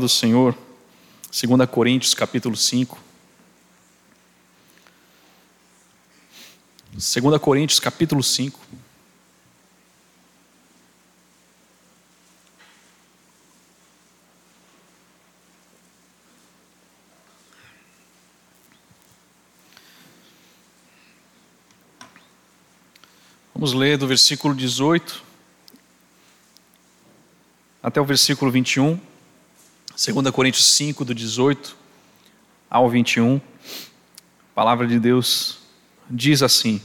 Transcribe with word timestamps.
do 0.00 0.08
Senhor, 0.08 0.56
2 1.30 1.68
Coríntios 1.70 2.14
capítulo 2.14 2.56
5. 2.56 2.98
2 6.92 7.38
Coríntios 7.40 7.80
capítulo 7.80 8.22
5. 8.22 8.60
Vamos 23.54 23.74
ler 23.74 23.96
do 23.96 24.08
versículo 24.08 24.54
18 24.54 25.22
até 27.80 28.00
o 28.00 28.04
versículo 28.04 28.50
21. 28.50 29.11
2 30.04 30.30
Coríntios 30.30 30.66
5, 30.72 31.04
do 31.04 31.14
18 31.14 31.76
ao 32.68 32.90
21, 32.90 33.36
a 33.36 33.40
palavra 34.52 34.84
de 34.84 34.98
Deus 34.98 35.58
diz 36.10 36.42
assim: 36.42 36.82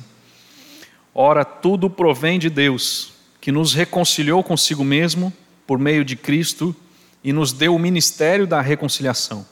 Ora, 1.16 1.44
tudo 1.44 1.90
provém 1.90 2.38
de 2.38 2.48
Deus, 2.48 3.14
que 3.42 3.52
nos 3.52 3.74
reconciliou 3.74 4.44
consigo 4.44 4.84
mesmo 4.84 5.34
por 5.66 5.80
meio 5.80 6.06
de 6.06 6.16
Cristo 6.16 6.76
e 7.24 7.34
nos 7.34 7.52
deu 7.52 7.74
o 7.74 7.80
ministério 7.80 8.46
da 8.46 8.62
reconciliação, 8.62 9.44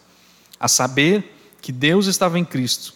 a 0.59 0.67
saber 0.67 1.35
que 1.59 1.71
Deus 1.71 2.05
estava 2.05 2.37
em 2.37 2.45
Cristo, 2.45 2.93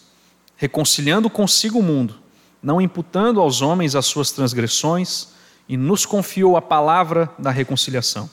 reconciliando 0.56 1.28
consigo 1.28 1.80
o 1.80 1.82
mundo, 1.82 2.16
não 2.62 2.80
imputando 2.80 3.40
aos 3.40 3.60
homens 3.60 3.96
as 3.96 4.06
suas 4.06 4.30
transgressões, 4.30 5.30
e 5.68 5.76
nos 5.76 6.06
confiou 6.06 6.56
a 6.56 6.62
palavra 6.62 7.28
da 7.36 7.50
reconciliação. 7.50 8.30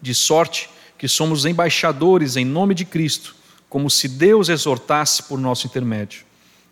De 0.00 0.14
sorte 0.14 0.68
que 0.98 1.08
somos 1.08 1.44
embaixadores 1.44 2.36
em 2.36 2.44
nome 2.44 2.74
de 2.74 2.84
Cristo, 2.84 3.34
como 3.68 3.90
se 3.90 4.08
Deus 4.08 4.48
exortasse 4.48 5.22
por 5.24 5.38
nosso 5.38 5.66
intermédio. 5.66 6.24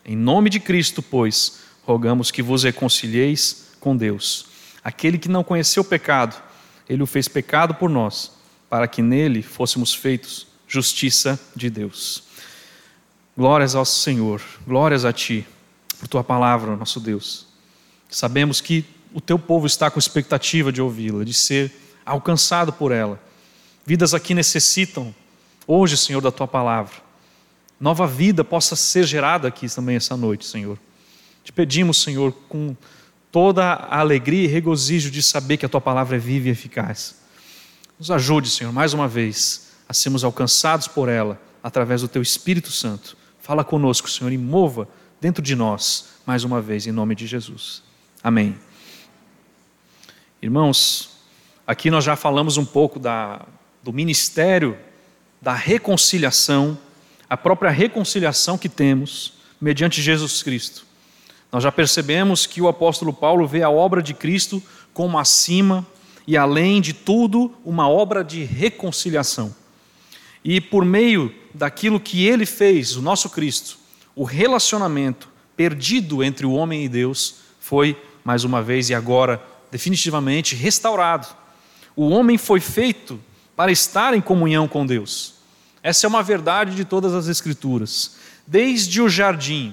Em 0.04 0.16
nome 0.16 0.50
de 0.50 0.60
Cristo, 0.60 1.02
pois, 1.02 1.60
rogamos 1.84 2.30
que 2.30 2.42
vos 2.42 2.62
reconcilieis 2.62 3.68
com 3.80 3.96
Deus. 3.96 4.46
Aquele 4.84 5.18
que 5.18 5.28
não 5.28 5.44
conheceu 5.44 5.84
pecado, 5.84 6.40
ele 6.88 7.02
o 7.02 7.06
fez 7.06 7.28
pecado 7.28 7.74
por 7.74 7.90
nós, 7.90 8.32
para 8.68 8.86
que 8.88 9.02
nele 9.02 9.42
fôssemos 9.42 9.94
feitos 9.94 10.46
justiça 10.66 11.38
de 11.54 11.68
Deus. 11.68 12.24
Glórias 13.36 13.74
ao 13.74 13.84
Senhor, 13.84 14.40
glórias 14.66 15.04
a 15.04 15.12
Ti, 15.12 15.46
por 15.98 16.08
Tua 16.08 16.24
palavra, 16.24 16.76
nosso 16.76 17.00
Deus. 17.00 17.46
Sabemos 18.08 18.60
que 18.60 18.84
o 19.12 19.20
Teu 19.20 19.38
povo 19.38 19.66
está 19.66 19.90
com 19.90 19.98
expectativa 19.98 20.72
de 20.72 20.80
ouvi-la, 20.80 21.24
de 21.24 21.34
ser 21.34 21.72
alcançado 22.04 22.72
por 22.72 22.92
ela 22.92 23.20
Vidas 23.84 24.14
aqui 24.14 24.34
necessitam, 24.34 25.14
hoje, 25.66 25.96
Senhor, 25.96 26.20
da 26.20 26.30
tua 26.30 26.46
palavra. 26.46 26.94
Nova 27.80 28.06
vida 28.06 28.44
possa 28.44 28.76
ser 28.76 29.04
gerada 29.04 29.48
aqui 29.48 29.68
também 29.68 29.96
essa 29.96 30.16
noite, 30.16 30.46
Senhor. 30.46 30.78
Te 31.42 31.52
pedimos, 31.52 32.00
Senhor, 32.00 32.32
com 32.48 32.76
toda 33.32 33.64
a 33.64 33.98
alegria 33.98 34.44
e 34.44 34.46
regozijo 34.46 35.10
de 35.10 35.20
saber 35.22 35.56
que 35.56 35.66
a 35.66 35.68
tua 35.68 35.80
palavra 35.80 36.16
é 36.16 36.18
viva 36.18 36.46
e 36.46 36.50
eficaz. 36.52 37.20
Nos 37.98 38.10
ajude, 38.10 38.50
Senhor, 38.50 38.72
mais 38.72 38.94
uma 38.94 39.08
vez, 39.08 39.72
a 39.88 39.92
sermos 39.92 40.22
alcançados 40.22 40.86
por 40.86 41.08
ela 41.08 41.40
através 41.62 42.02
do 42.02 42.08
teu 42.08 42.22
Espírito 42.22 42.70
Santo. 42.70 43.16
Fala 43.40 43.64
conosco, 43.64 44.08
Senhor, 44.08 44.30
e 44.32 44.38
mova 44.38 44.88
dentro 45.20 45.42
de 45.42 45.56
nós, 45.56 46.10
mais 46.24 46.44
uma 46.44 46.60
vez, 46.60 46.86
em 46.86 46.92
nome 46.92 47.16
de 47.16 47.26
Jesus. 47.26 47.82
Amém. 48.22 48.56
Irmãos, 50.40 51.18
aqui 51.66 51.90
nós 51.90 52.04
já 52.04 52.14
falamos 52.14 52.56
um 52.56 52.64
pouco 52.64 53.00
da 53.00 53.44
do 53.82 53.92
ministério 53.92 54.76
da 55.40 55.52
reconciliação, 55.52 56.78
a 57.28 57.36
própria 57.36 57.70
reconciliação 57.70 58.56
que 58.56 58.68
temos 58.68 59.34
mediante 59.60 60.00
Jesus 60.00 60.42
Cristo. 60.42 60.86
Nós 61.50 61.62
já 61.64 61.72
percebemos 61.72 62.46
que 62.46 62.62
o 62.62 62.68
apóstolo 62.68 63.12
Paulo 63.12 63.46
vê 63.46 63.62
a 63.62 63.70
obra 63.70 64.02
de 64.02 64.14
Cristo 64.14 64.62
como 64.94 65.18
acima 65.18 65.86
e 66.26 66.36
além 66.36 66.80
de 66.80 66.92
tudo 66.92 67.52
uma 67.64 67.88
obra 67.88 68.22
de 68.22 68.44
reconciliação. 68.44 69.54
E 70.44 70.60
por 70.60 70.84
meio 70.84 71.34
daquilo 71.52 72.00
que 72.00 72.24
ele 72.24 72.46
fez, 72.46 72.96
o 72.96 73.02
nosso 73.02 73.28
Cristo, 73.30 73.78
o 74.14 74.24
relacionamento 74.24 75.28
perdido 75.56 76.22
entre 76.22 76.46
o 76.46 76.52
homem 76.52 76.84
e 76.84 76.88
Deus 76.88 77.36
foi, 77.60 77.96
mais 78.24 78.44
uma 78.44 78.62
vez 78.62 78.90
e 78.90 78.94
agora, 78.94 79.42
definitivamente 79.70 80.54
restaurado. 80.54 81.28
O 81.94 82.08
homem 82.08 82.38
foi 82.38 82.60
feito 82.60 83.20
para 83.62 83.70
estar 83.70 84.12
em 84.12 84.20
comunhão 84.20 84.66
com 84.66 84.84
Deus. 84.84 85.34
Essa 85.84 86.04
é 86.04 86.08
uma 86.08 86.20
verdade 86.20 86.74
de 86.74 86.84
todas 86.84 87.14
as 87.14 87.28
Escrituras. 87.28 88.16
Desde 88.44 89.00
o 89.00 89.08
jardim, 89.08 89.72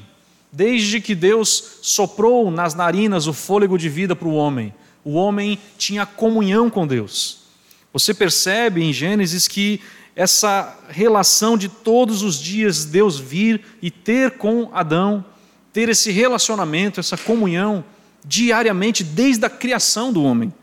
desde 0.52 1.02
que 1.02 1.16
Deus 1.16 1.80
soprou 1.82 2.52
nas 2.52 2.76
narinas 2.76 3.26
o 3.26 3.34
fôlego 3.34 3.80
de 3.80 3.90
vida 3.90 4.16
para 4.16 4.28
o 4.28 4.36
homem, 4.36 4.72
o 5.04 5.14
homem 5.14 5.58
tinha 5.76 6.06
comunhão 6.06 6.70
com 6.70 6.86
Deus. 6.86 7.40
Você 7.92 8.14
percebe 8.14 8.84
em 8.84 8.94
Gênesis 8.94 9.48
que 9.48 9.82
essa 10.16 10.78
relação 10.90 11.58
de 11.58 11.68
todos 11.68 12.22
os 12.22 12.40
dias 12.40 12.86
Deus 12.86 13.18
vir 13.18 13.60
e 13.82 13.90
ter 13.90 14.38
com 14.38 14.70
Adão, 14.72 15.26
ter 15.74 15.90
esse 15.90 16.12
relacionamento, 16.12 17.00
essa 17.00 17.18
comunhão 17.18 17.84
diariamente 18.24 19.04
desde 19.04 19.48
a 19.48 19.50
criação 19.50 20.14
do 20.14 20.22
homem. 20.22 20.54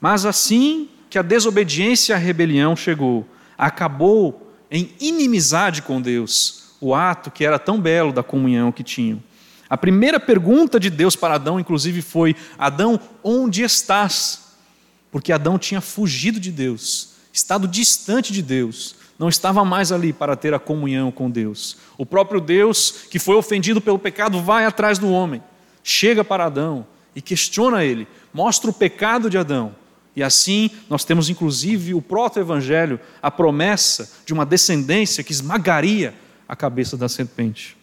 Mas 0.00 0.26
assim 0.26 0.88
que 1.14 1.18
a 1.20 1.22
desobediência 1.22 2.12
e 2.12 2.16
a 2.16 2.18
rebelião 2.18 2.74
chegou, 2.74 3.24
acabou 3.56 4.52
em 4.68 4.90
inimizade 4.98 5.80
com 5.80 6.02
Deus, 6.02 6.74
o 6.80 6.92
ato 6.92 7.30
que 7.30 7.44
era 7.44 7.56
tão 7.56 7.80
belo 7.80 8.12
da 8.12 8.20
comunhão 8.20 8.72
que 8.72 8.82
tinham. 8.82 9.22
A 9.70 9.76
primeira 9.76 10.18
pergunta 10.18 10.80
de 10.80 10.90
Deus 10.90 11.14
para 11.14 11.36
Adão, 11.36 11.60
inclusive, 11.60 12.02
foi: 12.02 12.34
Adão, 12.58 12.98
onde 13.22 13.62
estás? 13.62 14.56
Porque 15.12 15.30
Adão 15.30 15.56
tinha 15.56 15.80
fugido 15.80 16.40
de 16.40 16.50
Deus, 16.50 17.10
estado 17.32 17.68
distante 17.68 18.32
de 18.32 18.42
Deus, 18.42 18.96
não 19.16 19.28
estava 19.28 19.64
mais 19.64 19.92
ali 19.92 20.12
para 20.12 20.34
ter 20.34 20.52
a 20.52 20.58
comunhão 20.58 21.12
com 21.12 21.30
Deus. 21.30 21.76
O 21.96 22.04
próprio 22.04 22.40
Deus, 22.40 23.06
que 23.08 23.20
foi 23.20 23.36
ofendido 23.36 23.80
pelo 23.80 24.00
pecado, 24.00 24.42
vai 24.42 24.66
atrás 24.66 24.98
do 24.98 25.08
homem, 25.12 25.40
chega 25.84 26.24
para 26.24 26.46
Adão 26.46 26.84
e 27.14 27.22
questiona 27.22 27.84
ele, 27.84 28.08
mostra 28.32 28.68
o 28.68 28.74
pecado 28.74 29.30
de 29.30 29.38
Adão 29.38 29.76
e 30.16 30.22
assim 30.22 30.70
nós 30.88 31.04
temos 31.04 31.28
inclusive 31.28 31.94
o 31.94 32.02
proto-evangelho, 32.02 33.00
a 33.22 33.30
promessa 33.30 34.10
de 34.24 34.32
uma 34.32 34.46
descendência 34.46 35.24
que 35.24 35.32
esmagaria 35.32 36.14
a 36.48 36.54
cabeça 36.54 36.96
da 36.96 37.08
serpente. 37.08 37.76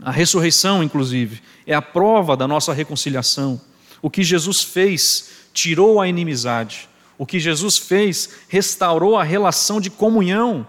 A 0.00 0.10
ressurreição, 0.10 0.82
inclusive, 0.82 1.40
é 1.66 1.74
a 1.74 1.82
prova 1.82 2.36
da 2.36 2.48
nossa 2.48 2.72
reconciliação. 2.72 3.60
O 4.00 4.10
que 4.10 4.22
Jesus 4.22 4.62
fez 4.62 5.30
tirou 5.52 6.00
a 6.00 6.08
inimizade. 6.08 6.88
O 7.16 7.26
que 7.26 7.38
Jesus 7.38 7.78
fez 7.78 8.30
restaurou 8.48 9.16
a 9.16 9.22
relação 9.22 9.80
de 9.80 9.90
comunhão 9.90 10.66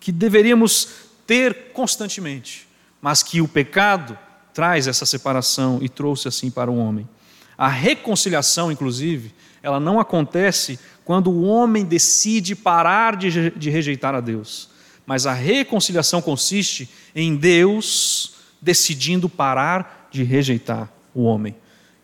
que 0.00 0.10
deveríamos 0.10 0.88
ter 1.26 1.70
constantemente, 1.72 2.66
mas 3.00 3.22
que 3.22 3.40
o 3.40 3.46
pecado 3.46 4.18
traz 4.52 4.88
essa 4.88 5.06
separação 5.06 5.78
e 5.80 5.88
trouxe 5.88 6.26
assim 6.26 6.50
para 6.50 6.70
o 6.70 6.76
homem. 6.76 7.08
A 7.56 7.68
reconciliação, 7.68 8.72
inclusive, 8.72 9.32
ela 9.62 9.78
não 9.78 10.00
acontece 10.00 10.78
quando 11.04 11.30
o 11.30 11.44
homem 11.44 11.84
decide 11.84 12.54
parar 12.54 13.16
de, 13.16 13.70
rejeitar 13.70 14.14
a 14.14 14.20
Deus. 14.20 14.68
Mas 15.06 15.26
a 15.26 15.32
reconciliação 15.32 16.20
consiste 16.20 16.88
em 17.14 17.36
Deus 17.36 18.34
decidindo 18.60 19.28
parar 19.28 20.08
de 20.10 20.22
rejeitar 20.22 20.92
o 21.14 21.22
homem. 21.24 21.54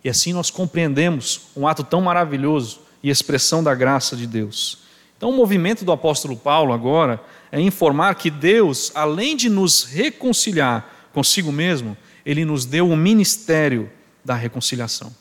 E 0.02 0.08
assim 0.08 0.32
nós 0.32 0.50
compreendemos 0.50 1.48
um 1.56 1.66
ato 1.66 1.82
tão 1.82 2.00
maravilhoso 2.00 2.80
e 3.02 3.10
expressão 3.10 3.62
da 3.62 3.74
graça 3.74 4.16
de 4.16 4.26
Deus. 4.26 4.78
Então, 5.16 5.30
o 5.30 5.36
movimento 5.36 5.84
do 5.84 5.90
apóstolo 5.90 6.36
Paulo 6.36 6.72
agora 6.72 7.20
é 7.50 7.60
informar 7.60 8.14
que 8.14 8.30
Deus, 8.30 8.92
além 8.94 9.36
de 9.36 9.48
nos 9.48 9.84
reconciliar 9.84 11.08
consigo 11.12 11.50
mesmo, 11.50 11.96
ele 12.24 12.44
nos 12.44 12.64
deu 12.64 12.88
o 12.88 12.96
ministério 12.96 13.90
da 14.24 14.34
reconciliação. 14.34 15.12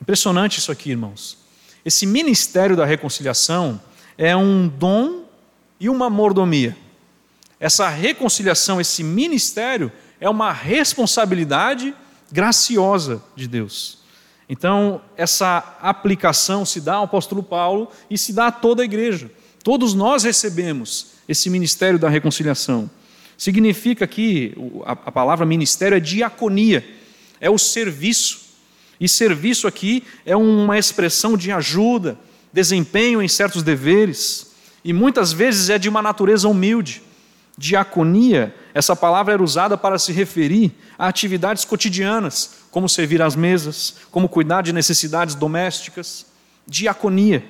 Impressionante 0.00 0.58
isso 0.58 0.70
aqui, 0.70 0.90
irmãos. 0.90 1.39
Esse 1.84 2.06
ministério 2.06 2.76
da 2.76 2.84
reconciliação 2.84 3.80
é 4.18 4.36
um 4.36 4.68
dom 4.68 5.24
e 5.78 5.88
uma 5.88 6.10
mordomia. 6.10 6.76
Essa 7.58 7.88
reconciliação, 7.88 8.80
esse 8.80 9.02
ministério, 9.02 9.90
é 10.20 10.28
uma 10.28 10.52
responsabilidade 10.52 11.94
graciosa 12.30 13.22
de 13.34 13.48
Deus. 13.48 13.98
Então, 14.48 15.00
essa 15.16 15.76
aplicação 15.80 16.64
se 16.64 16.80
dá 16.80 16.94
ao 16.94 17.04
apóstolo 17.04 17.42
Paulo 17.42 17.90
e 18.10 18.18
se 18.18 18.32
dá 18.32 18.48
a 18.48 18.52
toda 18.52 18.82
a 18.82 18.84
igreja. 18.84 19.30
Todos 19.62 19.94
nós 19.94 20.24
recebemos 20.24 21.12
esse 21.28 21.48
ministério 21.48 21.98
da 21.98 22.08
reconciliação. 22.08 22.90
Significa 23.38 24.06
que 24.06 24.54
a 24.84 25.12
palavra 25.12 25.46
ministério 25.46 25.96
é 25.96 26.00
diaconia, 26.00 26.84
é 27.40 27.48
o 27.48 27.58
serviço. 27.58 28.39
E 29.00 29.08
serviço 29.08 29.66
aqui 29.66 30.04
é 30.26 30.36
uma 30.36 30.78
expressão 30.78 31.34
de 31.34 31.50
ajuda, 31.50 32.18
desempenho 32.52 33.22
em 33.22 33.28
certos 33.28 33.62
deveres. 33.62 34.48
e 34.82 34.94
muitas 34.94 35.30
vezes 35.30 35.68
é 35.68 35.78
de 35.78 35.90
uma 35.90 36.00
natureza 36.00 36.48
humilde. 36.48 37.02
Diaconia, 37.56 38.54
essa 38.72 38.96
palavra 38.96 39.34
era 39.34 39.42
usada 39.42 39.76
para 39.76 39.98
se 39.98 40.10
referir 40.10 40.72
a 40.98 41.06
atividades 41.06 41.66
cotidianas, 41.66 42.52
como 42.70 42.88
servir 42.88 43.20
às 43.20 43.36
mesas, 43.36 43.96
como 44.10 44.26
cuidar 44.26 44.62
de 44.62 44.72
necessidades 44.72 45.34
domésticas. 45.34 46.24
Diaconia. 46.66 47.44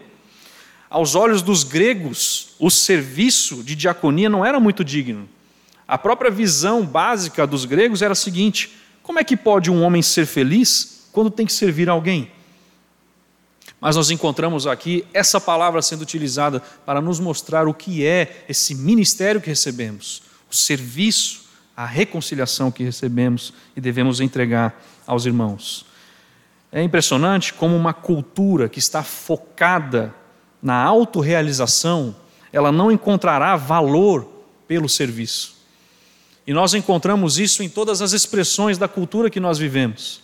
Aos 0.89 1.15
olhos 1.15 1.41
dos 1.41 1.63
gregos, 1.63 2.55
o 2.59 2.69
serviço 2.69 3.63
de 3.63 3.77
diaconia 3.77 4.29
não 4.29 4.45
era 4.45 4.59
muito 4.59 4.85
digno. 4.85 5.29
A 5.87 5.97
própria 5.97 6.33
visão 6.33 6.85
básica 6.85 7.47
dos 7.47 7.65
gregos 7.65 8.03
era 8.03 8.13
a 8.13 8.17
seguinte: 8.17 8.77
como 9.05 9.21
é 9.21 9.25
que 9.25 9.37
pode 9.37 9.71
um 9.71 9.85
homem 9.85 10.03
ser 10.03 10.27
feliz 10.27 11.00
quando 11.13 11.31
tem 11.31 11.47
que 11.47 11.53
servir 11.53 11.89
alguém? 11.89 12.31
Mas 13.81 13.97
nós 13.97 14.11
encontramos 14.11 14.67
aqui 14.67 15.07
essa 15.13 15.41
palavra 15.41 15.81
sendo 15.81 16.03
utilizada 16.03 16.61
para 16.85 17.01
nos 17.01 17.19
mostrar 17.19 17.67
o 17.67 17.73
que 17.75 18.05
é 18.05 18.45
esse 18.49 18.75
ministério 18.75 19.41
que 19.41 19.49
recebemos, 19.49 20.23
o 20.51 20.55
serviço, 20.55 21.45
a 21.77 21.87
reconciliação 21.87 22.71
que 22.71 22.85
recebemos 22.85 23.55
e 23.75 23.81
devemos 23.81 24.21
entregar 24.21 24.83
aos 25.07 25.25
irmãos. 25.25 25.87
É 26.71 26.83
impressionante 26.83 27.55
como 27.55 27.75
uma 27.75 27.95
cultura 27.95 28.69
que 28.69 28.79
está 28.79 29.03
focada 29.03 30.15
na 30.63 30.75
autorrealização, 30.75 32.15
ela 32.53 32.71
não 32.71 32.93
encontrará 32.93 33.57
valor 33.57 34.29
pelo 34.69 34.89
serviço. 34.89 35.59
E 36.47 36.53
nós 36.53 36.75
encontramos 36.75 37.39
isso 37.39 37.63
em 37.63 37.69
todas 37.69 38.03
as 38.03 38.13
expressões 38.13 38.77
da 38.77 38.87
cultura 38.87 39.31
que 39.31 39.41
nós 39.41 39.59
vivemos. 39.59 40.21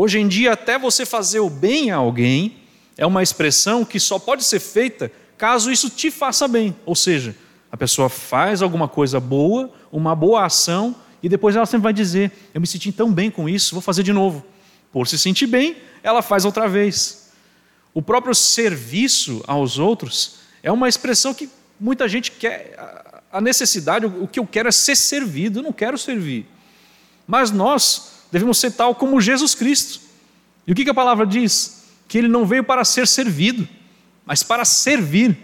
Hoje 0.00 0.20
em 0.20 0.28
dia, 0.28 0.52
até 0.52 0.78
você 0.78 1.04
fazer 1.04 1.40
o 1.40 1.50
bem 1.50 1.90
a 1.90 1.96
alguém, 1.96 2.58
é 2.96 3.04
uma 3.04 3.20
expressão 3.20 3.84
que 3.84 3.98
só 3.98 4.16
pode 4.16 4.44
ser 4.44 4.60
feita 4.60 5.10
caso 5.36 5.72
isso 5.72 5.90
te 5.90 6.08
faça 6.08 6.46
bem. 6.46 6.72
Ou 6.86 6.94
seja, 6.94 7.34
a 7.68 7.76
pessoa 7.76 8.08
faz 8.08 8.62
alguma 8.62 8.86
coisa 8.86 9.18
boa, 9.18 9.72
uma 9.90 10.14
boa 10.14 10.44
ação, 10.44 10.94
e 11.20 11.28
depois 11.28 11.56
ela 11.56 11.66
sempre 11.66 11.82
vai 11.82 11.92
dizer: 11.92 12.30
Eu 12.54 12.60
me 12.60 12.66
senti 12.68 12.92
tão 12.92 13.12
bem 13.12 13.28
com 13.28 13.48
isso, 13.48 13.74
vou 13.74 13.82
fazer 13.82 14.04
de 14.04 14.12
novo. 14.12 14.46
Por 14.92 15.08
se 15.08 15.18
sentir 15.18 15.48
bem, 15.48 15.76
ela 16.00 16.22
faz 16.22 16.44
outra 16.44 16.68
vez. 16.68 17.32
O 17.92 18.00
próprio 18.00 18.36
serviço 18.36 19.42
aos 19.48 19.80
outros 19.80 20.36
é 20.62 20.70
uma 20.70 20.88
expressão 20.88 21.34
que 21.34 21.50
muita 21.80 22.06
gente 22.08 22.30
quer. 22.30 22.72
A 23.32 23.40
necessidade, 23.40 24.06
o 24.06 24.28
que 24.28 24.38
eu 24.38 24.46
quero 24.46 24.68
é 24.68 24.72
ser 24.72 24.94
servido, 24.94 25.58
eu 25.58 25.64
não 25.64 25.72
quero 25.72 25.98
servir. 25.98 26.46
Mas 27.26 27.50
nós 27.50 28.07
devemos 28.30 28.58
ser 28.58 28.72
tal 28.72 28.94
como 28.94 29.20
Jesus 29.20 29.54
Cristo. 29.54 30.00
E 30.66 30.72
o 30.72 30.74
que 30.74 30.88
a 30.88 30.94
palavra 30.94 31.26
diz? 31.26 31.78
que 32.08 32.16
ele 32.16 32.26
não 32.26 32.46
veio 32.46 32.64
para 32.64 32.84
ser 32.84 33.06
servido, 33.06 33.68
mas 34.24 34.42
para 34.42 34.64
servir 34.64 35.36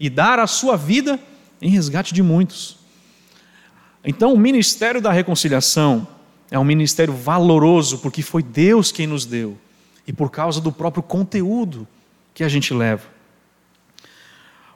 e 0.00 0.08
dar 0.08 0.38
a 0.38 0.46
sua 0.46 0.76
vida 0.76 1.20
em 1.60 1.68
resgate 1.68 2.12
de 2.14 2.22
muitos. 2.22 2.78
Então, 4.02 4.32
o 4.32 4.38
ministério 4.38 5.00
da 5.00 5.12
reconciliação 5.12 6.08
é 6.50 6.58
um 6.58 6.64
ministério 6.64 7.14
valoroso, 7.14 7.98
porque 7.98 8.22
foi 8.22 8.42
Deus 8.42 8.90
quem 8.90 9.06
nos 9.06 9.26
deu 9.26 9.58
e 10.06 10.12
por 10.12 10.30
causa 10.30 10.60
do 10.60 10.72
próprio 10.72 11.02
conteúdo 11.02 11.86
que 12.32 12.42
a 12.42 12.48
gente 12.48 12.72
leva. 12.72 13.04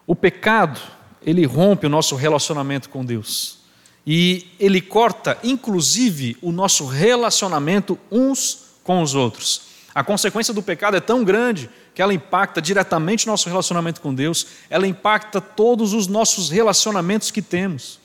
O 0.06 0.14
pecado, 0.14 0.80
ele 1.24 1.46
rompe 1.46 1.86
o 1.86 1.90
nosso 1.90 2.16
relacionamento 2.16 2.90
com 2.90 3.04
Deus. 3.04 3.59
E 4.06 4.48
ele 4.58 4.80
corta, 4.80 5.38
inclusive, 5.42 6.36
o 6.40 6.52
nosso 6.52 6.86
relacionamento 6.86 7.98
uns 8.10 8.70
com 8.82 9.02
os 9.02 9.14
outros. 9.14 9.62
A 9.94 10.02
consequência 10.02 10.54
do 10.54 10.62
pecado 10.62 10.96
é 10.96 11.00
tão 11.00 11.24
grande 11.24 11.68
que 11.94 12.00
ela 12.00 12.14
impacta 12.14 12.62
diretamente 12.62 13.26
nosso 13.26 13.48
relacionamento 13.48 14.00
com 14.00 14.14
Deus, 14.14 14.46
ela 14.68 14.86
impacta 14.86 15.40
todos 15.40 15.92
os 15.92 16.06
nossos 16.06 16.48
relacionamentos 16.48 17.30
que 17.30 17.42
temos. 17.42 17.98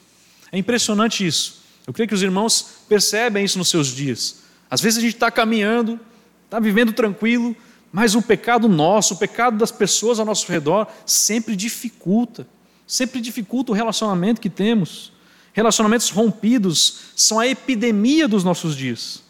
É 0.52 0.58
impressionante 0.58 1.26
isso. 1.26 1.62
Eu 1.86 1.94
creio 1.94 2.08
que 2.08 2.16
os 2.16 2.24
irmãos 2.24 2.68
percebem 2.90 3.46
isso 3.46 3.58
nos 3.58 3.70
seus 3.70 3.88
dias. 3.88 4.44
Às 4.70 4.82
vezes 4.82 4.98
a 4.98 5.02
gente 5.02 5.14
está 5.14 5.30
caminhando, 5.30 6.00
está 6.46 6.60
vivendo 6.60 6.92
tranquilo, 6.94 7.56
mas 7.92 8.16
o 8.16 8.22
pecado 8.22 8.68
nosso, 8.68 9.14
o 9.14 9.18
pecado 9.18 9.58
das 9.58 9.72
pessoas 9.72 10.20
ao 10.20 10.26
nosso 10.26 10.52
redor, 10.52 10.88
sempre 11.06 11.56
dificulta, 11.56 12.48
sempre 12.86 13.22
dificulta 13.22 13.72
o 13.72 13.76
relacionamento 13.76 14.42
que 14.42 14.50
temos. 14.50 15.14
Relacionamentos 15.56 16.10
rompidos 16.10 16.98
são 17.16 17.40
a 17.40 17.48
epidemia 17.48 18.28
dos 18.28 18.44
nossos 18.44 18.76
dias. 18.76 19.24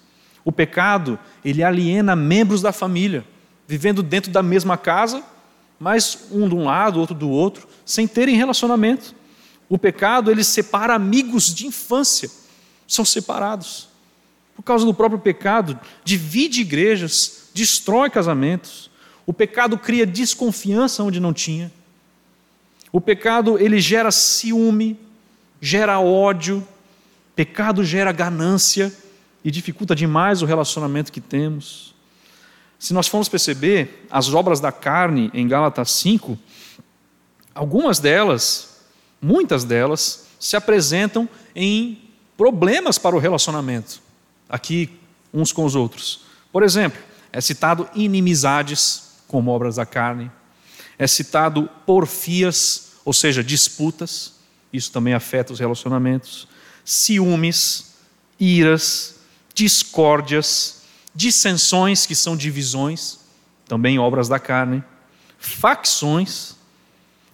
O 0.44 0.52
pecado, 0.52 1.20
ele 1.44 1.64
aliena 1.64 2.16
membros 2.16 2.64
da 2.64 2.72
família, 2.72 3.24
vivendo 3.68 4.02
dentro 4.02 4.32
da 4.32 4.42
mesma 4.42 4.76
casa, 4.76 5.24
mas 5.80 6.26
um 6.32 6.50
de 6.50 6.56
um 6.56 6.64
lado, 6.64 7.00
outro 7.00 7.14
do 7.14 7.30
outro, 7.30 7.68
sem 7.86 8.08
terem 8.08 8.36
relacionamento. 8.36 9.14
O 9.70 9.78
pecado, 9.78 10.32
ele 10.32 10.44
separa 10.44 10.96
amigos 10.96 11.54
de 11.54 11.68
infância, 11.68 12.32
são 12.88 13.06
separados. 13.06 13.88
Por 14.56 14.64
causa 14.64 14.84
do 14.84 14.96
próprio 14.96 15.20
pecado, 15.20 15.80
divide 16.04 16.62
igrejas, 16.62 17.50
destrói 17.54 18.10
casamentos. 18.10 18.90
O 19.28 19.34
pecado 19.34 19.78
cria 19.78 20.08
desconfiança 20.08 21.04
onde 21.04 21.20
não 21.20 21.32
tinha. 21.32 21.72
O 22.92 23.00
pecado, 23.00 23.60
ele 23.60 23.80
gera 23.80 24.10
ciúme, 24.10 25.05
gera 25.66 26.00
ódio. 26.00 26.66
Pecado 27.36 27.84
gera 27.84 28.12
ganância 28.12 28.94
e 29.44 29.50
dificulta 29.50 29.96
demais 29.96 30.44
o 30.44 30.46
relacionamento 30.46 31.12
que 31.12 31.20
temos. 31.20 31.96
Se 32.78 32.94
nós 32.94 33.08
formos 33.08 33.28
perceber 33.28 34.06
as 34.12 34.32
obras 34.32 34.60
da 34.60 34.72
carne 34.72 35.32
em 35.34 35.48
Gálatas 35.48 35.90
5, 35.92 36.38
algumas 37.54 38.00
delas, 38.00 38.82
muitas 39.20 39.64
delas, 39.64 40.28
se 40.40 40.56
apresentam 40.56 41.28
em 41.56 42.00
problemas 42.38 43.00
para 43.00 43.16
o 43.16 43.20
relacionamento, 43.20 44.02
aqui 44.48 45.00
uns 45.34 45.52
com 45.52 45.66
os 45.66 45.76
outros. 45.76 46.22
Por 46.52 46.62
exemplo, 46.62 47.02
é 47.34 47.42
citado 47.42 47.90
inimizades 47.96 49.16
como 49.28 49.52
obras 49.52 49.78
da 49.78 49.86
carne, 49.86 50.32
é 50.98 51.08
citado 51.08 51.68
porfias, 51.86 52.94
ou 53.04 53.12
seja, 53.12 53.44
disputas, 53.44 54.35
isso 54.76 54.92
também 54.92 55.14
afeta 55.14 55.54
os 55.54 55.60
relacionamentos, 55.60 56.48
ciúmes, 56.84 57.96
iras, 58.40 59.20
discórdias, 59.54 60.84
dissensões, 61.14 62.06
que 62.06 62.16
são 62.16 62.36
divisões, 62.36 63.20
também 63.68 63.98
obras 63.98 64.28
da 64.28 64.40
carne, 64.40 64.84
facções, 65.38 66.56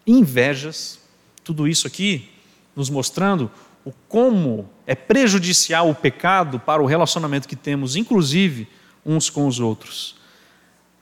invejas, 0.06 1.00
tudo 1.44 1.68
isso 1.68 1.88
aqui 1.88 2.30
nos 2.76 2.90
mostrando 2.90 3.52
o 3.84 3.92
como 4.08 4.70
é 4.86 4.96
prejudicial 4.96 5.90
o 5.90 5.96
pecado 5.96 6.60
para 6.60 6.82
o 6.82 6.86
relacionamento 6.86 7.48
que 7.48 7.56
temos, 7.56 7.96
inclusive 7.96 8.68
uns 9.06 9.30
com 9.30 9.48
os 9.48 9.60
outros. 9.60 10.16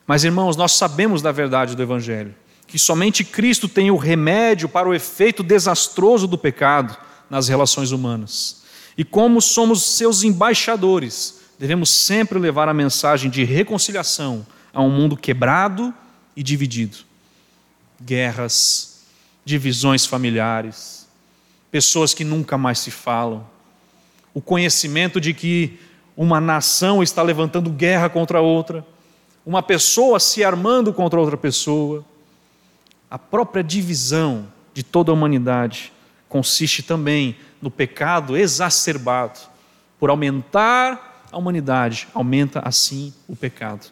Mas, 0.08 0.24
irmãos, 0.24 0.56
nós 0.56 0.72
sabemos 0.72 1.22
da 1.22 1.32
verdade 1.32 1.76
do 1.76 1.84
Evangelho, 1.84 2.34
que 2.70 2.78
somente 2.78 3.24
Cristo 3.24 3.68
tem 3.68 3.90
o 3.90 3.98
remédio 3.98 4.70
para 4.70 4.88
o 4.88 4.94
efeito 4.94 5.42
desastroso 5.42 6.28
do 6.28 6.38
pecado 6.38 6.96
nas 7.30 7.48
relações 7.48 7.92
humanas. 7.92 8.64
E 8.96 9.04
como 9.04 9.42
somos 9.42 9.84
seus 9.84 10.24
embaixadores, 10.24 11.42
devemos 11.58 11.90
sempre 11.90 12.38
levar 12.38 12.70
a 12.70 12.74
mensagem 12.74 13.30
de 13.30 13.44
reconciliação 13.44 14.46
a 14.74 14.82
um 14.82 14.90
mundo 14.90 15.18
quebrado 15.18 15.94
e 16.36 16.44
dividido. 16.44 16.98
Guerras, 18.02 19.02
divisões 19.44 20.06
familiares, 20.06 21.08
pessoas 21.72 22.14
que 22.14 22.24
nunca 22.24 22.58
mais 22.58 22.80
se 22.80 22.92
falam, 22.92 23.48
o 24.34 24.42
conhecimento 24.42 25.20
de 25.20 25.34
que 25.34 25.80
uma 26.16 26.40
nação 26.40 27.02
está 27.02 27.24
levantando 27.24 27.70
guerra 27.70 28.10
contra 28.10 28.42
outra, 28.42 28.86
uma 29.46 29.64
pessoa 29.64 30.20
se 30.20 30.44
armando 30.44 30.94
contra 30.94 31.20
outra 31.20 31.36
pessoa. 31.36 32.06
A 33.10 33.18
própria 33.18 33.64
divisão 33.64 34.48
de 34.74 34.84
toda 34.84 35.12
a 35.12 35.14
humanidade 35.14 35.92
consiste 36.28 36.84
também 36.84 37.36
no 37.62 37.72
pecado 37.72 38.38
exacerbado. 38.38 39.40
Por 40.00 40.10
aumentar 40.10 41.26
a 41.32 41.38
humanidade, 41.38 42.08
aumenta 42.14 42.62
assim 42.64 43.14
o 43.28 43.36
pecado. 43.36 43.88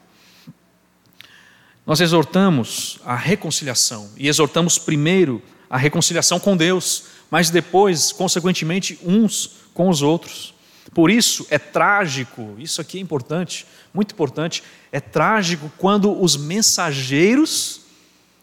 Nós 1.86 2.02
exortamos 2.02 3.00
a 3.06 3.16
reconciliação 3.16 4.10
e 4.18 4.28
exortamos 4.28 4.78
primeiro 4.78 5.42
a 5.70 5.78
reconciliação 5.78 6.40
com 6.40 6.56
Deus, 6.56 7.06
mas 7.32 7.50
depois, 7.50 8.12
consequentemente, 8.12 9.00
uns 9.04 9.58
com 9.74 9.90
os 9.90 10.02
outros. 10.02 10.54
Por 10.94 11.10
isso 11.10 11.46
é 11.50 11.58
trágico, 11.58 12.56
isso 12.58 12.82
aqui 12.82 12.98
é 12.98 13.02
importante, 13.02 13.66
muito 13.94 14.14
importante, 14.14 14.64
é 14.92 15.00
trágico 15.00 15.72
quando 15.78 16.22
os 16.22 16.38
mensageiros, 16.38 17.82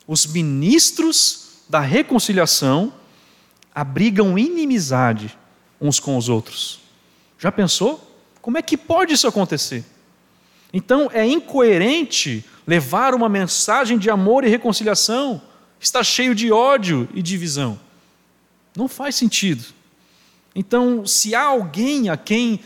os 0.07 0.27
ministros 0.27 1.61
da 1.69 1.81
reconciliação, 1.81 2.93
abrigam 3.75 4.39
inimizade 4.39 5.37
uns 5.81 5.99
com 5.99 6.17
os 6.17 6.29
outros. 6.29 6.81
Já 7.39 7.51
pensou? 7.51 8.01
Como 8.41 8.59
é 8.59 8.63
que 8.63 8.77
pode 8.77 9.15
isso 9.15 9.27
acontecer? 9.27 9.85
Então 10.73 11.11
é 11.13 11.27
incoerente 11.27 12.45
levar 12.67 13.15
uma 13.15 13.29
mensagem 13.29 13.99
de 13.99 14.11
amor 14.11 14.45
e 14.45 14.49
reconciliação 14.49 15.41
está 15.81 16.03
cheio 16.03 16.35
de 16.35 16.51
ódio 16.51 17.09
e 17.15 17.23
divisão. 17.23 17.79
Não 18.77 18.89
faz 18.89 19.15
sentido. 19.15 19.65
Então, 20.55 21.07
se 21.07 21.35
há 21.35 21.43
alguém 21.43 22.09
a 22.09 22.17
quem 22.17 22.61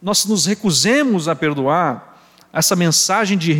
nós 0.00 0.24
nos 0.24 0.46
recusemos 0.46 1.28
a 1.28 1.36
perdoar, 1.36 2.18
essa 2.52 2.74
mensagem 2.74 3.36
de 3.36 3.52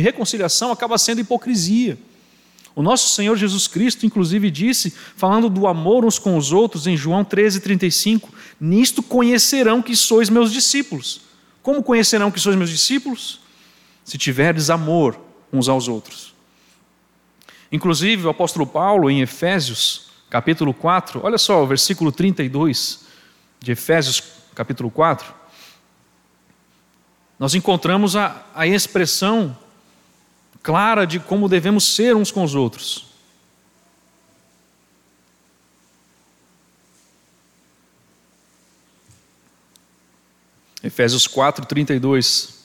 reconciliação 0.00 0.70
acaba 0.70 0.98
sendo 0.98 1.20
hipocrisia. 1.20 1.98
O 2.74 2.82
nosso 2.82 3.14
Senhor 3.14 3.36
Jesus 3.36 3.66
Cristo, 3.66 4.06
inclusive, 4.06 4.50
disse, 4.50 4.90
falando 5.16 5.50
do 5.50 5.66
amor 5.66 6.04
uns 6.04 6.18
com 6.18 6.36
os 6.36 6.52
outros, 6.52 6.86
em 6.86 6.96
João 6.96 7.24
13,35: 7.24 8.28
Nisto 8.60 9.02
conhecerão 9.02 9.82
que 9.82 9.94
sois 9.94 10.30
meus 10.30 10.52
discípulos. 10.52 11.20
Como 11.62 11.82
conhecerão 11.82 12.30
que 12.30 12.40
sois 12.40 12.56
meus 12.56 12.70
discípulos? 12.70 13.40
Se 14.04 14.16
tiverdes 14.18 14.70
amor 14.70 15.18
uns 15.52 15.68
aos 15.68 15.86
outros. 15.86 16.34
Inclusive, 17.70 18.26
o 18.26 18.30
apóstolo 18.30 18.66
Paulo, 18.66 19.10
em 19.10 19.20
Efésios, 19.20 20.10
capítulo 20.28 20.74
4, 20.74 21.20
olha 21.22 21.38
só 21.38 21.62
o 21.62 21.66
versículo 21.66 22.10
32 22.10 23.04
de 23.60 23.72
Efésios, 23.72 24.22
capítulo 24.54 24.90
4 24.90 25.42
nós 27.42 27.56
encontramos 27.56 28.14
a, 28.14 28.40
a 28.54 28.68
expressão 28.68 29.58
clara 30.62 31.06
de 31.06 31.18
como 31.18 31.48
devemos 31.48 31.84
ser 31.94 32.14
uns 32.14 32.30
com 32.30 32.44
os 32.44 32.54
outros. 32.54 33.06
Efésios 40.82 41.26
4, 41.26 41.64
32. 41.66 42.60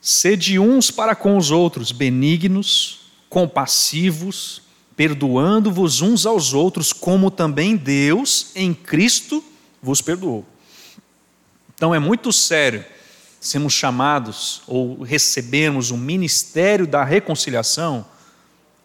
Sede 0.00 0.58
uns 0.58 0.90
para 0.90 1.14
com 1.14 1.36
os 1.36 1.50
outros, 1.50 1.92
benignos, 1.92 3.00
compassivos, 3.28 4.62
perdoando-vos 4.96 6.00
uns 6.00 6.26
aos 6.26 6.52
outros, 6.52 6.92
como 6.92 7.30
também 7.30 7.76
Deus 7.76 8.50
em 8.54 8.74
Cristo 8.74 9.44
vos 9.82 10.00
perdoou. 10.00 10.46
Então 11.74 11.94
é 11.94 11.98
muito 11.98 12.32
sério 12.32 12.84
sermos 13.42 13.72
chamados 13.72 14.62
ou 14.68 15.02
recebermos 15.02 15.90
o 15.90 15.96
ministério 15.96 16.86
da 16.86 17.02
reconciliação 17.02 18.06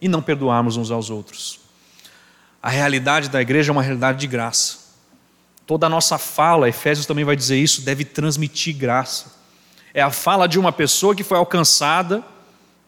e 0.02 0.08
não 0.08 0.20
perdoarmos 0.20 0.78
uns 0.78 0.90
aos 0.90 1.12
outros. 1.12 1.60
A 2.62 2.70
realidade 2.70 3.30
da 3.30 3.40
igreja 3.40 3.72
é 3.72 3.74
uma 3.74 3.84
realidade 3.84 4.20
de 4.20 4.26
graça. 4.26 4.80
Toda 5.68 5.86
a 5.86 5.90
nossa 5.90 6.18
fala, 6.18 6.68
Efésios 6.68 7.06
também 7.06 7.24
vai 7.24 7.36
dizer 7.36 7.58
isso, 7.58 7.84
deve 7.84 8.04
transmitir 8.04 8.76
graça. 8.76 9.32
É 9.94 10.02
a 10.02 10.10
fala 10.10 10.48
de 10.48 10.58
uma 10.58 10.72
pessoa 10.72 11.14
que 11.14 11.24
foi 11.24 11.38
alcançada 11.38 12.24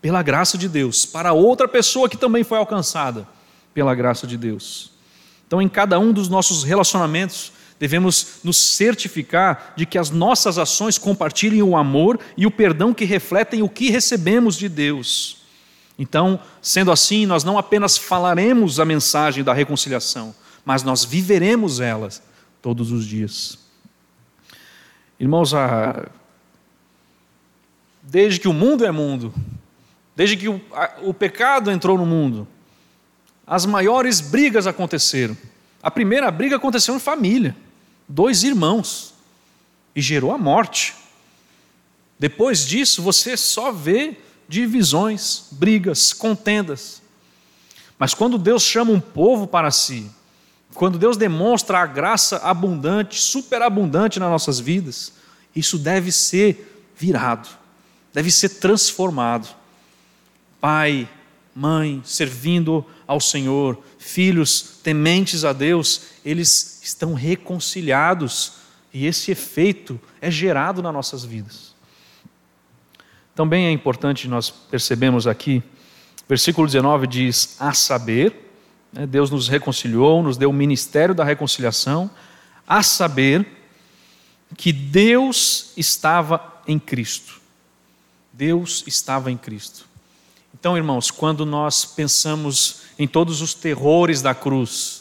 pela 0.01 0.23
graça 0.23 0.57
de 0.57 0.67
Deus, 0.67 1.05
para 1.05 1.33
outra 1.33 1.67
pessoa 1.67 2.09
que 2.09 2.17
também 2.17 2.43
foi 2.43 2.57
alcançada 2.57 3.27
pela 3.75 3.93
graça 3.93 4.25
de 4.25 4.37
Deus. 4.37 4.91
Então, 5.45 5.61
em 5.61 5.69
cada 5.69 5.99
um 5.99 6.11
dos 6.11 6.29
nossos 6.29 6.63
relacionamentos, 6.63 7.51
devemos 7.79 8.41
nos 8.43 8.57
certificar 8.57 9.73
de 9.75 9.85
que 9.85 9.97
as 9.97 10.09
nossas 10.09 10.57
ações 10.57 10.97
compartilhem 10.97 11.63
o 11.63 11.77
amor 11.77 12.19
e 12.35 12.45
o 12.45 12.51
perdão 12.51 12.93
que 12.93 13.05
refletem 13.05 13.63
o 13.63 13.69
que 13.69 13.89
recebemos 13.89 14.57
de 14.57 14.67
Deus. 14.67 15.37
Então, 15.97 16.39
sendo 16.61 16.91
assim, 16.91 17.25
nós 17.25 17.43
não 17.43 17.57
apenas 17.57 17.97
falaremos 17.97 18.79
a 18.79 18.85
mensagem 18.85 19.43
da 19.43 19.53
reconciliação, 19.53 20.35
mas 20.65 20.83
nós 20.83 21.05
viveremos 21.05 21.79
elas 21.79 22.21
todos 22.61 22.91
os 22.91 23.05
dias. 23.05 23.57
Irmãos, 25.17 25.53
desde 28.03 28.41
que 28.41 28.47
o 28.47 28.53
mundo 28.53 28.85
é 28.85 28.91
mundo, 28.91 29.33
desde 30.15 30.35
que 30.35 30.49
o, 30.49 30.61
a, 30.73 30.95
o 31.03 31.13
pecado 31.13 31.71
entrou 31.71 31.97
no 31.97 32.05
mundo, 32.05 32.45
as 33.47 33.65
maiores 33.65 34.19
brigas 34.19 34.67
aconteceram. 34.67 35.35
A 35.81 35.89
primeira 35.89 36.29
briga 36.29 36.57
aconteceu 36.57 36.93
em 36.93 36.99
família 36.99 37.55
dois 38.09 38.43
irmãos 38.43 39.13
e 39.95 40.01
gerou 40.01 40.31
a 40.31 40.37
morte. 40.37 40.95
Depois 42.17 42.65
disso, 42.67 43.03
você 43.03 43.37
só 43.37 43.71
vê 43.71 44.17
divisões, 44.47 45.43
brigas, 45.51 46.11
contendas. 46.11 47.01
Mas 47.99 48.13
quando 48.15 48.37
Deus 48.37 48.63
chama 48.63 48.91
um 48.91 48.99
povo 48.99 49.45
para 49.45 49.69
si, 49.69 50.09
quando 50.73 50.97
Deus 50.97 51.15
demonstra 51.15 51.79
a 51.79 51.85
graça 51.85 52.37
abundante, 52.37 53.21
superabundante 53.21 54.19
nas 54.19 54.29
nossas 54.29 54.59
vidas, 54.59 55.13
isso 55.55 55.77
deve 55.77 56.11
ser 56.11 56.89
virado, 56.95 57.47
deve 58.13 58.31
ser 58.31 58.49
transformado. 58.49 59.47
Pai, 60.59 61.07
mãe, 61.55 62.01
servindo 62.05 62.85
ao 63.07 63.19
Senhor, 63.19 63.77
filhos 63.97 64.79
tementes 64.83 65.43
a 65.43 65.53
Deus, 65.53 66.01
eles 66.23 66.78
estão 66.89 67.13
reconciliados 67.13 68.53
e 68.93 69.05
esse 69.05 69.31
efeito 69.31 69.99
é 70.19 70.29
gerado 70.29 70.81
nas 70.81 70.93
nossas 70.93 71.23
vidas. 71.23 71.75
Também 73.35 73.67
é 73.67 73.71
importante 73.71 74.27
nós 74.27 74.49
percebemos 74.49 75.27
aqui, 75.27 75.63
versículo 76.27 76.67
19 76.67 77.07
diz: 77.07 77.55
A 77.59 77.73
saber, 77.73 78.51
né, 78.91 79.05
Deus 79.05 79.29
nos 79.29 79.47
reconciliou, 79.47 80.21
nos 80.23 80.35
deu 80.35 80.49
o 80.49 80.53
ministério 80.53 81.15
da 81.15 81.23
reconciliação, 81.23 82.09
a 82.67 82.83
saber 82.83 83.47
que 84.57 84.73
Deus 84.73 85.71
estava 85.77 86.61
em 86.67 86.79
Cristo. 86.79 87.39
Deus 88.33 88.83
estava 88.87 89.31
em 89.31 89.37
Cristo. 89.37 89.85
Então, 90.53 90.75
irmãos, 90.75 91.11
quando 91.11 91.45
nós 91.45 91.85
pensamos 91.85 92.81
em 92.97 93.07
todos 93.07 93.41
os 93.41 93.53
terrores 93.53 94.21
da 94.21 94.33
cruz, 94.33 94.98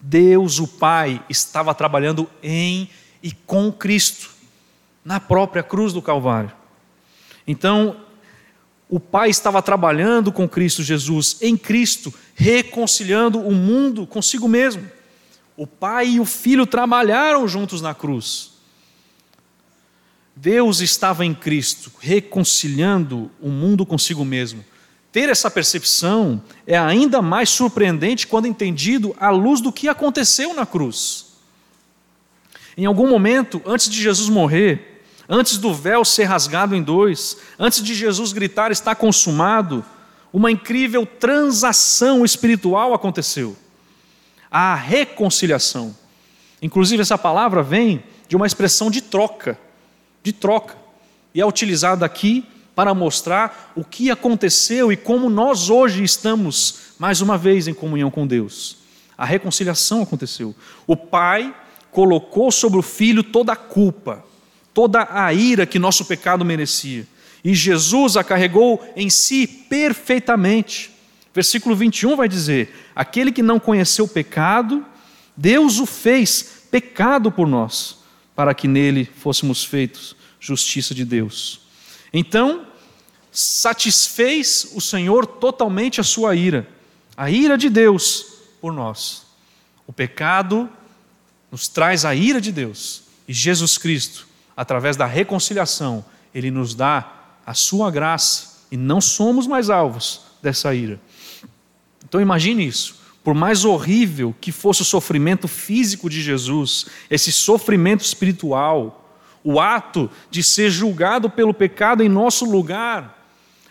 Deus, 0.00 0.58
o 0.58 0.66
Pai, 0.66 1.22
estava 1.28 1.74
trabalhando 1.74 2.28
em 2.42 2.88
e 3.22 3.32
com 3.32 3.70
Cristo, 3.70 4.30
na 5.04 5.20
própria 5.20 5.62
cruz 5.62 5.92
do 5.92 6.00
Calvário. 6.00 6.52
Então, 7.46 7.96
o 8.88 8.98
Pai 8.98 9.30
estava 9.30 9.62
trabalhando 9.62 10.32
com 10.32 10.48
Cristo 10.48 10.82
Jesus, 10.82 11.36
em 11.40 11.56
Cristo, 11.56 12.12
reconciliando 12.34 13.38
o 13.40 13.52
mundo 13.52 14.06
consigo 14.06 14.48
mesmo. 14.48 14.90
O 15.56 15.66
Pai 15.66 16.08
e 16.08 16.20
o 16.20 16.24
Filho 16.24 16.66
trabalharam 16.66 17.46
juntos 17.46 17.82
na 17.82 17.94
cruz. 17.94 18.52
Deus 20.34 20.80
estava 20.80 21.24
em 21.24 21.34
Cristo, 21.34 21.92
reconciliando 22.00 23.30
o 23.40 23.50
mundo 23.50 23.84
consigo 23.84 24.24
mesmo. 24.24 24.64
Ter 25.12 25.28
essa 25.28 25.50
percepção 25.50 26.40
é 26.66 26.78
ainda 26.78 27.20
mais 27.20 27.50
surpreendente 27.50 28.26
quando 28.26 28.46
entendido 28.46 29.14
à 29.18 29.30
luz 29.30 29.60
do 29.60 29.72
que 29.72 29.88
aconteceu 29.88 30.54
na 30.54 30.64
cruz. 30.64 31.26
Em 32.76 32.86
algum 32.86 33.08
momento, 33.08 33.60
antes 33.66 33.88
de 33.88 34.00
Jesus 34.00 34.28
morrer, 34.28 35.02
antes 35.28 35.58
do 35.58 35.74
véu 35.74 36.04
ser 36.04 36.24
rasgado 36.24 36.76
em 36.76 36.82
dois, 36.82 37.36
antes 37.58 37.82
de 37.82 37.92
Jesus 37.92 38.32
gritar 38.32 38.70
está 38.70 38.94
consumado, 38.94 39.84
uma 40.32 40.50
incrível 40.50 41.04
transação 41.04 42.24
espiritual 42.24 42.94
aconteceu. 42.94 43.56
A 44.48 44.76
reconciliação. 44.76 45.94
Inclusive, 46.62 47.02
essa 47.02 47.18
palavra 47.18 47.64
vem 47.64 48.02
de 48.28 48.36
uma 48.36 48.46
expressão 48.46 48.90
de 48.90 49.00
troca, 49.00 49.58
de 50.22 50.32
troca, 50.32 50.76
e 51.34 51.40
é 51.40 51.46
utilizada 51.46 52.06
aqui 52.06 52.46
para 52.80 52.94
mostrar 52.94 53.74
o 53.76 53.84
que 53.84 54.10
aconteceu 54.10 54.90
e 54.90 54.96
como 54.96 55.28
nós 55.28 55.68
hoje 55.68 56.02
estamos, 56.02 56.94
mais 56.98 57.20
uma 57.20 57.36
vez, 57.36 57.68
em 57.68 57.74
comunhão 57.74 58.10
com 58.10 58.26
Deus. 58.26 58.78
A 59.18 59.26
reconciliação 59.26 60.00
aconteceu. 60.00 60.54
O 60.86 60.96
Pai 60.96 61.54
colocou 61.90 62.50
sobre 62.50 62.78
o 62.78 62.82
Filho 62.82 63.22
toda 63.22 63.52
a 63.52 63.56
culpa, 63.56 64.24
toda 64.72 65.06
a 65.10 65.30
ira 65.30 65.66
que 65.66 65.78
nosso 65.78 66.06
pecado 66.06 66.42
merecia. 66.42 67.06
E 67.44 67.52
Jesus 67.52 68.16
a 68.16 68.24
carregou 68.24 68.82
em 68.96 69.10
si 69.10 69.46
perfeitamente. 69.46 70.90
Versículo 71.34 71.76
21 71.76 72.16
vai 72.16 72.30
dizer: 72.30 72.74
Aquele 72.96 73.30
que 73.30 73.42
não 73.42 73.60
conheceu 73.60 74.06
o 74.06 74.08
pecado, 74.08 74.82
Deus 75.36 75.78
o 75.80 75.84
fez 75.84 76.64
pecado 76.70 77.30
por 77.30 77.46
nós, 77.46 77.98
para 78.34 78.54
que 78.54 78.66
nele 78.66 79.06
fôssemos 79.18 79.62
feitos 79.62 80.16
justiça 80.40 80.94
de 80.94 81.04
Deus. 81.04 81.60
Então, 82.12 82.66
satisfez 83.32 84.70
o 84.74 84.80
Senhor 84.80 85.26
totalmente 85.26 86.00
a 86.00 86.04
sua 86.04 86.34
ira, 86.34 86.68
a 87.16 87.30
ira 87.30 87.56
de 87.56 87.68
Deus 87.68 88.26
por 88.60 88.72
nós. 88.72 89.26
O 89.86 89.92
pecado 89.92 90.68
nos 91.50 91.68
traz 91.68 92.04
a 92.04 92.14
ira 92.14 92.40
de 92.40 92.52
Deus 92.52 93.02
e 93.26 93.32
Jesus 93.32 93.78
Cristo, 93.78 94.26
através 94.56 94.96
da 94.96 95.06
reconciliação, 95.06 96.04
ele 96.34 96.50
nos 96.50 96.74
dá 96.74 97.12
a 97.46 97.54
sua 97.54 97.90
graça 97.90 98.60
e 98.70 98.76
não 98.76 99.00
somos 99.00 99.46
mais 99.46 99.70
alvos 99.70 100.22
dessa 100.42 100.74
ira. 100.74 101.00
Então 102.04 102.20
imagine 102.20 102.66
isso. 102.66 103.00
Por 103.22 103.34
mais 103.34 103.64
horrível 103.64 104.34
que 104.40 104.50
fosse 104.50 104.82
o 104.82 104.84
sofrimento 104.84 105.46
físico 105.46 106.08
de 106.08 106.22
Jesus, 106.22 106.86
esse 107.10 107.30
sofrimento 107.30 108.02
espiritual, 108.02 109.14
o 109.44 109.60
ato 109.60 110.10
de 110.30 110.42
ser 110.42 110.70
julgado 110.70 111.28
pelo 111.28 111.52
pecado 111.52 112.02
em 112.02 112.08
nosso 112.08 112.44
lugar, 112.44 113.19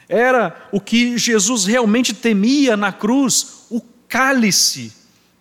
era 0.09 0.67
o 0.71 0.81
que 0.81 1.15
Jesus 1.19 1.65
realmente 1.65 2.15
temia 2.15 2.75
na 2.75 2.91
cruz, 2.91 3.65
o 3.69 3.79
cálice 4.07 4.91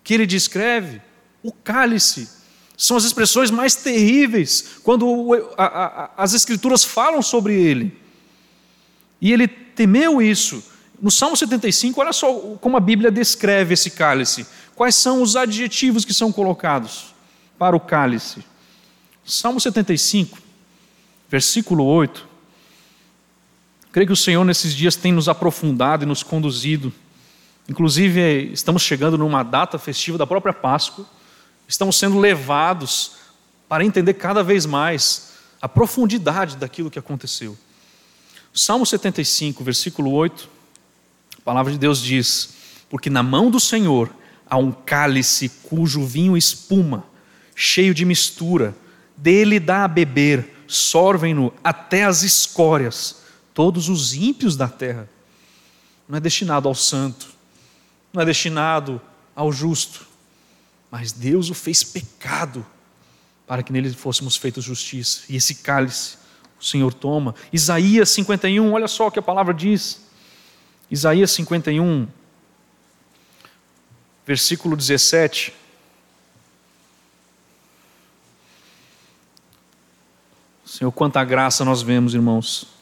que 0.03 0.13
ele 0.13 0.27
descreve, 0.27 1.01
o 1.41 1.51
cálice. 1.51 2.29
São 2.77 2.95
as 2.95 3.03
expressões 3.03 3.49
mais 3.49 3.75
terríveis 3.75 4.75
quando 4.83 5.51
as 6.15 6.33
Escrituras 6.33 6.83
falam 6.85 7.21
sobre 7.21 7.55
ele. 7.55 7.97
E 9.19 9.33
ele 9.33 9.47
temeu 9.47 10.21
isso. 10.21 10.63
No 11.01 11.09
Salmo 11.09 11.35
75, 11.35 11.99
olha 11.99 12.13
só 12.13 12.31
como 12.61 12.77
a 12.77 12.79
Bíblia 12.79 13.11
descreve 13.11 13.73
esse 13.73 13.89
cálice. 13.89 14.45
Quais 14.75 14.95
são 14.95 15.21
os 15.21 15.35
adjetivos 15.35 16.05
que 16.05 16.13
são 16.13 16.31
colocados 16.31 17.13
para 17.57 17.75
o 17.75 17.79
cálice? 17.79 18.43
Salmo 19.25 19.59
75, 19.59 20.37
versículo 21.27 21.83
8. 21.85 22.28
Creio 23.91 24.07
que 24.07 24.13
o 24.13 24.15
Senhor 24.15 24.45
nesses 24.45 24.75
dias 24.75 24.95
tem 24.95 25.11
nos 25.11 25.27
aprofundado 25.27 26.03
e 26.03 26.05
nos 26.05 26.21
conduzido. 26.21 26.93
Inclusive, 27.67 28.51
estamos 28.53 28.83
chegando 28.83 29.17
numa 29.17 29.41
data 29.41 29.79
festiva 29.79 30.17
da 30.17 30.27
própria 30.27 30.53
Páscoa. 30.53 31.05
Estamos 31.67 31.97
sendo 31.97 32.19
levados 32.19 33.13
para 33.67 33.83
entender 33.83 34.13
cada 34.13 34.43
vez 34.43 34.65
mais 34.65 35.33
a 35.59 35.67
profundidade 35.67 36.55
daquilo 36.55 36.91
que 36.91 36.99
aconteceu. 36.99 37.57
Salmo 38.53 38.85
75, 38.85 39.63
versículo 39.63 40.11
8. 40.11 40.49
A 41.39 41.41
palavra 41.41 41.71
de 41.71 41.79
Deus 41.79 42.01
diz: 42.01 42.53
Porque 42.89 43.09
na 43.09 43.23
mão 43.23 43.49
do 43.49 43.59
Senhor 43.59 44.09
há 44.47 44.57
um 44.57 44.71
cálice 44.71 45.49
cujo 45.63 46.05
vinho 46.05 46.37
espuma, 46.37 47.05
cheio 47.55 47.93
de 47.93 48.05
mistura, 48.05 48.75
dele 49.17 49.59
dá 49.59 49.83
a 49.83 49.87
beber, 49.87 50.63
sorvem-no 50.67 51.53
até 51.63 52.03
as 52.03 52.23
escórias, 52.23 53.18
todos 53.59 53.89
os 53.89 54.13
ímpios 54.13 54.55
da 54.55 54.69
terra. 54.69 55.09
Não 56.07 56.17
é 56.17 56.21
destinado 56.21 56.69
ao 56.69 56.73
santo, 56.73 57.27
não 58.13 58.21
é 58.21 58.25
destinado 58.25 59.01
ao 59.35 59.51
justo, 59.51 60.07
mas 60.89 61.11
Deus 61.11 61.49
o 61.49 61.53
fez 61.53 61.83
pecado 61.83 62.65
para 63.45 63.61
que 63.61 63.73
nele 63.73 63.91
fôssemos 63.91 64.37
feitos 64.37 64.63
justiça. 64.63 65.23
E 65.27 65.35
esse 65.35 65.55
cálice 65.55 66.15
o 66.57 66.63
Senhor 66.63 66.93
toma. 66.93 67.35
Isaías 67.51 68.09
51, 68.11 68.71
olha 68.71 68.87
só 68.87 69.07
o 69.07 69.11
que 69.11 69.19
a 69.19 69.21
palavra 69.21 69.53
diz. 69.53 70.07
Isaías 70.89 71.29
51, 71.31 72.07
versículo 74.25 74.77
17. 74.77 75.53
Senhor, 80.65 80.93
quanta 80.93 81.21
graça 81.25 81.65
nós 81.65 81.81
vemos, 81.81 82.13
irmãos. 82.13 82.78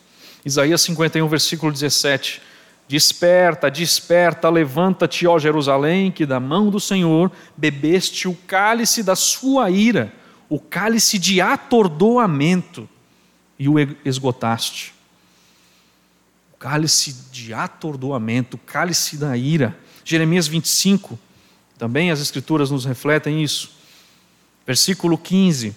Isaías 0.48 0.82
51, 0.82 1.28
versículo 1.28 1.72
17. 1.72 2.42
Desperta, 2.88 3.70
desperta, 3.70 4.50
levanta-te, 4.50 5.28
ó 5.28 5.38
Jerusalém, 5.38 6.12
que 6.12 6.26
da 6.26 6.40
mão 6.40 6.70
do 6.70 6.80
Senhor 6.80 7.32
bebeste 7.56 8.28
o 8.28 8.34
cálice 8.48 9.04
da 9.04 9.16
sua 9.16 9.70
ira, 9.70 10.14
o 10.50 10.60
cálice 10.60 11.20
de 11.20 11.42
atordoamento, 11.42 12.88
e 13.60 13.68
o 13.68 13.76
esgotaste 14.06 14.98
cálice 16.60 17.16
de 17.32 17.54
atordoamento, 17.54 18.58
cálice 18.58 19.18
da 19.18 19.38
ira. 19.38 19.78
Jeremias 20.04 20.48
25, 20.48 21.18
também 21.78 22.12
as 22.12 22.20
Escrituras 22.20 22.72
nos 22.72 22.86
refletem 22.86 23.44
isso. 23.44 23.72
Versículo 24.66 25.18
15. 25.18 25.76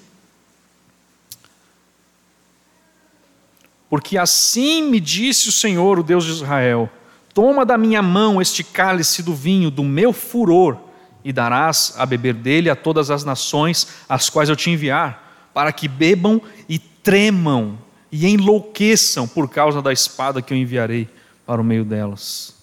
Porque 3.91 4.17
assim 4.17 4.89
me 4.89 5.01
disse 5.01 5.49
o 5.49 5.53
Senhor, 5.53 5.99
o 5.99 6.03
Deus 6.05 6.25
de 6.25 6.31
Israel: 6.31 6.89
Toma 7.35 7.67
da 7.67 7.77
minha 7.77 8.01
mão 8.01 8.41
este 8.41 8.63
cálice 8.63 9.21
do 9.21 9.35
vinho 9.35 9.69
do 9.69 9.83
meu 9.83 10.13
furor, 10.13 10.79
e 11.25 11.33
darás 11.33 11.93
a 11.99 12.07
beber 12.07 12.35
dele 12.35 12.71
a 12.71 12.77
todas 12.77 13.11
as 13.11 13.25
nações 13.25 13.89
às 14.09 14.31
quais 14.31 14.49
eu 14.49 14.55
te 14.55 14.71
enviar, 14.71 15.51
para 15.53 15.73
que 15.73 15.89
bebam 15.89 16.41
e 16.69 16.79
tremam 16.79 17.77
e 18.13 18.29
enlouqueçam 18.29 19.27
por 19.27 19.49
causa 19.49 19.83
da 19.83 19.93
espada 19.93 20.41
que 20.41 20.55
eu 20.55 20.59
enviarei 20.59 21.09
para 21.45 21.61
o 21.61 21.65
meio 21.65 21.85
delas. 21.85 22.55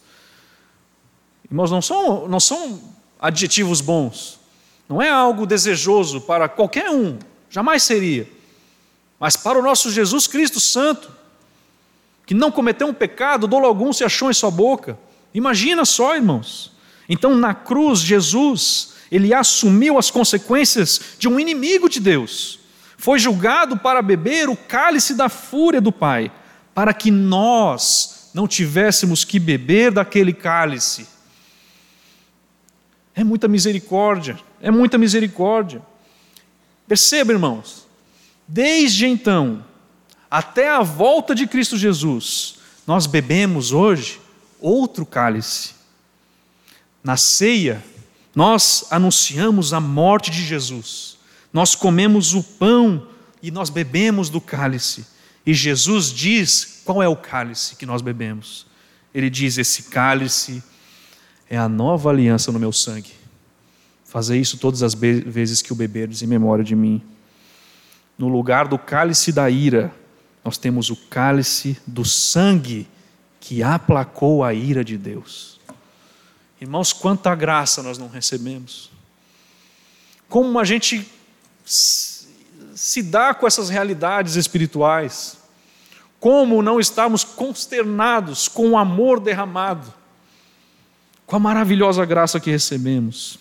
Irmãos, 1.50 1.72
não 1.72 1.82
são, 1.82 2.28
não 2.28 2.40
são 2.40 2.80
adjetivos 3.20 3.82
bons, 3.82 4.40
não 4.88 5.02
é 5.02 5.10
algo 5.10 5.46
desejoso 5.46 6.22
para 6.22 6.48
qualquer 6.48 6.90
um, 6.90 7.18
jamais 7.50 7.84
seria, 7.84 8.30
mas 9.20 9.36
para 9.36 9.60
o 9.60 9.62
nosso 9.62 9.92
Jesus 9.92 10.28
Cristo 10.28 10.60
Santo, 10.60 11.17
que 12.28 12.36
não 12.36 12.52
cometeu 12.52 12.88
um 12.88 12.94
pecado, 12.94 13.48
dolo 13.48 13.66
algum 13.66 13.92
se 13.92 14.04
achou 14.04 14.30
em 14.30 14.34
sua 14.34 14.52
boca. 14.52 15.00
Imagina 15.34 15.84
só, 15.86 16.16
irmãos. 16.16 16.72
Então, 17.10 17.36
na 17.36 17.56
cruz, 17.56 18.02
Jesus, 18.02 18.94
ele 19.12 19.34
assumiu 19.34 19.98
as 19.98 20.12
consequências 20.12 21.16
de 21.18 21.28
um 21.28 21.40
inimigo 21.40 21.90
de 21.90 22.00
Deus 22.00 22.60
foi 22.98 23.20
julgado 23.20 23.78
para 23.78 24.02
beber 24.02 24.50
o 24.50 24.58
cálice 24.58 25.14
da 25.14 25.30
fúria 25.30 25.80
do 25.80 25.92
Pai, 25.92 26.32
para 26.74 26.94
que 26.94 27.12
nós 27.12 28.32
não 28.34 28.48
tivéssemos 28.48 29.24
que 29.24 29.40
beber 29.40 29.92
daquele 29.92 30.34
cálice. 30.34 31.08
É 33.16 33.24
muita 33.24 33.48
misericórdia, 33.48 34.38
é 34.62 34.72
muita 34.72 34.98
misericórdia. 34.98 35.82
Perceba, 36.88 37.32
irmãos, 37.32 37.88
desde 38.48 39.06
então 39.06 39.64
até 40.30 40.70
a 40.70 40.82
volta 40.82 41.34
de 41.34 41.48
Cristo 41.48 41.78
Jesus, 41.78 42.56
nós 42.86 43.06
bebemos 43.06 43.72
hoje 43.72 44.20
outro 44.60 45.06
cálice. 45.06 45.72
Na 47.04 47.16
ceia, 47.16 47.84
nós 48.36 48.86
anunciamos 48.90 49.74
a 49.74 49.80
morte 49.80 50.30
de 50.30 50.46
Jesus 50.46 51.18
nós 51.58 51.74
comemos 51.74 52.36
o 52.36 52.44
pão 52.44 53.08
e 53.42 53.50
nós 53.50 53.72
bebemos 53.72 54.30
do 54.30 54.40
cálice. 54.40 55.08
E 55.44 55.56
Jesus 55.56 56.14
diz 56.14 56.82
qual 56.86 57.02
é 57.02 57.08
o 57.08 57.16
cálice 57.16 57.76
que 57.76 57.86
nós 57.86 58.02
bebemos. 58.02 58.68
Ele 59.14 59.30
diz: 59.30 59.58
Esse 59.58 59.84
cálice 59.84 60.62
é 61.50 61.58
a 61.58 61.70
nova 61.70 62.12
aliança 62.12 62.52
no 62.52 62.60
meu 62.60 62.72
sangue. 62.72 63.12
Fazer 64.06 64.38
isso 64.38 64.58
todas 64.58 64.84
as 64.84 64.94
vezes 64.94 65.62
que 65.62 65.74
o 65.74 65.76
beberdes 65.76 66.22
em 66.22 66.28
memória 66.28 66.64
de 66.64 66.76
mim. 66.76 67.02
No 68.18 68.28
lugar 68.28 68.68
do 68.68 68.78
cálice 68.78 69.32
da 69.32 69.50
ira, 69.50 69.92
nós 70.48 70.58
temos 70.58 70.90
o 70.90 70.96
cálice 70.96 71.78
do 71.86 72.06
sangue 72.06 72.88
que 73.38 73.62
aplacou 73.62 74.46
a 74.46 74.54
ira 74.54 74.82
de 74.82 74.98
Deus. 74.98 75.60
Irmãos, 76.62 76.94
quanta 76.94 77.36
graça 77.36 77.84
nós 77.84 77.98
não 77.98 78.08
recebemos. 78.08 78.90
Como 80.30 80.58
a 80.58 80.64
gente 80.64 81.06
se 81.66 83.04
dá 83.04 83.34
com 83.34 83.46
essas 83.46 83.68
realidades 83.68 84.36
espirituais? 84.36 85.36
Como 86.18 86.62
não 86.62 86.80
estamos 86.80 87.26
consternados 87.26 88.48
com 88.48 88.70
o 88.70 88.78
amor 88.78 89.20
derramado, 89.20 89.94
com 91.26 91.36
a 91.36 91.40
maravilhosa 91.40 92.06
graça 92.06 92.40
que 92.40 92.50
recebemos? 92.50 93.38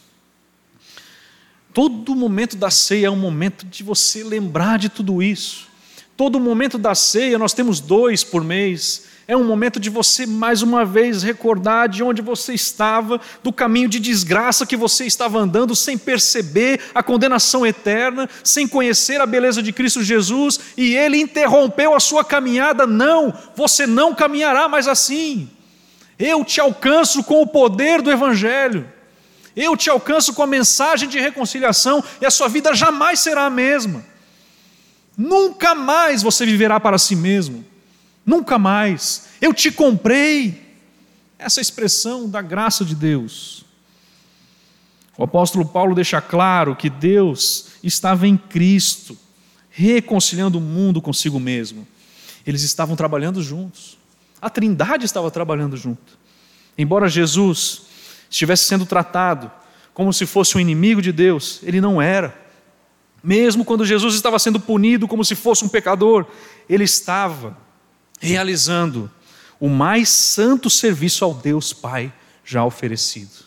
Todo 1.72 2.16
momento 2.16 2.56
da 2.56 2.68
ceia 2.68 3.06
é 3.06 3.10
um 3.10 3.14
momento 3.14 3.64
de 3.64 3.84
você 3.84 4.24
lembrar 4.24 4.76
de 4.76 4.88
tudo 4.88 5.22
isso. 5.22 5.75
Todo 6.16 6.40
momento 6.40 6.78
da 6.78 6.94
ceia, 6.94 7.38
nós 7.38 7.52
temos 7.52 7.78
dois 7.78 8.24
por 8.24 8.42
mês, 8.42 9.04
é 9.28 9.36
um 9.36 9.44
momento 9.44 9.80
de 9.80 9.90
você 9.90 10.24
mais 10.24 10.62
uma 10.62 10.84
vez 10.84 11.22
recordar 11.22 11.88
de 11.88 12.02
onde 12.02 12.22
você 12.22 12.54
estava, 12.54 13.20
do 13.42 13.52
caminho 13.52 13.88
de 13.88 13.98
desgraça 13.98 14.64
que 14.64 14.76
você 14.76 15.04
estava 15.04 15.38
andando, 15.38 15.74
sem 15.74 15.98
perceber 15.98 16.80
a 16.94 17.02
condenação 17.02 17.66
eterna, 17.66 18.30
sem 18.44 18.68
conhecer 18.68 19.20
a 19.20 19.26
beleza 19.26 19.62
de 19.62 19.72
Cristo 19.72 20.02
Jesus, 20.02 20.60
e 20.76 20.94
Ele 20.94 21.18
interrompeu 21.18 21.92
a 21.92 22.00
sua 22.00 22.24
caminhada. 22.24 22.86
Não, 22.86 23.34
você 23.56 23.84
não 23.84 24.14
caminhará 24.14 24.68
mais 24.68 24.86
assim. 24.86 25.50
Eu 26.18 26.44
te 26.44 26.60
alcanço 26.60 27.24
com 27.24 27.42
o 27.42 27.46
poder 27.46 28.00
do 28.00 28.12
Evangelho, 28.12 28.88
eu 29.56 29.76
te 29.76 29.90
alcanço 29.90 30.32
com 30.34 30.42
a 30.42 30.46
mensagem 30.46 31.08
de 31.08 31.18
reconciliação, 31.18 32.02
e 32.20 32.26
a 32.26 32.30
sua 32.30 32.48
vida 32.48 32.72
jamais 32.74 33.18
será 33.18 33.46
a 33.46 33.50
mesma. 33.50 34.15
Nunca 35.16 35.74
mais 35.74 36.22
você 36.22 36.44
viverá 36.44 36.78
para 36.78 36.98
si 36.98 37.16
mesmo 37.16 37.64
nunca 38.26 38.58
mais. 38.58 39.28
Eu 39.40 39.54
te 39.54 39.70
comprei. 39.70 40.66
Essa 41.38 41.60
expressão 41.60 42.28
da 42.28 42.40
graça 42.40 42.82
de 42.82 42.94
Deus. 42.94 43.62
O 45.18 45.22
apóstolo 45.22 45.66
Paulo 45.66 45.94
deixa 45.94 46.18
claro 46.20 46.74
que 46.74 46.88
Deus 46.88 47.68
estava 47.82 48.26
em 48.26 48.38
Cristo, 48.38 49.16
reconciliando 49.70 50.56
o 50.56 50.62
mundo 50.62 51.00
consigo 51.00 51.38
mesmo. 51.38 51.86
Eles 52.46 52.62
estavam 52.62 52.96
trabalhando 52.96 53.42
juntos. 53.42 53.98
A 54.40 54.48
Trindade 54.48 55.04
estava 55.04 55.30
trabalhando 55.30 55.76
junto. 55.76 56.18
Embora 56.76 57.06
Jesus 57.06 57.82
estivesse 58.30 58.64
sendo 58.64 58.86
tratado 58.86 59.50
como 59.92 60.12
se 60.14 60.24
fosse 60.24 60.56
um 60.56 60.60
inimigo 60.60 61.02
de 61.02 61.12
Deus, 61.12 61.60
ele 61.62 61.82
não 61.82 62.00
era. 62.00 62.45
Mesmo 63.26 63.64
quando 63.64 63.84
Jesus 63.84 64.14
estava 64.14 64.38
sendo 64.38 64.60
punido 64.60 65.08
como 65.08 65.24
se 65.24 65.34
fosse 65.34 65.64
um 65.64 65.68
pecador, 65.68 66.24
ele 66.68 66.84
estava 66.84 67.58
realizando 68.20 69.10
o 69.58 69.68
mais 69.68 70.08
santo 70.08 70.70
serviço 70.70 71.24
ao 71.24 71.34
Deus 71.34 71.72
Pai 71.72 72.12
já 72.44 72.64
oferecido. 72.64 73.44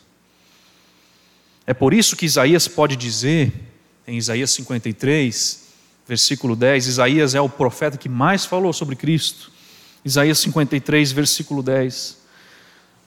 É 1.65 1.73
por 1.73 1.93
isso 1.93 2.17
que 2.17 2.25
Isaías 2.25 2.67
pode 2.67 2.97
dizer, 2.97 3.53
em 4.05 4.17
Isaías 4.17 4.51
53, 4.51 5.67
versículo 6.05 6.57
10, 6.57 6.85
Isaías 6.85 7.33
é 7.33 7.39
o 7.39 7.47
profeta 7.47 7.97
que 7.97 8.09
mais 8.09 8.43
falou 8.43 8.73
sobre 8.73 8.97
Cristo. 8.97 9.49
Isaías 10.03 10.39
53, 10.39 11.13
versículo 11.13 11.63
10. 11.63 12.17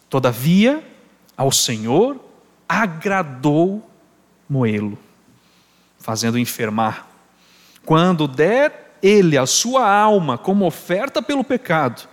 Todavia, 0.09 0.83
ao 1.37 1.53
Senhor 1.53 2.19
agradou 2.67 3.87
moê-lo, 4.49 4.99
fazendo 6.03 6.39
enfermar. 6.39 7.07
Quando 7.87 8.29
der 8.29 8.99
ele 9.03 9.39
a 9.39 9.47
sua 9.47 9.89
alma 9.89 10.37
como 10.37 10.67
oferta 10.67 11.23
pelo 11.23 11.43
pecado, 11.43 12.09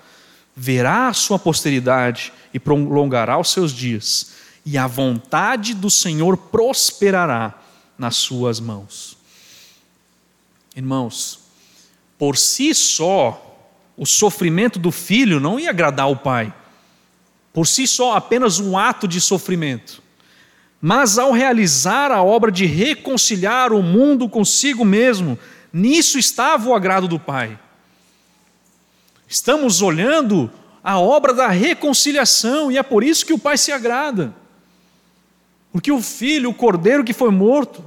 verá 0.56 1.08
a 1.08 1.14
sua 1.14 1.38
posteridade 1.38 2.32
e 2.54 2.60
prolongará 2.60 3.38
os 3.38 3.52
seus 3.52 3.72
dias, 3.72 4.32
e 4.66 4.78
a 4.78 4.88
vontade 4.88 5.74
do 5.74 5.90
Senhor 5.90 6.38
prosperará 6.38 7.60
nas 7.98 8.16
suas 8.16 8.60
mãos. 8.60 9.18
Irmãos, 10.76 11.40
por 12.18 12.38
si 12.38 12.74
só, 12.76 13.46
o 13.98 14.06
sofrimento 14.06 14.78
do 14.78 14.92
filho 14.92 15.40
não 15.40 15.60
ia 15.60 15.72
agradar 15.72 16.10
o 16.10 16.16
pai. 16.16 16.54
Por 17.52 17.68
si 17.68 17.88
só, 17.88 18.16
apenas 18.16 18.60
um 18.60 18.78
ato 18.78 19.08
de 19.08 19.20
sofrimento. 19.20 20.02
Mas 20.82 21.18
ao 21.18 21.32
realizar 21.32 22.12
a 22.12 22.24
obra 22.24 22.52
de 22.52 22.66
reconciliar 22.66 23.74
o 23.74 23.84
mundo 23.84 24.30
consigo 24.30 24.86
mesmo, 24.86 25.38
nisso 25.74 26.18
estava 26.18 26.70
o 26.70 26.74
agrado 26.74 27.08
do 27.08 27.20
pai. 27.20 27.60
Estamos 29.28 29.82
olhando 29.82 30.50
a 30.84 30.98
obra 31.00 31.34
da 31.34 31.48
reconciliação 31.48 32.72
e 32.72 32.78
é 32.78 32.84
por 32.84 33.04
isso 33.04 33.26
que 33.26 33.34
o 33.34 33.40
pai 33.40 33.58
se 33.58 33.72
agrada. 33.72 34.34
Porque 35.72 35.92
o 35.92 36.02
filho, 36.02 36.50
o 36.50 36.54
cordeiro 36.54 37.04
que 37.04 37.14
foi 37.14 37.30
morto, 37.30 37.84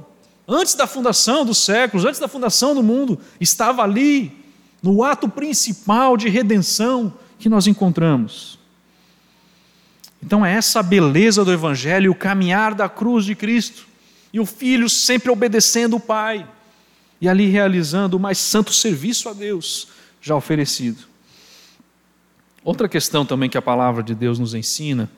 antes 0.47 0.73
da 0.73 0.87
fundação 0.87 1.43
dos 1.43 1.57
séculos, 1.57 2.05
antes 2.05 2.19
da 2.19 2.27
fundação 2.27 2.73
do 2.73 2.83
mundo, 2.83 3.19
estava 3.41 3.81
ali, 3.81 4.31
no 4.81 5.03
ato 5.03 5.27
principal 5.27 6.15
de 6.15 6.29
redenção 6.29 7.13
que 7.39 7.49
nós 7.49 7.67
encontramos. 7.67 8.59
Então 10.23 10.45
é 10.45 10.53
essa 10.53 10.79
a 10.79 10.83
beleza 10.83 11.43
do 11.43 11.51
Evangelho, 11.51 12.09
o 12.09 12.15
caminhar 12.15 12.73
da 12.73 12.87
cruz 12.87 13.25
de 13.25 13.35
Cristo, 13.35 13.85
e 14.31 14.39
o 14.39 14.45
filho 14.45 14.89
sempre 14.89 15.29
obedecendo 15.29 15.97
o 15.97 15.99
Pai, 15.99 16.47
e 17.19 17.27
ali 17.27 17.49
realizando 17.49 18.15
o 18.15 18.19
mais 18.19 18.37
santo 18.37 18.71
serviço 18.71 19.27
a 19.27 19.33
Deus 19.33 19.89
já 20.21 20.33
oferecido. 20.33 21.03
Outra 22.63 22.87
questão 22.87 23.25
também 23.25 23.49
que 23.49 23.57
a 23.57 23.61
palavra 23.61 24.01
de 24.01 24.15
Deus 24.15 24.39
nos 24.39 24.53
ensina, 24.53 25.11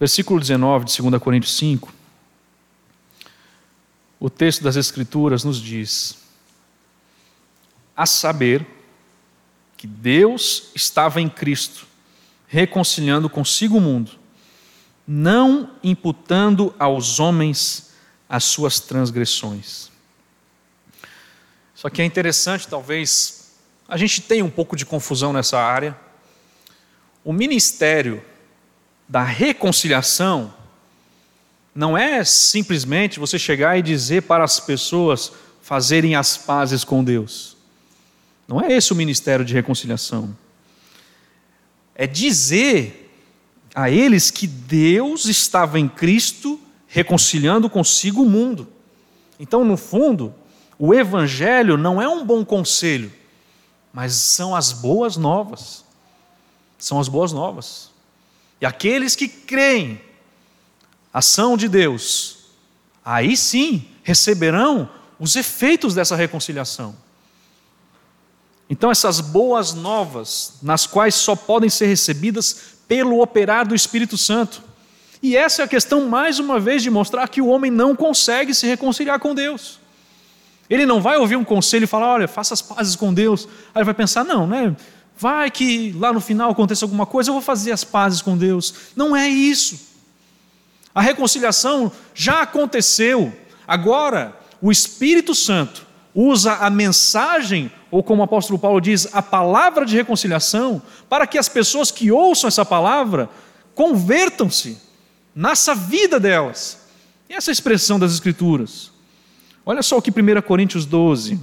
versículo 0.00 0.40
19 0.40 0.86
de 0.86 1.02
2 1.02 1.22
Coríntios 1.22 1.54
5, 1.54 1.92
o 4.18 4.30
texto 4.30 4.64
das 4.64 4.76
Escrituras 4.76 5.44
nos 5.44 5.60
diz: 5.60 6.16
a 7.94 8.06
saber 8.06 8.66
que 9.76 9.86
Deus 9.86 10.70
estava 10.74 11.20
em 11.20 11.28
Cristo, 11.28 11.85
reconciliando 12.46 13.28
consigo 13.28 13.78
o 13.78 13.80
mundo, 13.80 14.12
não 15.06 15.70
imputando 15.82 16.74
aos 16.78 17.18
homens 17.18 17.90
as 18.28 18.44
suas 18.44 18.80
transgressões. 18.80 19.90
Só 21.74 21.90
que 21.90 22.00
é 22.00 22.04
interessante, 22.04 22.66
talvez, 22.66 23.52
a 23.86 23.96
gente 23.96 24.20
tenha 24.22 24.44
um 24.44 24.50
pouco 24.50 24.74
de 24.74 24.86
confusão 24.86 25.32
nessa 25.32 25.58
área. 25.58 25.96
O 27.22 27.32
ministério 27.32 28.22
da 29.08 29.22
reconciliação 29.22 30.52
não 31.74 31.96
é 31.96 32.24
simplesmente 32.24 33.20
você 33.20 33.38
chegar 33.38 33.78
e 33.78 33.82
dizer 33.82 34.22
para 34.22 34.42
as 34.42 34.58
pessoas 34.58 35.32
fazerem 35.60 36.16
as 36.16 36.36
pazes 36.36 36.82
com 36.82 37.04
Deus. 37.04 37.56
Não 38.48 38.60
é 38.60 38.72
esse 38.72 38.92
o 38.92 38.96
ministério 38.96 39.44
de 39.44 39.52
reconciliação. 39.52 40.34
É 41.96 42.06
dizer 42.06 43.10
a 43.74 43.90
eles 43.90 44.30
que 44.30 44.46
Deus 44.46 45.24
estava 45.24 45.80
em 45.80 45.88
Cristo 45.88 46.60
reconciliando 46.86 47.68
consigo 47.68 48.22
o 48.22 48.28
mundo. 48.28 48.68
Então, 49.38 49.64
no 49.64 49.76
fundo, 49.76 50.34
o 50.78 50.94
Evangelho 50.94 51.76
não 51.76 52.00
é 52.00 52.08
um 52.08 52.24
bom 52.24 52.44
conselho, 52.44 53.12
mas 53.92 54.14
são 54.14 54.54
as 54.54 54.72
boas 54.72 55.16
novas. 55.16 55.84
São 56.78 57.00
as 57.00 57.08
boas 57.08 57.32
novas. 57.32 57.90
E 58.60 58.66
aqueles 58.66 59.16
que 59.16 59.28
creem 59.28 60.00
ação 61.12 61.56
de 61.56 61.68
Deus, 61.68 62.38
aí 63.04 63.36
sim 63.36 63.86
receberão 64.02 64.88
os 65.18 65.34
efeitos 65.34 65.94
dessa 65.94 66.14
reconciliação. 66.14 66.94
Então, 68.68 68.90
essas 68.90 69.20
boas 69.20 69.74
novas, 69.74 70.54
nas 70.62 70.86
quais 70.86 71.14
só 71.14 71.36
podem 71.36 71.70
ser 71.70 71.86
recebidas 71.86 72.76
pelo 72.88 73.20
operar 73.20 73.66
do 73.66 73.74
Espírito 73.74 74.16
Santo. 74.16 74.62
E 75.22 75.36
essa 75.36 75.62
é 75.62 75.64
a 75.64 75.68
questão, 75.68 76.08
mais 76.08 76.38
uma 76.38 76.58
vez, 76.58 76.82
de 76.82 76.90
mostrar 76.90 77.28
que 77.28 77.40
o 77.40 77.46
homem 77.46 77.70
não 77.70 77.94
consegue 77.94 78.54
se 78.54 78.66
reconciliar 78.66 79.18
com 79.18 79.34
Deus. 79.34 79.78
Ele 80.68 80.84
não 80.84 81.00
vai 81.00 81.16
ouvir 81.16 81.36
um 81.36 81.44
conselho 81.44 81.84
e 81.84 81.86
falar, 81.86 82.08
olha, 82.08 82.28
faça 82.28 82.54
as 82.54 82.62
pazes 82.62 82.96
com 82.96 83.14
Deus. 83.14 83.46
Aí 83.74 83.80
ele 83.80 83.84
vai 83.84 83.94
pensar, 83.94 84.24
não, 84.24 84.46
né? 84.46 84.74
Vai 85.16 85.50
que 85.50 85.92
lá 85.92 86.12
no 86.12 86.20
final 86.20 86.50
aconteça 86.50 86.84
alguma 86.84 87.06
coisa, 87.06 87.30
eu 87.30 87.34
vou 87.34 87.42
fazer 87.42 87.72
as 87.72 87.84
pazes 87.84 88.20
com 88.20 88.36
Deus. 88.36 88.74
Não 88.96 89.16
é 89.16 89.28
isso. 89.28 89.94
A 90.94 91.00
reconciliação 91.00 91.90
já 92.14 92.42
aconteceu. 92.42 93.32
Agora, 93.66 94.36
o 94.60 94.72
Espírito 94.72 95.34
Santo 95.34 95.85
usa 96.16 96.54
a 96.54 96.70
mensagem, 96.70 97.70
ou 97.90 98.02
como 98.02 98.22
o 98.22 98.24
apóstolo 98.24 98.58
Paulo 98.58 98.80
diz, 98.80 99.06
a 99.12 99.20
palavra 99.20 99.84
de 99.84 99.94
reconciliação, 99.94 100.80
para 101.10 101.26
que 101.26 101.36
as 101.36 101.46
pessoas 101.46 101.90
que 101.90 102.10
ouçam 102.10 102.48
essa 102.48 102.64
palavra 102.64 103.28
convertam-se 103.74 104.78
nessa 105.34 105.74
vida 105.74 106.18
delas. 106.18 106.86
E 107.28 107.34
essa 107.34 107.52
expressão 107.52 107.98
das 107.98 108.12
Escrituras. 108.12 108.90
Olha 109.64 109.82
só 109.82 109.98
o 109.98 110.02
que 110.02 110.10
1 110.10 110.40
Coríntios 110.42 110.86
12, 110.86 111.38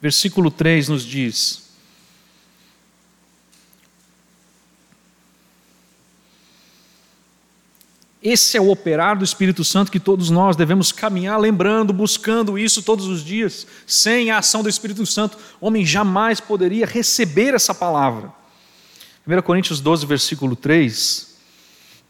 versículo 0.00 0.52
3 0.52 0.88
nos 0.88 1.02
diz. 1.02 1.67
Esse 8.22 8.56
é 8.56 8.60
o 8.60 8.70
operar 8.70 9.16
do 9.16 9.24
Espírito 9.24 9.62
Santo 9.62 9.92
que 9.92 10.00
todos 10.00 10.28
nós 10.28 10.56
devemos 10.56 10.90
caminhar 10.90 11.38
lembrando, 11.38 11.92
buscando 11.92 12.58
isso 12.58 12.82
todos 12.82 13.06
os 13.06 13.24
dias. 13.24 13.66
Sem 13.86 14.30
a 14.30 14.38
ação 14.38 14.62
do 14.62 14.68
Espírito 14.68 15.06
Santo, 15.06 15.38
o 15.60 15.66
homem 15.66 15.86
jamais 15.86 16.40
poderia 16.40 16.84
receber 16.84 17.54
essa 17.54 17.72
palavra. 17.72 18.32
1 19.24 19.42
Coríntios 19.42 19.80
12, 19.80 20.04
versículo 20.04 20.56
3: 20.56 21.36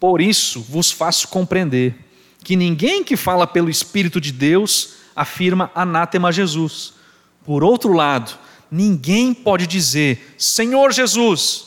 Por 0.01 0.23
isso 0.23 0.63
vos 0.63 0.91
faço 0.91 1.29
compreender 1.29 1.95
que 2.43 2.57
ninguém 2.57 3.05
que 3.05 3.17
fala 3.17 3.47
pelo 3.47 3.69
Espírito 3.69 4.19
de 4.19 4.33
Deus 4.33 4.95
afirma 5.15 5.71
anátema 5.75 6.29
a 6.29 6.33
Jesus. 6.33 6.95
Por 7.45 7.63
outro 7.63 7.93
lado, 7.93 8.33
ninguém 8.71 9.35
pode 9.35 9.67
dizer 9.67 10.35
Senhor 10.39 10.91
Jesus, 10.91 11.67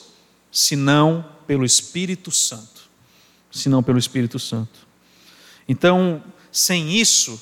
senão 0.51 1.23
pelo 1.45 1.63
Espírito 1.63 2.31
Santo 2.31 2.80
senão 3.51 3.83
pelo 3.83 3.99
Espírito 3.99 4.39
Santo. 4.39 4.87
Então, 5.67 6.23
sem 6.51 6.91
isso, 6.95 7.39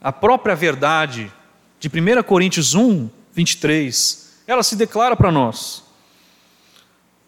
a 0.00 0.12
própria 0.12 0.54
verdade 0.54 1.32
de 1.80 1.88
1 1.88 2.22
Coríntios 2.22 2.74
1, 2.74 3.08
23, 3.32 4.40
ela 4.46 4.62
se 4.62 4.76
declara 4.76 5.16
para 5.16 5.32
nós. 5.32 5.84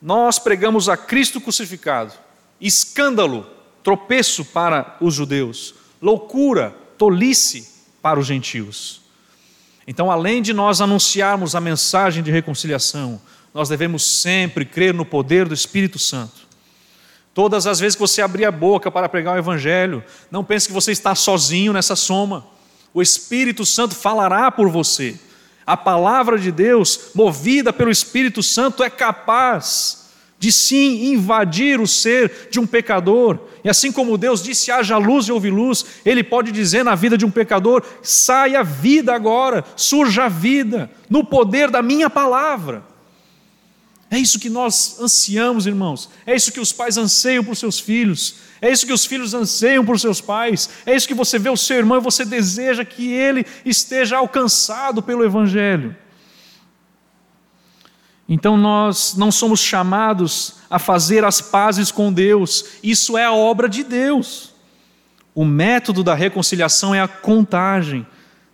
Nós 0.01 0.39
pregamos 0.39 0.89
a 0.89 0.97
Cristo 0.97 1.41
crucificado, 1.41 2.13
escândalo, 2.61 3.47
tropeço 3.83 4.45
para 4.45 4.97
os 5.01 5.15
judeus, 5.15 5.75
loucura, 6.01 6.75
tolice 6.97 7.69
para 8.01 8.19
os 8.19 8.27
gentios. 8.27 9.01
Então, 9.87 10.11
além 10.11 10.41
de 10.41 10.53
nós 10.53 10.81
anunciarmos 10.81 11.55
a 11.55 11.61
mensagem 11.61 12.23
de 12.23 12.31
reconciliação, 12.31 13.21
nós 13.53 13.69
devemos 13.69 14.05
sempre 14.05 14.65
crer 14.65 14.95
no 14.95 15.05
poder 15.05 15.49
do 15.49 15.55
Espírito 15.55 15.99
Santo 15.99 16.50
Todas 17.41 17.67
as 17.67 17.81
vezes 17.81 17.97
que 17.97 18.03
você 18.03 18.21
abrir 18.21 18.45
a 18.45 18.51
boca 18.51 18.91
para 18.91 19.09
pregar 19.09 19.35
o 19.35 19.39
Evangelho, 19.39 20.05
não 20.31 20.45
pense 20.45 20.69
que 20.69 20.75
você 20.75 20.93
está 20.93 21.15
sozinho 21.15 21.73
nessa 21.73 21.97
soma. 21.97 22.45
O 22.93 23.01
Espírito 23.01 23.65
Santo 23.65 23.95
falará 23.95 24.51
por 24.51 24.69
você. 24.69 25.19
A 25.67 25.75
palavra 25.75 26.39
de 26.39 26.53
Deus, 26.53 27.13
movida 27.15 27.73
pelo 27.73 27.91
Espírito 27.91 28.43
Santo, 28.43 28.85
é 28.85 28.91
capaz 28.91 30.11
de 30.39 30.53
sim 30.53 31.15
invadir 31.15 31.81
o 31.81 31.87
ser 31.87 32.49
de 32.51 32.61
um 32.61 32.67
pecador. 32.67 33.39
E 33.65 33.71
assim 33.71 33.91
como 33.91 34.19
Deus 34.19 34.43
disse: 34.43 34.71
haja 34.71 34.99
luz 34.99 35.25
e 35.25 35.33
houve 35.33 35.49
luz, 35.49 35.87
Ele 36.05 36.23
pode 36.23 36.53
dizer 36.53 36.85
na 36.85 36.95
vida 36.95 37.17
de 37.17 37.25
um 37.25 37.31
pecador: 37.31 37.83
saia 38.03 38.63
vida 38.63 39.15
agora, 39.15 39.65
surja 39.77 40.25
a 40.25 40.29
vida, 40.29 40.91
no 41.09 41.25
poder 41.25 41.71
da 41.71 41.81
minha 41.81 42.11
palavra. 42.11 42.90
É 44.11 44.19
isso 44.19 44.41
que 44.41 44.51
nós 44.51 44.99
ansiamos, 45.01 45.67
irmãos. 45.67 46.11
É 46.27 46.35
isso 46.35 46.51
que 46.51 46.59
os 46.59 46.73
pais 46.73 46.99
anseiam 46.99 47.45
por 47.45 47.57
seus 47.57 47.79
filhos. 47.79 48.37
É 48.61 48.71
isso 48.71 48.85
que 48.85 48.93
os 48.93 49.07
filhos 49.07 49.35
anseiam 49.35 49.85
por 49.85 50.01
seus 50.01 50.21
pais. 50.21 50.69
É 50.85 50.95
isso 50.97 51.07
que 51.07 51.15
você 51.15 51.39
vê 51.39 51.49
o 51.49 51.57
seu 51.57 51.77
irmão 51.77 51.99
e 51.99 52.03
você 52.03 52.25
deseja 52.25 52.85
que 52.85 53.13
ele 53.13 53.47
esteja 53.65 54.19
alcançado 54.19 55.01
pelo 55.01 55.25
Evangelho. 55.25 55.97
Então 58.29 58.57
nós 58.57 59.15
não 59.17 59.33
somos 59.33 59.59
chamados 59.59 60.55
a 60.71 60.79
fazer 60.79 61.25
as 61.25 61.41
pazes 61.41 61.91
com 61.91 62.13
Deus, 62.13 62.65
isso 62.81 63.19
é 63.19 63.25
a 63.25 63.33
obra 63.33 63.69
de 63.69 63.83
Deus. 63.83 64.55
O 65.35 65.45
método 65.45 66.05
da 66.05 66.15
reconciliação 66.15 66.95
é 66.95 67.01
a 67.01 67.09
contagem. 67.09 68.07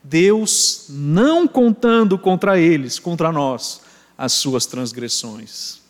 Deus 0.03 0.87
não 0.89 1.47
contando 1.47 2.17
contra 2.17 2.59
eles, 2.59 2.99
contra 2.99 3.31
nós, 3.31 3.83
as 4.17 4.33
suas 4.33 4.67
transgressões. 4.67 5.81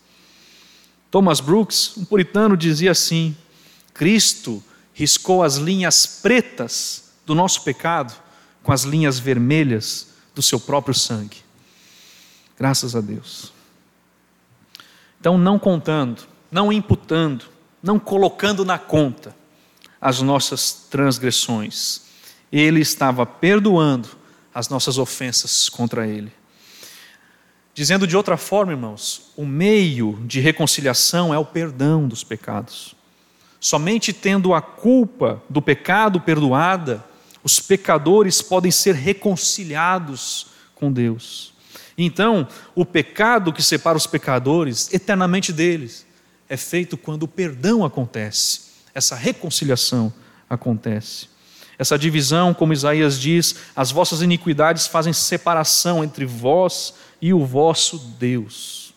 Thomas 1.11 1.41
Brooks, 1.41 1.97
um 1.97 2.05
puritano, 2.05 2.57
dizia 2.57 2.91
assim: 2.91 3.37
Cristo 3.95 4.63
riscou 4.93 5.43
as 5.43 5.57
linhas 5.57 6.07
pretas 6.07 7.13
do 7.25 7.35
nosso 7.35 7.63
pecado 7.63 8.15
com 8.63 8.73
as 8.73 8.83
linhas 8.83 9.19
vermelhas 9.19 10.09
do 10.35 10.43
seu 10.43 10.59
próprio 10.59 10.95
sangue. 10.95 11.39
Graças 12.59 12.97
a 12.97 13.01
Deus. 13.01 13.53
Então, 15.21 15.39
não 15.39 15.59
contando, 15.59 16.23
não 16.51 16.73
imputando, 16.73 17.45
não 17.83 17.99
colocando 17.99 18.65
na 18.65 18.79
conta 18.79 19.35
as 20.01 20.21
nossas 20.21 20.87
transgressões, 20.91 22.03
Ele 22.51 22.81
estava 22.81 23.25
perdoando 23.25 24.09
as 24.55 24.69
nossas 24.69 24.99
ofensas 24.99 25.69
contra 25.69 26.07
Ele. 26.07 26.33
Dizendo 27.77 28.07
de 28.07 28.17
outra 28.17 28.39
forma, 28.39 28.73
irmãos, 28.73 29.33
o 29.37 29.45
meio 29.45 30.19
de 30.25 30.41
reconciliação 30.41 31.35
é 31.35 31.39
o 31.39 31.45
perdão 31.45 32.09
dos 32.09 32.25
pecados. 32.25 32.97
Somente 33.61 34.15
tendo 34.15 34.55
a 34.55 34.63
culpa 34.63 35.43
do 35.47 35.61
pecado 35.61 36.19
perdoada, 36.19 37.05
os 37.45 37.61
pecadores 37.61 38.41
podem 38.41 38.71
ser 38.71 38.95
reconciliados 38.95 40.47
com 40.75 40.91
Deus. 40.91 41.53
Então, 41.99 42.49
o 42.75 42.83
pecado 42.83 43.53
que 43.53 43.63
separa 43.63 43.99
os 43.99 44.07
pecadores 44.07 44.91
eternamente 44.91 45.53
deles 45.53 46.07
é 46.49 46.57
feito 46.57 46.97
quando 46.97 47.25
o 47.25 47.29
perdão 47.29 47.85
acontece, 47.85 48.71
essa 48.95 49.15
reconciliação 49.15 50.11
acontece. 50.49 51.29
Essa 51.79 51.99
divisão, 51.99 52.55
como 52.55 52.73
Isaías 52.73 53.21
diz, 53.21 53.57
as 53.75 53.91
vossas 53.91 54.23
iniquidades 54.23 54.87
fazem 54.87 55.13
separação 55.13 56.03
entre 56.03 56.25
vós 56.25 56.95
e 57.21 57.33
o 57.33 57.45
vosso 57.45 57.99
Deus. 58.19 58.95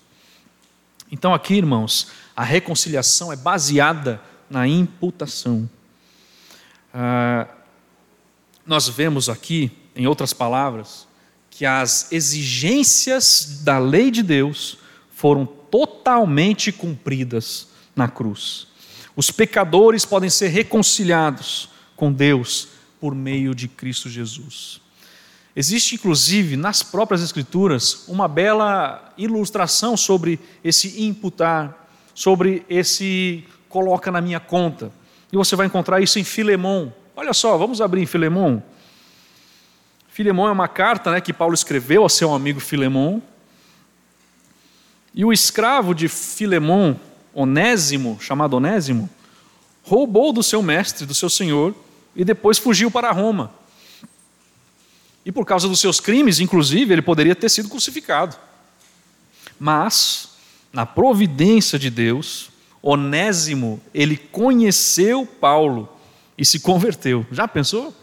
Então, 1.12 1.34
aqui, 1.34 1.55
irmãos, 1.55 2.08
a 2.36 2.43
reconciliação 2.43 3.34
é 3.34 3.36
baseada 3.36 4.21
na 4.49 4.67
imputação. 4.67 5.69
Ah, 6.93 7.47
nós 8.65 8.88
vemos 8.88 9.29
aqui, 9.29 9.71
em 9.95 10.08
outras 10.08 10.34
palavras, 10.34 11.08
que 11.49 11.65
as 11.65 12.12
exigências 12.12 13.62
da 13.63 13.79
lei 13.79 14.12
de 14.12 14.23
Deus 14.23 14.77
foram 15.12 15.45
totalmente 15.45 16.71
cumpridas 16.71 17.67
na 17.95 18.08
cruz. 18.08 18.67
Os 19.15 19.32
pecadores 19.32 20.05
podem 20.05 20.29
ser 20.29 20.47
reconciliados 20.47 21.69
com 21.95 22.12
Deus 22.12 22.69
por 23.01 23.13
meio 23.13 23.53
de 23.53 23.67
Cristo 23.67 24.10
Jesus. 24.10 24.79
Existe, 25.60 25.95
inclusive, 25.95 26.56
nas 26.56 26.82
próprias 26.82 27.22
Escrituras, 27.22 28.06
uma 28.08 28.30
bela 28.30 29.13
ilustração 29.17 29.98
sobre 29.98 30.39
esse 30.63 31.04
imputar, 31.04 31.86
sobre 32.15 32.65
esse 32.69 33.43
coloca 33.67 34.10
na 34.10 34.22
minha 34.22 34.39
conta. 34.39 34.89
E 35.30 35.36
você 35.36 35.58
vai 35.58 35.67
encontrar 35.67 36.00
isso 36.00 36.17
em 36.17 36.24
Filemão. 36.24 36.93
Olha 37.13 37.34
só, 37.34 37.58
vamos 37.58 37.82
abrir 37.82 38.02
em 38.02 38.06
Filemão. 38.06 38.63
Filemão 40.08 40.48
é 40.48 40.52
uma 40.54 40.69
carta 40.69 41.12
né, 41.12 41.19
que 41.19 41.34
Paulo 41.34 41.54
escreveu 41.54 42.04
ao 42.04 42.10
seu 42.10 42.34
amigo 42.34 42.62
Filemão. 42.62 43.22
E 45.13 45.26
o 45.26 45.34
escravo 45.34 45.93
de 45.93 46.08
Filemão, 46.08 46.98
Onésimo, 47.34 48.17
chamado 48.22 48.54
Onésimo, 48.54 49.10
roubou 49.84 50.32
do 50.32 50.41
seu 50.41 50.63
mestre, 50.63 51.06
do 51.06 51.13
seu 51.13 51.30
senhor, 51.30 51.76
e 52.15 52.24
depois 52.24 52.58
fugiu 52.58 52.89
para 52.89 53.12
Roma. 53.12 53.59
E 55.30 55.32
por 55.32 55.46
causa 55.46 55.68
dos 55.68 55.80
seus 55.80 56.00
crimes, 56.00 56.39
inclusive, 56.39 56.92
ele 56.92 57.04
poderia 57.04 57.36
ter 57.36 57.50
sido 57.50 57.70
crucificado. 57.70 58.36
Mas, 59.60 60.32
na 60.74 60.88
providência 60.88 61.78
de 61.78 61.92
Deus, 61.92 62.50
Onésimo, 62.82 63.80
ele 63.94 64.18
conheceu 64.18 65.28
Paulo 65.28 65.88
e 66.36 66.44
se 66.44 66.62
converteu. 66.62 67.28
Já 67.32 67.48
pensou? 67.48 67.96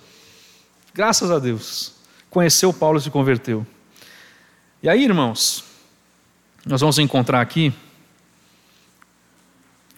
Graças 0.95 1.29
a 1.33 1.41
Deus. 1.41 1.95
Conheceu 2.31 2.73
Paulo 2.73 3.01
e 3.01 3.03
se 3.03 3.11
converteu. 3.11 3.67
E 4.81 4.89
aí, 4.89 5.03
irmãos, 5.03 5.65
nós 6.65 6.81
vamos 6.81 6.97
encontrar 7.01 7.41
aqui 7.41 7.75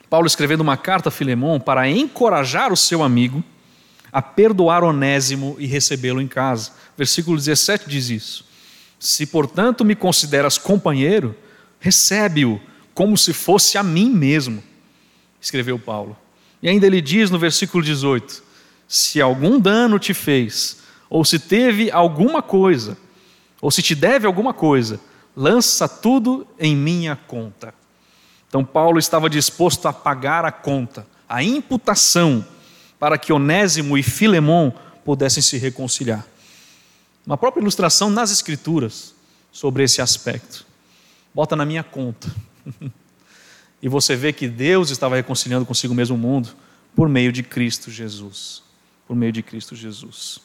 Paulo 0.09 0.27
escrevendo 0.27 0.62
uma 0.62 0.79
carta 0.79 1.11
a 1.11 1.12
Filemão 1.12 1.61
para 1.61 1.91
encorajar 1.91 2.73
o 2.73 2.77
seu 2.77 3.03
amigo 3.03 3.45
a 4.12 4.23
perdoar 4.23 4.83
Onésimo 4.83 5.57
e 5.59 5.66
recebê-lo 5.66 6.21
em 6.21 6.29
casa. 6.29 6.73
Versículo 6.97 7.37
17 7.37 7.88
diz 7.88 8.11
isso. 8.11 8.44
Se, 8.99 9.27
portanto, 9.27 9.85
me 9.85 9.94
consideras 9.94 10.59
companheiro, 10.59 11.35
recebe-o 11.79 12.61
como 12.94 13.16
se 13.16 13.33
fosse 13.33 13.79
a 13.79 13.83
mim 13.83 14.11
mesmo 14.11 14.62
escreveu 15.40 15.79
Paulo. 15.79 16.16
E 16.62 16.68
ainda 16.68 16.87
ele 16.87 17.01
diz 17.01 17.31
no 17.31 17.38
versículo 17.38 17.83
18: 17.83 18.42
Se 18.87 19.21
algum 19.21 19.59
dano 19.59 19.99
te 19.99 20.12
fez, 20.12 20.79
ou 21.09 21.25
se 21.25 21.38
teve 21.38 21.90
alguma 21.90 22.42
coisa, 22.42 22.97
ou 23.61 23.71
se 23.71 23.83
te 23.83 23.94
deve 23.94 24.27
alguma 24.27 24.53
coisa, 24.53 25.01
lança 25.37 25.88
tudo 25.88 26.47
em 26.59 26.77
minha 26.77 27.16
conta. 27.16 27.73
Então 28.49 28.64
Paulo 28.64 28.99
estava 28.99 29.29
disposto 29.29 29.87
a 29.87 29.92
pagar 29.92 30.44
a 30.44 30.53
conta, 30.53 31.07
a 31.29 31.42
imputação, 31.42 32.44
para 32.99 33.19
que 33.19 33.33
Onésimo 33.33 33.97
e 33.97 34.03
Filemão 34.03 34.75
pudessem 35.05 35.43
se 35.43 35.57
reconciliar. 35.57 36.27
Uma 37.27 37.37
própria 37.37 37.61
ilustração 37.61 38.11
nas 38.11 38.31
Escrituras 38.31 39.15
sobre 39.53 39.83
esse 39.85 40.01
aspecto. 40.01 40.67
Bota 41.35 41.55
na 41.55 41.65
minha 41.65 41.83
conta. 41.83 42.35
E 43.81 43.89
você 43.89 44.17
vê 44.17 44.33
que 44.33 44.49
Deus 44.49 44.91
estava 44.91 45.15
reconciliando 45.15 45.65
consigo 45.65 45.95
mesmo 45.95 46.17
o 46.17 46.19
mundo 46.19 46.49
por 46.97 47.09
meio 47.09 47.31
de 47.31 47.45
Cristo 47.45 47.93
Jesus. 47.93 48.61
Por 49.07 49.15
meio 49.15 49.31
de 49.31 49.41
Cristo 49.41 49.77
Jesus. 49.77 50.41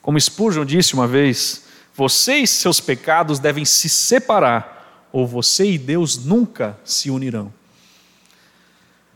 Como 0.00 0.20
Spurgeon 0.20 0.64
disse 0.64 0.94
uma 0.94 1.06
vez, 1.06 1.64
você 1.94 2.38
e 2.38 2.46
seus 2.46 2.80
pecados 2.80 3.38
devem 3.38 3.64
se 3.64 3.88
separar, 3.88 5.06
ou 5.12 5.28
você 5.28 5.70
e 5.70 5.78
Deus 5.78 6.24
nunca 6.24 6.76
se 6.84 7.08
unirão. 7.08 7.54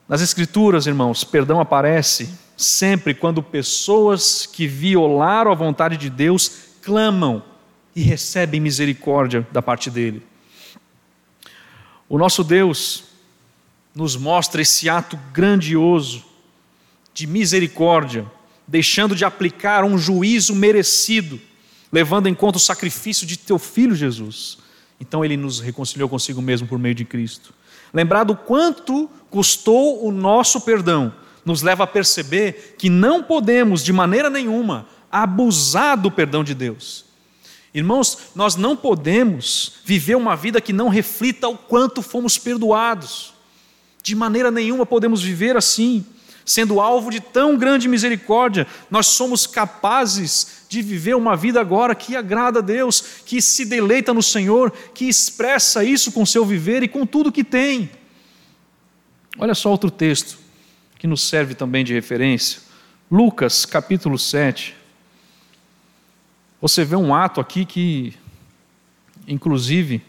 Nas 0.09 0.21
Escrituras, 0.21 0.87
irmãos, 0.87 1.25
perdão 1.25 1.59
aparece 1.59 2.31
sempre 2.57 3.15
quando 3.15 3.43
pessoas 3.43 4.47
que 4.47 4.67
violaram 4.67 5.51
a 5.51 5.55
vontade 5.55 5.97
de 5.97 6.09
Deus 6.09 6.51
clamam 6.83 7.43
e 7.95 8.01
recebem 8.03 8.61
misericórdia 8.61 9.47
da 9.53 9.61
parte 9.61 9.91
dele. 9.91 10.23
O 12.09 12.19
nosso 12.19 12.45
Deus 12.45 13.05
nos 13.95 14.17
mostra 14.17 14.63
esse 14.63 14.89
ato 14.89 15.19
grandioso 15.33 16.25
de 17.13 17.27
misericórdia, 17.27 18.31
deixando 18.67 19.17
de 19.17 19.25
aplicar 19.25 19.85
um 19.85 19.97
juízo 19.97 20.55
merecido, 20.55 21.41
levando 21.91 22.29
em 22.29 22.35
conta 22.35 22.59
o 22.59 22.61
sacrifício 22.61 23.27
de 23.27 23.39
teu 23.39 23.59
filho 23.59 23.95
Jesus. 23.95 24.59
Então 25.01 25.25
ele 25.25 25.37
nos 25.37 25.61
reconciliou 25.61 26.09
consigo 26.09 26.43
mesmo 26.43 26.69
por 26.69 26.79
meio 26.79 26.95
de 26.95 27.05
Cristo. 27.05 27.55
Lembrado 27.93 28.37
quanto 28.37 29.09
custou 29.31 30.07
o 30.07 30.13
nosso 30.13 30.61
perdão, 30.61 31.13
nos 31.47 31.63
leva 31.63 31.85
a 31.85 31.87
perceber 31.87 32.75
que 32.77 32.91
não 32.91 33.23
podemos 33.23 33.85
de 33.85 33.93
maneira 33.93 34.29
nenhuma 34.29 34.89
abusar 35.11 35.97
do 35.97 36.11
perdão 36.11 36.43
de 36.43 36.53
Deus. 36.53 37.05
Irmãos, 37.73 38.19
nós 38.35 38.57
não 38.57 38.77
podemos 38.77 39.75
viver 39.85 40.17
uma 40.17 40.35
vida 40.35 40.61
que 40.61 40.73
não 40.73 40.89
reflita 40.89 41.47
o 41.47 41.57
quanto 41.57 42.03
fomos 42.03 42.37
perdoados. 42.37 43.33
De 44.03 44.17
maneira 44.17 44.51
nenhuma 44.51 44.85
podemos 44.85 45.23
viver 45.23 45.57
assim, 45.57 46.05
sendo 46.45 46.81
alvo 46.81 47.13
de 47.13 47.21
tão 47.21 47.57
grande 47.57 47.87
misericórdia. 47.87 48.67
Nós 48.91 49.07
somos 49.07 49.47
capazes 49.47 50.65
de 50.69 50.83
viver 50.83 51.15
uma 51.15 51.37
vida 51.37 51.61
agora 51.61 51.95
que 51.95 52.17
agrada 52.17 52.59
a 52.59 52.63
Deus, 52.63 53.01
que 53.25 53.41
se 53.41 53.65
deleita 53.65 54.13
no 54.13 54.23
Senhor, 54.23 54.73
que 54.93 55.05
expressa 55.05 55.85
isso 55.85 56.11
com 56.11 56.27
seu 56.27 56.45
viver 56.45 56.83
e 56.83 56.89
com 56.89 57.07
tudo 57.07 57.31
que 57.31 57.45
tem. 57.45 57.89
Olha 59.39 59.55
só 59.55 59.71
outro 59.71 59.93
texto 59.93 60.46
que 61.07 61.09
nos 61.09 61.23
serve 61.23 61.55
também 61.55 61.85
de 61.85 61.95
referência. 61.95 62.61
Lucas, 63.09 63.65
capítulo 63.65 64.19
7. 64.19 64.75
Você 66.61 66.85
vê 66.85 66.97
um 66.97 67.15
ato 67.15 67.41
aqui 67.41 67.65
que, 67.65 68.13
inclusive, 69.29 70.03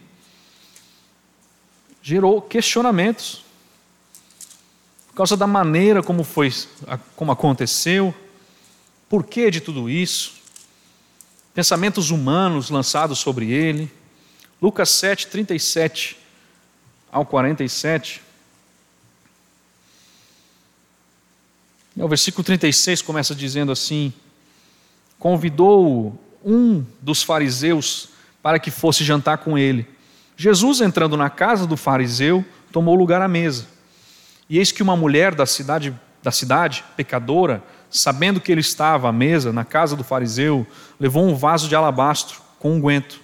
gerou 2.02 2.42
questionamentos 2.42 3.44
por 5.06 5.14
causa 5.14 5.36
da 5.36 5.46
maneira 5.46 6.02
como 6.02 6.24
foi, 6.24 6.52
como 7.14 7.30
aconteceu, 7.30 8.12
por 9.08 9.24
que 9.24 9.52
de 9.52 9.60
tudo 9.60 9.88
isso, 9.88 10.34
pensamentos 11.54 12.10
humanos 12.10 12.70
lançados 12.70 13.20
sobre 13.20 13.52
ele. 13.52 13.88
Lucas 14.60 14.90
7, 14.90 15.28
37 15.28 16.18
ao 17.12 17.24
47. 17.24 18.27
O 22.00 22.06
versículo 22.06 22.44
36 22.44 23.02
começa 23.02 23.34
dizendo 23.34 23.72
assim: 23.72 24.12
Convidou 25.18 26.16
um 26.44 26.84
dos 27.02 27.22
fariseus 27.24 28.10
para 28.40 28.60
que 28.60 28.70
fosse 28.70 29.02
jantar 29.02 29.38
com 29.38 29.58
ele. 29.58 29.84
Jesus, 30.36 30.80
entrando 30.80 31.16
na 31.16 31.28
casa 31.28 31.66
do 31.66 31.76
fariseu, 31.76 32.44
tomou 32.70 32.94
lugar 32.94 33.20
à 33.20 33.26
mesa. 33.26 33.66
E 34.48 34.58
eis 34.58 34.70
que 34.70 34.82
uma 34.82 34.96
mulher 34.96 35.34
da 35.34 35.44
cidade, 35.44 35.92
da 36.22 36.30
cidade, 36.30 36.84
pecadora, 36.96 37.62
sabendo 37.90 38.40
que 38.40 38.52
ele 38.52 38.60
estava 38.60 39.08
à 39.08 39.12
mesa 39.12 39.52
na 39.52 39.64
casa 39.64 39.96
do 39.96 40.04
fariseu, 40.04 40.64
levou 41.00 41.24
um 41.24 41.34
vaso 41.34 41.68
de 41.68 41.74
alabastro 41.74 42.40
com 42.60 42.74
unguento. 42.74 43.20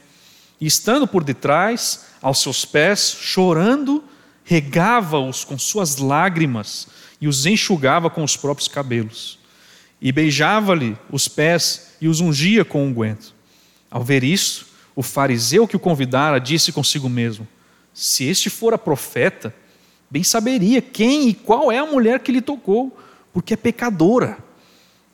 E 0.61 0.67
estando 0.67 1.07
por 1.07 1.23
detrás, 1.23 2.07
aos 2.21 2.41
seus 2.41 2.65
pés, 2.65 3.17
chorando, 3.21 4.03
regava-os 4.45 5.43
com 5.43 5.59
suas 5.59 5.97
lágrimas 5.97 6.87
e 7.21 7.27
os 7.27 7.47
enxugava 7.47 8.11
com 8.11 8.23
os 8.23 8.37
próprios 8.37 8.69
cabelos. 8.69 9.39
E 10.01 10.13
beijava-lhe 10.13 10.97
os 11.11 11.27
pés 11.27 11.95
e 12.01 12.07
os 12.07 12.21
ungia 12.21 12.65
com 12.65 12.87
unguento. 12.87 13.35
Ao 13.91 14.05
ver 14.05 14.23
isso, 14.23 14.67
o 14.95 15.03
fariseu 15.03 15.67
que 15.67 15.77
o 15.77 15.81
convidara 15.81 16.39
disse 16.39 16.71
consigo 16.71 17.09
mesmo: 17.09 17.49
Se 17.95 18.25
este 18.25 18.51
fora 18.51 18.77
profeta, 18.77 19.55
bem 20.11 20.23
saberia 20.23 20.83
quem 20.83 21.29
e 21.29 21.35
qual 21.35 21.73
é 21.73 21.79
a 21.79 21.87
mulher 21.87 22.21
que 22.21 22.31
lhe 22.31 22.43
tocou, 22.43 22.97
porque 23.33 23.55
é 23.55 23.57
pecadora. 23.57 24.37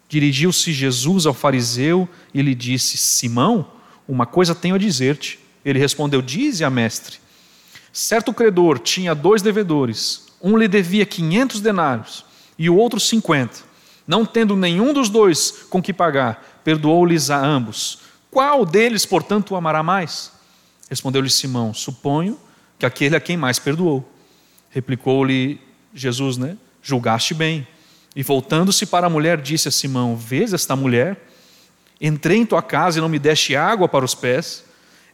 Dirigiu-se 0.09 0.73
Jesus 0.73 1.25
ao 1.25 1.33
fariseu 1.33 2.09
e 2.35 2.43
lhe 2.43 2.55
disse: 2.55 2.97
Simão, 2.97 3.71
uma 4.09 4.27
coisa 4.27 4.57
tenho 4.57 4.75
a 4.75 4.79
dizer-te. 4.79 5.39
Ele 5.65 5.79
respondeu: 5.79 6.21
Dize 6.21 6.65
a 6.65 6.71
mestre. 6.71 7.19
Certo 7.93 8.33
credor 8.33 8.79
tinha 8.79 9.15
dois 9.15 9.43
devedores. 9.43 10.27
Um 10.41 10.57
lhe 10.57 10.69
devia 10.69 11.05
quinhentos 11.05 11.61
denários 11.61 12.25
e 12.59 12.71
o 12.71 12.77
outro 12.77 13.01
cinquenta. 13.01 13.59
Não 14.07 14.25
tendo 14.25 14.57
nenhum 14.57 14.93
dos 14.93 15.09
dois 15.09 15.67
com 15.69 15.83
que 15.83 15.93
pagar, 15.93 16.61
perdoou-lhes 16.65 17.31
a 17.31 17.39
ambos. 17.39 18.01
Qual 18.31 18.65
deles, 18.65 19.05
portanto, 19.05 19.53
o 19.53 19.57
amará 19.57 19.83
mais? 19.83 20.33
Respondeu-lhe 20.89 21.31
Simão: 21.31 21.75
Suponho 21.75 22.39
que 22.79 22.87
aquele 22.87 23.17
a 23.17 23.21
quem 23.21 23.37
mais 23.37 23.59
perdoou. 23.59 24.09
Replicou-lhe 24.71 25.61
Jesus, 25.93 26.37
né? 26.37 26.57
Julgaste 26.83 27.35
bem. 27.35 27.67
E 28.15 28.23
voltando-se 28.23 28.87
para 28.87 29.07
a 29.07 29.11
mulher, 29.11 29.41
disse 29.41 29.69
a 29.69 29.73
Simão: 29.73 30.17
Vês 30.17 30.53
esta 30.53 30.75
mulher? 30.75 31.29
Entrei 32.01 32.39
em 32.39 32.47
tua 32.47 32.63
casa 32.63 32.99
e 32.99 33.03
não 33.03 33.09
me 33.09 33.19
deste 33.19 33.55
água 33.55 33.89
para 33.89 34.05
os 34.05 34.15
pés. 34.15 34.65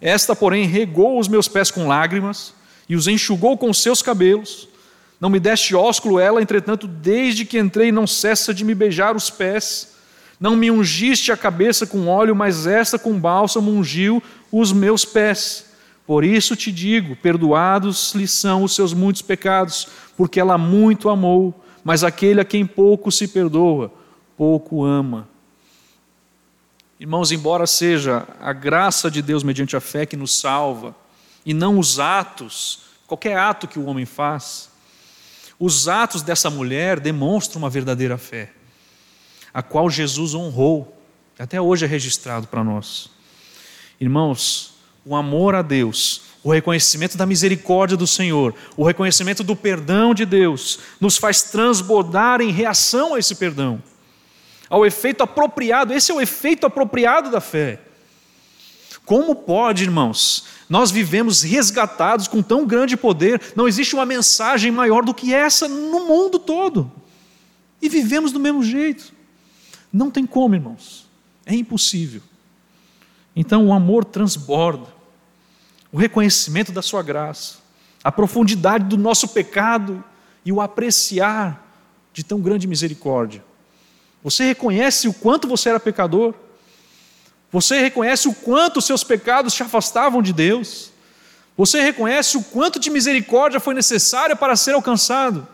Esta, 0.00 0.36
porém, 0.36 0.66
regou 0.66 1.18
os 1.18 1.26
meus 1.26 1.48
pés 1.48 1.70
com 1.70 1.88
lágrimas 1.88 2.54
e 2.88 2.94
os 2.94 3.08
enxugou 3.08 3.56
com 3.56 3.72
seus 3.72 4.02
cabelos. 4.02 4.68
Não 5.20 5.30
me 5.30 5.40
deste 5.40 5.74
ósculo 5.74 6.18
ela, 6.18 6.42
entretanto, 6.42 6.86
desde 6.86 7.44
que 7.44 7.58
entrei, 7.58 7.90
não 7.90 8.06
cessa 8.06 8.52
de 8.52 8.64
me 8.64 8.74
beijar 8.74 9.16
os 9.16 9.30
pés. 9.30 9.94
Não 10.38 10.54
me 10.54 10.70
ungiste 10.70 11.32
a 11.32 11.36
cabeça 11.36 11.86
com 11.86 12.08
óleo, 12.08 12.36
mas 12.36 12.66
esta 12.66 12.98
com 12.98 13.18
bálsamo 13.18 13.70
ungiu 13.70 14.22
os 14.52 14.72
meus 14.72 15.04
pés. 15.04 15.66
Por 16.06 16.22
isso 16.22 16.54
te 16.54 16.70
digo: 16.70 17.16
perdoados 17.16 18.14
lhe 18.14 18.28
são 18.28 18.62
os 18.62 18.74
seus 18.74 18.92
muitos 18.92 19.22
pecados, 19.22 19.88
porque 20.16 20.38
ela 20.38 20.58
muito 20.58 21.08
amou. 21.08 21.54
Mas 21.82 22.04
aquele 22.04 22.40
a 22.40 22.44
quem 22.44 22.66
pouco 22.66 23.10
se 23.10 23.28
perdoa, 23.28 23.90
pouco 24.36 24.84
ama. 24.84 25.28
Irmãos, 26.98 27.30
embora 27.30 27.66
seja 27.66 28.26
a 28.40 28.52
graça 28.52 29.10
de 29.10 29.22
Deus 29.22 29.42
mediante 29.42 29.76
a 29.76 29.80
fé 29.80 30.04
que 30.06 30.16
nos 30.16 30.38
salva, 30.38 30.94
e 31.46 31.54
não 31.54 31.78
os 31.78 32.00
atos, 32.00 32.80
qualquer 33.06 33.38
ato 33.38 33.68
que 33.68 33.78
o 33.78 33.86
homem 33.86 34.04
faz, 34.04 34.68
os 35.60 35.86
atos 35.86 36.20
dessa 36.20 36.50
mulher 36.50 36.98
demonstram 36.98 37.62
uma 37.62 37.70
verdadeira 37.70 38.18
fé, 38.18 38.50
a 39.54 39.62
qual 39.62 39.88
Jesus 39.88 40.34
honrou, 40.34 41.00
até 41.38 41.60
hoje 41.60 41.84
é 41.84 41.88
registrado 41.88 42.48
para 42.48 42.64
nós. 42.64 43.08
Irmãos, 44.00 44.74
o 45.04 45.14
amor 45.14 45.54
a 45.54 45.62
Deus, 45.62 46.22
o 46.42 46.52
reconhecimento 46.52 47.16
da 47.16 47.24
misericórdia 47.24 47.96
do 47.96 48.06
Senhor, 48.06 48.52
o 48.76 48.84
reconhecimento 48.84 49.44
do 49.44 49.54
perdão 49.54 50.12
de 50.12 50.26
Deus, 50.26 50.80
nos 51.00 51.16
faz 51.16 51.42
transbordar 51.42 52.40
em 52.40 52.50
reação 52.50 53.14
a 53.14 53.18
esse 53.20 53.36
perdão, 53.36 53.80
ao 54.68 54.84
efeito 54.84 55.22
apropriado, 55.22 55.94
esse 55.94 56.10
é 56.10 56.14
o 56.14 56.20
efeito 56.20 56.66
apropriado 56.66 57.30
da 57.30 57.40
fé. 57.40 57.85
Como 59.06 59.36
pode, 59.36 59.84
irmãos, 59.84 60.44
nós 60.68 60.90
vivemos 60.90 61.42
resgatados 61.42 62.26
com 62.26 62.42
tão 62.42 62.66
grande 62.66 62.96
poder, 62.96 63.40
não 63.54 63.68
existe 63.68 63.94
uma 63.94 64.04
mensagem 64.04 64.72
maior 64.72 65.04
do 65.04 65.14
que 65.14 65.32
essa 65.32 65.68
no 65.68 66.08
mundo 66.08 66.40
todo. 66.40 66.90
E 67.80 67.88
vivemos 67.88 68.32
do 68.32 68.40
mesmo 68.40 68.64
jeito. 68.64 69.12
Não 69.92 70.10
tem 70.10 70.26
como, 70.26 70.56
irmãos. 70.56 71.06
É 71.46 71.54
impossível. 71.54 72.20
Então 73.34 73.68
o 73.68 73.72
amor 73.72 74.04
transborda, 74.04 74.88
o 75.92 75.98
reconhecimento 75.98 76.72
da 76.72 76.82
Sua 76.82 77.02
graça, 77.02 77.58
a 78.02 78.10
profundidade 78.10 78.86
do 78.86 78.96
nosso 78.96 79.28
pecado 79.28 80.02
e 80.44 80.50
o 80.50 80.60
apreciar 80.60 81.64
de 82.12 82.24
tão 82.24 82.40
grande 82.40 82.66
misericórdia. 82.66 83.44
Você 84.24 84.42
reconhece 84.42 85.06
o 85.06 85.14
quanto 85.14 85.46
você 85.46 85.68
era 85.68 85.78
pecador? 85.78 86.34
Você 87.56 87.80
reconhece 87.80 88.28
o 88.28 88.34
quanto 88.34 88.82
seus 88.82 89.02
pecados 89.02 89.54
te 89.54 89.62
afastavam 89.62 90.20
de 90.20 90.30
Deus? 90.30 90.90
Você 91.56 91.80
reconhece 91.80 92.36
o 92.36 92.42
quanto 92.42 92.78
de 92.78 92.90
misericórdia 92.90 93.58
foi 93.58 93.72
necessária 93.72 94.36
para 94.36 94.54
ser 94.56 94.74
alcançado? 94.74 95.48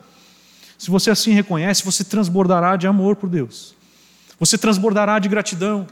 Se 0.76 0.90
você 0.90 1.12
assim 1.12 1.30
reconhece, 1.30 1.84
você 1.84 2.02
transbordará 2.02 2.74
de 2.74 2.88
amor 2.88 3.14
por 3.14 3.28
Deus. 3.28 3.76
Você 4.40 4.58
transbordará 4.58 5.20
de 5.20 5.28
gratidão. 5.28 5.86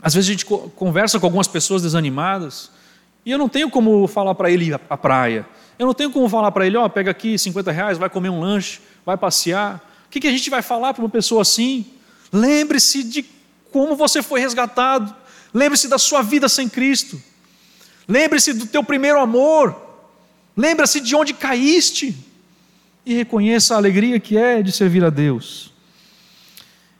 Às 0.00 0.14
vezes 0.14 0.30
a 0.30 0.32
gente 0.32 0.44
conversa 0.44 1.18
com 1.18 1.26
algumas 1.26 1.48
pessoas 1.48 1.82
desanimadas 1.82 2.70
e 3.24 3.32
eu 3.32 3.38
não 3.38 3.48
tenho 3.48 3.68
como 3.68 4.06
falar 4.06 4.36
para 4.36 4.52
ele 4.52 4.72
à 4.72 4.96
praia. 4.96 5.44
Eu 5.80 5.86
não 5.86 5.94
tenho 5.94 6.12
como 6.12 6.28
falar 6.28 6.52
para 6.52 6.64
ele, 6.64 6.76
ó, 6.76 6.84
oh, 6.84 6.88
pega 6.88 7.10
aqui 7.10 7.36
50 7.36 7.72
reais, 7.72 7.98
vai 7.98 8.08
comer 8.08 8.28
um 8.28 8.38
lanche, 8.38 8.78
vai 9.04 9.16
passear. 9.16 9.84
O 10.06 10.10
que, 10.10 10.20
que 10.20 10.28
a 10.28 10.30
gente 10.30 10.48
vai 10.48 10.62
falar 10.62 10.94
para 10.94 11.02
uma 11.02 11.10
pessoa 11.10 11.42
assim? 11.42 11.86
Lembre-se 12.32 13.02
de 13.02 13.34
como 13.72 13.96
você 13.96 14.22
foi 14.22 14.40
resgatado. 14.40 15.14
Lembre-se 15.52 15.88
da 15.88 15.98
sua 15.98 16.22
vida 16.22 16.48
sem 16.48 16.68
Cristo. 16.68 17.20
Lembre-se 18.08 18.52
do 18.52 18.66
teu 18.66 18.84
primeiro 18.84 19.20
amor. 19.20 19.74
Lembre-se 20.56 21.00
de 21.00 21.14
onde 21.14 21.34
caíste. 21.34 22.16
E 23.04 23.14
reconheça 23.14 23.74
a 23.74 23.76
alegria 23.78 24.18
que 24.18 24.36
é 24.36 24.62
de 24.62 24.72
servir 24.72 25.04
a 25.04 25.10
Deus. 25.10 25.72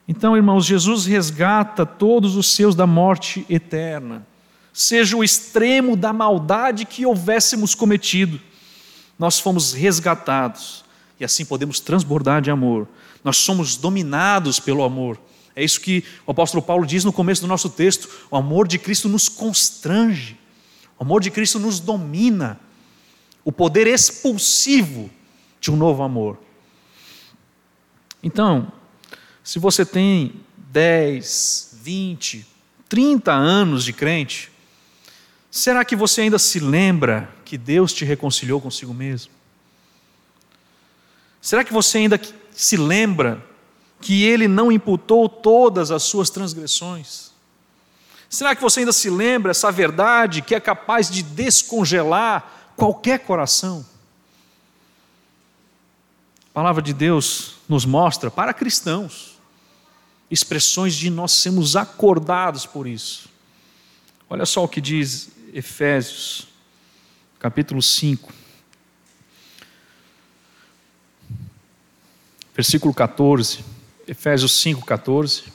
Então, 0.09 0.37
irmãos, 0.37 0.65
Jesus 0.65 1.05
resgata 1.05 1.85
todos 1.85 2.37
os 2.37 2.49
seus 2.53 2.77
da 2.77 2.87
morte 2.87 3.45
eterna, 3.49 4.25
seja 4.73 5.17
o 5.17 5.25
extremo 5.25 5.97
da 5.97 6.13
maldade 6.13 6.85
que 6.85 7.05
houvéssemos 7.05 7.75
cometido, 7.75 8.41
nós 9.19 9.41
fomos 9.41 9.73
resgatados 9.73 10.85
e 11.19 11.25
assim 11.25 11.45
podemos 11.45 11.81
transbordar 11.81 12.41
de 12.41 12.51
amor. 12.51 12.87
Nós 13.25 13.39
somos 13.39 13.77
dominados 13.77 14.61
pelo 14.61 14.85
amor. 14.85 15.19
É 15.57 15.65
isso 15.65 15.81
que 15.81 16.05
o 16.27 16.31
apóstolo 16.31 16.63
Paulo 16.63 16.87
diz 16.87 17.03
no 17.03 17.13
começo 17.13 17.41
do 17.41 17.47
nosso 17.47 17.71
texto: 17.71 18.27
o 18.31 18.37
amor 18.37 18.69
de 18.69 18.79
Cristo 18.79 19.09
nos 19.09 19.27
constrange, 19.27 20.39
o 20.99 21.03
amor 21.03 21.23
de 21.23 21.31
Cristo 21.31 21.59
nos 21.59 21.81
domina, 21.81 22.61
o 23.43 23.51
poder 23.51 23.87
expulsivo 23.87 25.11
de 25.59 25.71
um 25.71 25.77
novo 25.77 26.03
amor. 26.03 26.39
Então, 28.23 28.71
se 29.43 29.59
você 29.59 29.87
tem 29.87 30.35
10, 30.59 31.79
20, 31.83 32.47
30 32.87 33.33
anos 33.33 33.83
de 33.83 33.95
crente, 33.95 34.51
será 35.51 35.87
que 35.87 35.97
você 35.97 36.21
ainda 36.21 36.39
se 36.39 36.61
lembra 36.61 37.35
que 37.47 37.57
Deus 37.57 37.95
te 37.95 38.05
reconciliou 38.05 38.61
consigo 38.61 38.93
mesmo? 38.93 39.33
Será 41.41 41.65
que 41.65 41.73
você 41.73 41.99
ainda 41.99 42.21
se 42.51 42.77
lembra 42.77 43.43
que 44.01 44.25
ele 44.25 44.47
não 44.47 44.71
imputou 44.71 45.29
todas 45.29 45.91
as 45.91 46.03
suas 46.03 46.31
transgressões? 46.31 47.33
Será 48.29 48.55
que 48.55 48.63
você 48.63 48.81
ainda 48.81 48.93
se 48.93 49.09
lembra 49.09 49.53
essa 49.53 49.71
verdade 49.71 50.43
que 50.43 50.55
é 50.55 50.61
capaz 50.61 51.11
de 51.11 51.23
descongelar 51.23 52.73
qualquer 52.77 53.21
coração? 53.21 53.85
A 56.51 56.55
palavra 56.55 56.83
de 56.83 56.93
Deus 56.93 57.57
nos 57.69 57.85
mostra 57.85 58.31
para 58.31 58.53
cristãos 58.53 59.37
expressões 60.31 60.95
de 60.95 61.09
nós 61.09 61.33
sermos 61.33 61.77
acordados 61.77 62.67
por 62.67 62.87
isso. 62.87 63.29
Olha 64.29 64.45
só 64.45 64.65
o 64.65 64.69
que 64.69 64.81
diz 64.81 65.31
Efésios, 65.53 66.49
capítulo 67.39 67.81
5, 67.81 68.33
versículo 72.55 72.93
14. 72.93 73.76
Efésios 74.09 74.53
5, 74.61 74.87
14. 74.87 75.53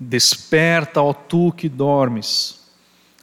Desperta, 0.00 1.00
ó 1.00 1.14
tu 1.14 1.52
que 1.52 1.68
dormes, 1.68 2.60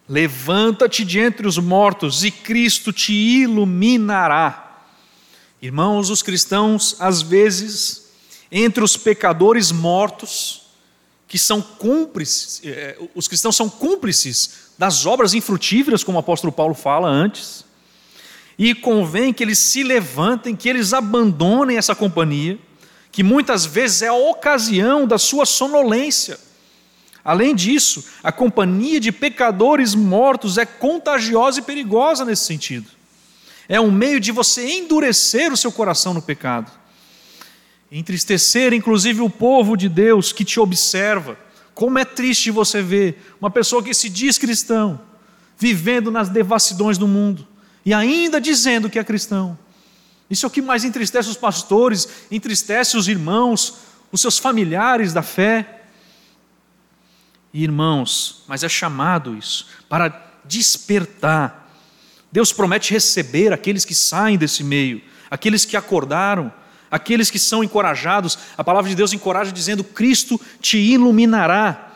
levanta-te 0.07 1.03
de 1.03 1.20
entre 1.20 1.45
os 1.45 1.57
mortos 1.57 2.24
e 2.24 2.32
Cristo 2.32 2.93
te 2.93 3.12
iluminará. 3.12 4.82
Irmãos, 5.62 6.10
os 6.10 6.24
cristãos, 6.24 6.95
às 7.01 7.22
vezes, 7.22 8.14
entre 8.49 8.82
os 8.82 8.95
pecadores 8.95 9.74
mortos, 9.74 10.68
que 11.30 11.39
são 11.39 11.61
cúmplices, 11.61 12.59
eh, 12.65 12.97
os 13.15 13.30
cristãos 13.30 13.55
são 13.55 13.69
cúmplices 13.69 14.71
das 14.77 15.05
obras 15.05 15.34
infrutíferas, 15.34 16.03
como 16.03 16.17
o 16.17 16.19
apóstolo 16.19 16.51
Paulo 16.51 16.73
fala 16.73 17.07
antes, 17.07 17.63
e 18.57 18.75
convém 18.75 19.32
que 19.32 19.41
eles 19.41 19.59
se 19.59 19.84
levantem, 19.84 20.57
que 20.57 20.67
eles 20.67 20.91
abandonem 20.91 21.77
essa 21.77 21.95
companhia, 21.95 22.59
que 23.11 23.23
muitas 23.23 23.65
vezes 23.65 24.01
é 24.01 24.07
a 24.07 24.13
ocasião 24.13 25.07
da 25.07 25.17
sua 25.17 25.45
sonolência 25.45 26.38
Além 27.23 27.53
disso, 27.53 28.03
a 28.23 28.32
companhia 28.32 28.99
de 28.99 29.11
pecadores 29.11 29.93
mortos 29.93 30.57
é 30.57 30.65
contagiosa 30.65 31.59
e 31.59 31.63
perigosa 31.63 32.25
nesse 32.25 32.45
sentido. 32.45 32.88
É 33.67 33.80
um 33.80 33.91
meio 33.91 34.19
de 34.19 34.32
você 34.32 34.67
endurecer 34.67 35.51
o 35.51 35.57
seu 35.57 35.71
coração 35.71 36.13
no 36.13 36.21
pecado, 36.21 36.71
entristecer 37.91 38.73
inclusive 38.73 39.21
o 39.21 39.29
povo 39.29 39.75
de 39.75 39.89
Deus 39.89 40.31
que 40.31 40.45
te 40.45 40.59
observa. 40.59 41.37
Como 41.73 41.97
é 41.97 42.05
triste 42.05 42.51
você 42.51 42.81
ver 42.81 43.33
uma 43.39 43.49
pessoa 43.49 43.81
que 43.81 43.93
se 43.93 44.09
diz 44.09 44.37
cristão, 44.37 44.99
vivendo 45.57 46.11
nas 46.11 46.29
devassidões 46.29 46.97
do 46.97 47.07
mundo 47.07 47.47
e 47.85 47.93
ainda 47.93 48.39
dizendo 48.39 48.89
que 48.89 48.99
é 48.99 49.03
cristão. 49.03 49.57
Isso 50.29 50.45
é 50.45 50.47
o 50.47 50.51
que 50.51 50.61
mais 50.61 50.83
entristece 50.83 51.29
os 51.29 51.37
pastores, 51.37 52.07
entristece 52.29 52.97
os 52.97 53.07
irmãos, 53.07 53.77
os 54.11 54.21
seus 54.21 54.37
familiares 54.37 55.13
da 55.13 55.23
fé 55.23 55.75
irmãos, 57.53 58.43
mas 58.47 58.63
é 58.63 58.69
chamado 58.69 59.35
isso 59.35 59.65
para 59.87 60.09
despertar. 60.45 61.67
Deus 62.31 62.53
promete 62.53 62.93
receber 62.93 63.51
aqueles 63.51 63.85
que 63.85 63.95
saem 63.95 64.37
desse 64.37 64.63
meio, 64.63 65.01
aqueles 65.29 65.65
que 65.65 65.75
acordaram, 65.75 66.53
aqueles 66.89 67.29
que 67.29 67.39
são 67.39 67.63
encorajados. 67.63 68.37
A 68.57 68.63
palavra 68.63 68.89
de 68.89 68.95
Deus 68.95 69.13
encoraja 69.13 69.51
dizendo: 69.51 69.83
Cristo 69.83 70.39
te 70.61 70.77
iluminará. 70.77 71.87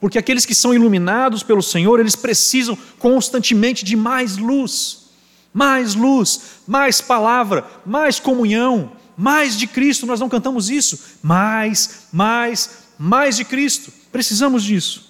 Porque 0.00 0.18
aqueles 0.18 0.44
que 0.44 0.54
são 0.54 0.74
iluminados 0.74 1.44
pelo 1.44 1.62
Senhor, 1.62 2.00
eles 2.00 2.16
precisam 2.16 2.76
constantemente 2.98 3.84
de 3.84 3.94
mais 3.94 4.36
luz, 4.36 5.10
mais 5.54 5.94
luz, 5.94 6.40
mais 6.66 7.00
palavra, 7.00 7.64
mais 7.86 8.18
comunhão, 8.18 8.92
mais 9.16 9.56
de 9.56 9.68
Cristo. 9.68 10.04
Nós 10.04 10.18
não 10.18 10.28
cantamos 10.28 10.70
isso. 10.70 10.98
Mais, 11.22 12.08
mais, 12.12 12.88
mais 12.98 13.36
de 13.36 13.44
Cristo. 13.44 13.92
Precisamos 14.10 14.64
disso. 14.64 15.08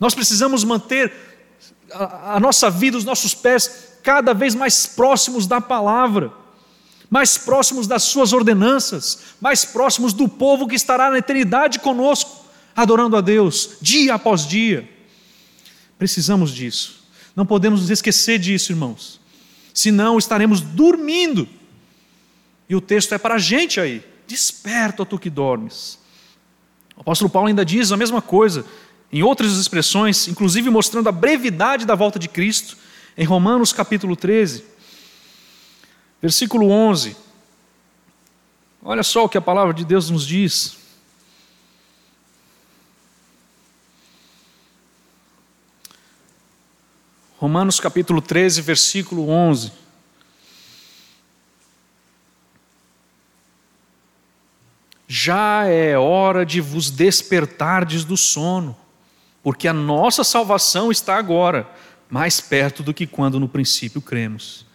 Nós 0.00 0.12
precisamos 0.12 0.64
manter 0.64 1.12
a, 1.92 2.34
a 2.34 2.40
nossa 2.40 2.68
vida, 2.68 2.96
os 2.96 3.04
nossos 3.04 3.32
pés, 3.32 3.98
cada 4.02 4.34
vez 4.34 4.54
mais 4.54 4.86
próximos 4.86 5.46
da 5.46 5.60
palavra, 5.60 6.32
mais 7.10 7.38
próximos 7.38 7.86
das 7.86 8.02
Suas 8.02 8.32
ordenanças, 8.32 9.18
mais 9.40 9.64
próximos 9.64 10.12
do 10.12 10.28
povo 10.28 10.66
que 10.66 10.74
estará 10.74 11.10
na 11.10 11.18
eternidade 11.18 11.78
conosco, 11.78 12.44
adorando 12.74 13.16
a 13.16 13.20
Deus, 13.20 13.76
dia 13.80 14.14
após 14.14 14.46
dia. 14.46 14.88
Precisamos 15.98 16.52
disso. 16.52 17.04
Não 17.34 17.46
podemos 17.46 17.80
nos 17.80 17.90
esquecer 17.90 18.38
disso, 18.38 18.72
irmãos. 18.72 19.20
Senão 19.72 20.18
estaremos 20.18 20.60
dormindo. 20.60 21.48
E 22.68 22.74
o 22.74 22.80
texto 22.80 23.14
é 23.14 23.18
para 23.18 23.34
a 23.34 23.38
gente 23.38 23.80
aí. 23.80 24.02
Desperta, 24.26 25.04
tu 25.06 25.18
que 25.18 25.30
dormes. 25.30 25.98
O 26.96 27.02
apóstolo 27.02 27.30
Paulo 27.30 27.48
ainda 27.48 27.64
diz 27.64 27.92
a 27.92 27.96
mesma 27.96 28.20
coisa, 28.20 28.64
em 29.12 29.22
outras 29.22 29.56
expressões, 29.56 30.26
inclusive 30.28 30.70
mostrando 30.70 31.08
a 31.08 31.12
brevidade 31.12 31.84
da 31.84 31.94
volta 31.94 32.18
de 32.18 32.28
Cristo, 32.28 32.76
em 33.16 33.24
Romanos 33.24 33.72
capítulo 33.72 34.16
13, 34.16 34.64
versículo 36.26 36.70
11. 36.70 37.16
Olha 38.82 39.04
só 39.04 39.24
o 39.24 39.28
que 39.28 39.38
a 39.38 39.40
palavra 39.40 39.72
de 39.72 39.84
Deus 39.84 40.10
nos 40.10 40.26
diz. 40.26 40.76
Romanos 47.38 47.78
capítulo 47.78 48.20
13, 48.20 48.60
versículo 48.60 49.28
11. 49.28 49.86
já 55.08 55.64
é 55.66 55.96
hora 55.96 56.44
de 56.44 56.60
vos 56.60 56.90
despertardes 56.90 58.04
do 58.04 58.16
sono, 58.16 58.76
porque 59.40 59.68
a 59.68 59.72
nossa 59.72 60.24
salvação 60.24 60.90
está 60.90 61.16
agora, 61.16 61.70
mais 62.10 62.40
perto 62.40 62.82
do 62.82 62.92
que 62.92 63.06
quando 63.06 63.38
no 63.38 63.48
princípio 63.48 64.02
cremos. 64.02 64.65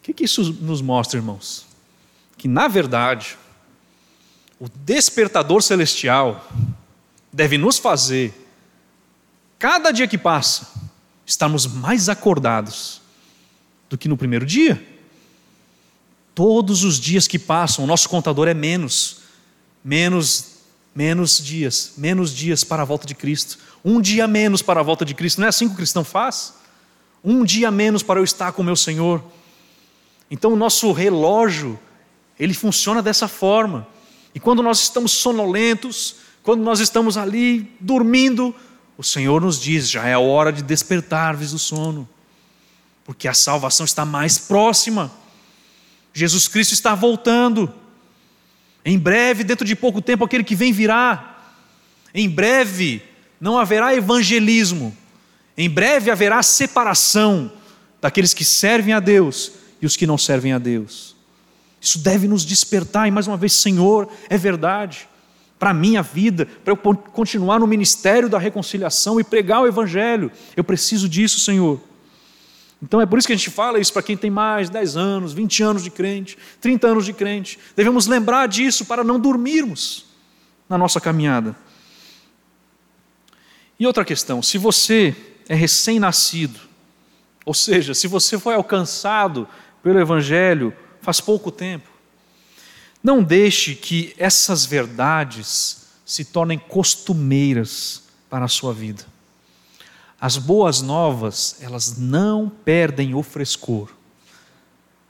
O 0.00 0.02
que, 0.02 0.14
que 0.14 0.24
isso 0.24 0.56
nos 0.60 0.80
mostra, 0.80 1.18
irmãos? 1.18 1.66
Que, 2.36 2.48
na 2.48 2.66
verdade, 2.66 3.36
o 4.58 4.68
despertador 4.68 5.62
celestial 5.62 6.48
deve 7.32 7.56
nos 7.56 7.78
fazer, 7.78 8.34
cada 9.58 9.92
dia 9.92 10.08
que 10.08 10.18
passa, 10.18 10.68
estarmos 11.26 11.66
mais 11.66 12.08
acordados 12.08 13.00
do 13.88 13.98
que 13.98 14.08
no 14.08 14.16
primeiro 14.16 14.46
dia. 14.46 14.84
Todos 16.34 16.82
os 16.82 16.98
dias 16.98 17.28
que 17.28 17.38
passam, 17.38 17.84
o 17.84 17.86
nosso 17.86 18.08
contador 18.08 18.48
é 18.48 18.54
menos 18.54 19.20
menos 19.82 20.50
menos 20.94 21.38
dias, 21.38 21.92
menos 21.96 22.34
dias 22.34 22.64
para 22.64 22.82
a 22.82 22.84
volta 22.84 23.06
de 23.06 23.14
Cristo. 23.14 23.58
Um 23.84 24.00
dia 24.00 24.26
menos 24.26 24.60
para 24.60 24.80
a 24.80 24.82
volta 24.82 25.04
de 25.04 25.14
Cristo. 25.14 25.38
Não 25.38 25.46
é 25.46 25.48
assim 25.48 25.68
que 25.68 25.74
o 25.74 25.76
cristão 25.76 26.04
faz? 26.04 26.54
Um 27.22 27.44
dia 27.44 27.70
menos 27.70 28.02
para 28.02 28.18
eu 28.18 28.24
estar 28.24 28.52
com 28.52 28.62
o 28.62 28.64
meu 28.64 28.76
Senhor. 28.76 29.22
Então 30.30 30.52
o 30.52 30.56
nosso 30.56 30.92
relógio, 30.92 31.78
ele 32.38 32.54
funciona 32.54 33.02
dessa 33.02 33.26
forma. 33.26 33.86
E 34.34 34.38
quando 34.38 34.62
nós 34.62 34.80
estamos 34.80 35.10
sonolentos, 35.12 36.16
quando 36.42 36.62
nós 36.62 36.78
estamos 36.78 37.16
ali 37.16 37.68
dormindo, 37.80 38.54
o 38.96 39.02
Senhor 39.02 39.40
nos 39.40 39.58
diz: 39.58 39.90
já 39.90 40.06
é 40.06 40.12
a 40.12 40.20
hora 40.20 40.52
de 40.52 40.62
despertar-vos 40.62 41.50
do 41.50 41.58
sono, 41.58 42.08
porque 43.04 43.26
a 43.26 43.34
salvação 43.34 43.84
está 43.84 44.04
mais 44.04 44.38
próxima. 44.38 45.10
Jesus 46.14 46.46
Cristo 46.46 46.72
está 46.72 46.94
voltando. 46.94 47.72
Em 48.84 48.98
breve, 48.98 49.44
dentro 49.44 49.66
de 49.66 49.76
pouco 49.76 50.00
tempo, 50.00 50.24
aquele 50.24 50.44
que 50.44 50.54
vem 50.54 50.72
virá. 50.72 51.38
Em 52.14 52.28
breve, 52.28 53.02
não 53.40 53.58
haverá 53.58 53.94
evangelismo. 53.94 54.96
Em 55.56 55.68
breve 55.68 56.10
haverá 56.10 56.42
separação 56.42 57.52
daqueles 58.00 58.32
que 58.32 58.44
servem 58.44 58.94
a 58.94 59.00
Deus 59.00 59.59
e 59.80 59.86
os 59.86 59.96
que 59.96 60.06
não 60.06 60.18
servem 60.18 60.52
a 60.52 60.58
Deus. 60.58 61.16
Isso 61.80 61.98
deve 61.98 62.28
nos 62.28 62.44
despertar, 62.44 63.08
e 63.08 63.10
mais 63.10 63.26
uma 63.26 63.36
vez, 63.36 63.54
Senhor, 63.54 64.08
é 64.28 64.36
verdade. 64.36 65.08
Para 65.58 65.70
a 65.70 65.74
minha 65.74 66.02
vida, 66.02 66.46
para 66.64 66.72
eu 66.72 66.76
continuar 66.76 67.58
no 67.58 67.66
ministério 67.66 68.28
da 68.28 68.38
reconciliação 68.38 69.20
e 69.20 69.24
pregar 69.24 69.62
o 69.62 69.66
Evangelho, 69.66 70.30
eu 70.56 70.64
preciso 70.64 71.08
disso, 71.08 71.40
Senhor. 71.40 71.80
Então 72.82 73.00
é 73.00 73.06
por 73.06 73.18
isso 73.18 73.26
que 73.26 73.32
a 73.34 73.36
gente 73.36 73.50
fala 73.50 73.78
isso 73.78 73.92
para 73.92 74.02
quem 74.02 74.16
tem 74.16 74.30
mais 74.30 74.70
10 74.70 74.96
anos, 74.96 75.32
20 75.32 75.62
anos 75.62 75.84
de 75.84 75.90
crente, 75.90 76.38
30 76.60 76.86
anos 76.86 77.04
de 77.04 77.12
crente. 77.12 77.58
Devemos 77.76 78.06
lembrar 78.06 78.48
disso 78.48 78.86
para 78.86 79.04
não 79.04 79.20
dormirmos 79.20 80.06
na 80.68 80.78
nossa 80.78 80.98
caminhada. 80.98 81.54
E 83.78 83.86
outra 83.86 84.04
questão: 84.04 84.42
se 84.42 84.56
você 84.56 85.14
é 85.46 85.54
recém-nascido, 85.54 86.58
ou 87.44 87.52
seja, 87.52 87.92
se 87.92 88.06
você 88.06 88.38
foi 88.38 88.54
alcançado 88.54 89.46
pelo 89.82 89.98
Evangelho 89.98 90.74
faz 91.00 91.20
pouco 91.20 91.50
tempo, 91.50 91.88
não 93.02 93.22
deixe 93.22 93.74
que 93.74 94.14
essas 94.18 94.66
verdades 94.66 95.86
se 96.04 96.24
tornem 96.24 96.58
costumeiras 96.58 98.02
para 98.28 98.44
a 98.44 98.48
sua 98.48 98.74
vida. 98.74 99.04
As 100.20 100.36
boas 100.36 100.82
novas, 100.82 101.56
elas 101.60 101.96
não 101.96 102.50
perdem 102.50 103.14
o 103.14 103.22
frescor. 103.22 103.90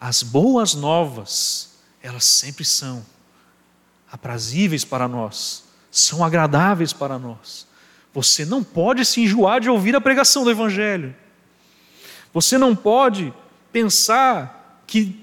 As 0.01 0.23
boas 0.23 0.75
novas, 0.75 1.71
elas 2.01 2.25
sempre 2.25 2.65
são 2.65 3.05
aprazíveis 4.11 4.85
para 4.85 5.09
nós, 5.09 5.65
são 5.91 6.25
agradáveis 6.25 6.93
para 6.93 7.19
nós. 7.19 7.67
Você 8.15 8.45
não 8.45 8.63
pode 8.63 9.05
se 9.05 9.21
enjoar 9.21 9.61
de 9.61 9.69
ouvir 9.69 9.97
a 9.97 10.01
pregação 10.01 10.45
do 10.45 10.51
Evangelho. 10.51 11.15
Você 12.33 12.57
não 12.57 12.75
pode 12.77 13.33
pensar 13.73 14.60
que 14.91 15.17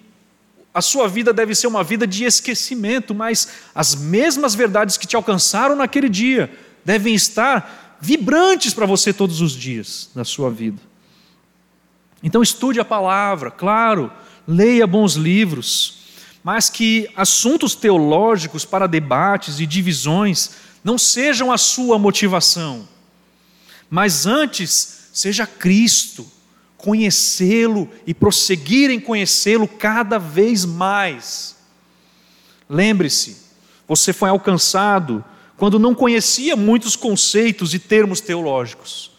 A 0.78 0.82
sua 0.82 1.08
vida 1.08 1.34
deve 1.34 1.56
ser 1.56 1.66
uma 1.66 1.84
vida 1.84 2.06
de 2.06 2.24
esquecimento, 2.24 3.16
mas 3.16 3.48
as 3.74 3.96
mesmas 3.96 4.54
verdades 4.54 4.96
que 4.96 5.08
te 5.08 5.16
alcançaram 5.16 5.76
naquele 5.76 6.08
dia 6.08 6.56
devem 6.86 7.16
estar 7.16 7.98
vibrantes 8.00 8.76
para 8.76 8.86
você 8.86 9.12
todos 9.12 9.42
os 9.42 9.54
dias 9.54 10.08
da 10.14 10.24
sua 10.24 10.52
vida. 10.52 10.80
Então 12.22 12.44
estude 12.44 12.80
a 12.80 12.86
palavra, 12.86 13.50
claro, 13.50 14.12
leia 14.48 14.86
bons 14.86 15.14
livros, 15.14 15.98
mas 16.44 16.70
que 16.70 17.10
assuntos 17.16 17.74
teológicos 17.74 18.64
para 18.64 18.86
debates 18.86 19.60
e 19.60 19.66
divisões 19.66 20.52
não 20.84 20.96
sejam 20.96 21.52
a 21.52 21.58
sua 21.58 21.98
motivação, 21.98 22.88
mas 23.90 24.28
antes 24.28 25.10
seja 25.12 25.48
Cristo, 25.48 26.30
conhecê-lo 26.78 27.90
e 28.06 28.14
prosseguir 28.14 28.90
em 28.90 29.00
conhecê-lo 29.00 29.68
cada 29.68 30.18
vez 30.18 30.64
mais. 30.64 31.56
Lembre-se, 32.70 33.38
você 33.88 34.14
foi 34.14 34.30
alcançado 34.30 35.24
quando 35.56 35.80
não 35.80 35.96
conhecia 35.96 36.56
muitos 36.56 36.96
conceitos 36.96 37.74
e 37.74 37.80
termos 37.80 38.22
teológicos, 38.22 39.12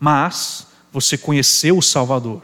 mas 0.00 0.66
você 0.90 1.18
conheceu 1.18 1.76
o 1.76 1.82
Salvador, 1.82 2.42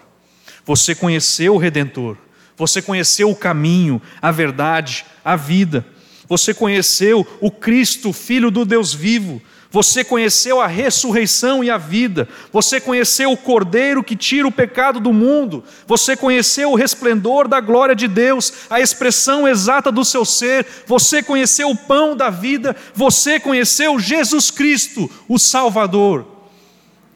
você 0.64 0.94
conheceu 0.94 1.54
o 1.54 1.58
Redentor, 1.58 2.18
você 2.56 2.82
conheceu 2.82 3.30
o 3.30 3.36
caminho, 3.36 4.00
a 4.20 4.30
verdade, 4.30 5.04
a 5.24 5.34
vida. 5.34 5.86
Você 6.28 6.54
conheceu 6.54 7.26
o 7.40 7.50
Cristo, 7.50 8.12
Filho 8.12 8.50
do 8.50 8.64
Deus 8.64 8.94
vivo. 8.94 9.42
Você 9.72 10.04
conheceu 10.04 10.60
a 10.60 10.66
ressurreição 10.66 11.64
e 11.64 11.70
a 11.70 11.78
vida. 11.78 12.28
Você 12.52 12.78
conheceu 12.78 13.32
o 13.32 13.36
Cordeiro 13.38 14.04
que 14.04 14.14
tira 14.14 14.46
o 14.46 14.52
pecado 14.52 15.00
do 15.00 15.14
mundo. 15.14 15.64
Você 15.86 16.14
conheceu 16.14 16.70
o 16.70 16.74
resplendor 16.74 17.48
da 17.48 17.58
glória 17.58 17.94
de 17.94 18.06
Deus, 18.06 18.52
a 18.68 18.80
expressão 18.80 19.48
exata 19.48 19.90
do 19.90 20.04
seu 20.04 20.26
ser. 20.26 20.66
Você 20.86 21.22
conheceu 21.22 21.70
o 21.70 21.76
pão 21.76 22.14
da 22.14 22.28
vida. 22.28 22.76
Você 22.94 23.40
conheceu 23.40 23.98
Jesus 23.98 24.50
Cristo, 24.50 25.10
o 25.26 25.38
Salvador. 25.38 26.26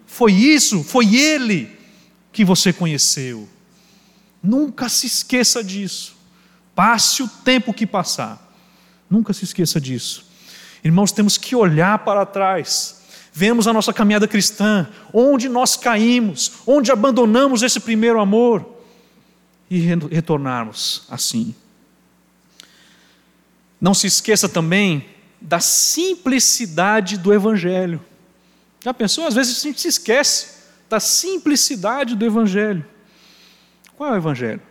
Foi 0.06 0.32
isso, 0.32 0.82
foi 0.82 1.14
Ele 1.14 1.70
que 2.32 2.42
você 2.42 2.72
conheceu. 2.72 3.46
Nunca 4.42 4.88
se 4.88 5.06
esqueça 5.06 5.62
disso. 5.62 6.16
Passe 6.74 7.22
o 7.22 7.28
tempo 7.28 7.74
que 7.74 7.86
passar. 7.86 8.50
Nunca 9.10 9.34
se 9.34 9.44
esqueça 9.44 9.78
disso. 9.78 10.25
Irmãos, 10.82 11.12
temos 11.12 11.36
que 11.36 11.56
olhar 11.56 11.98
para 12.00 12.24
trás. 12.24 13.02
Vemos 13.32 13.66
a 13.66 13.72
nossa 13.72 13.92
caminhada 13.92 14.26
cristã, 14.26 14.88
onde 15.12 15.48
nós 15.48 15.76
caímos, 15.76 16.52
onde 16.66 16.90
abandonamos 16.90 17.62
esse 17.62 17.78
primeiro 17.80 18.20
amor 18.20 18.64
e 19.70 19.78
retornarmos 19.78 21.04
assim. 21.10 21.54
Não 23.80 23.92
se 23.92 24.06
esqueça 24.06 24.48
também 24.48 25.04
da 25.40 25.60
simplicidade 25.60 27.18
do 27.18 27.32
Evangelho. 27.32 28.02
Já 28.82 28.94
pensou? 28.94 29.26
Às 29.26 29.34
vezes 29.34 29.58
a 29.58 29.62
gente 29.62 29.80
se 29.80 29.88
esquece 29.88 30.56
da 30.88 31.00
simplicidade 31.00 32.14
do 32.14 32.24
Evangelho. 32.24 32.84
Qual 33.96 34.10
é 34.10 34.12
o 34.14 34.16
Evangelho? 34.16 34.62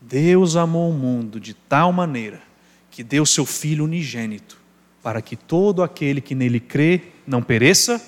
Deus 0.00 0.56
amou 0.56 0.90
o 0.90 0.94
mundo 0.94 1.40
de 1.40 1.54
tal 1.54 1.92
maneira 1.92 2.42
que 2.90 3.02
deu 3.02 3.24
seu 3.24 3.44
Filho 3.46 3.84
unigênito, 3.84 4.58
para 5.02 5.22
que 5.22 5.36
todo 5.36 5.82
aquele 5.82 6.20
que 6.20 6.34
nele 6.34 6.60
crê 6.60 7.02
não 7.26 7.42
pereça, 7.42 8.04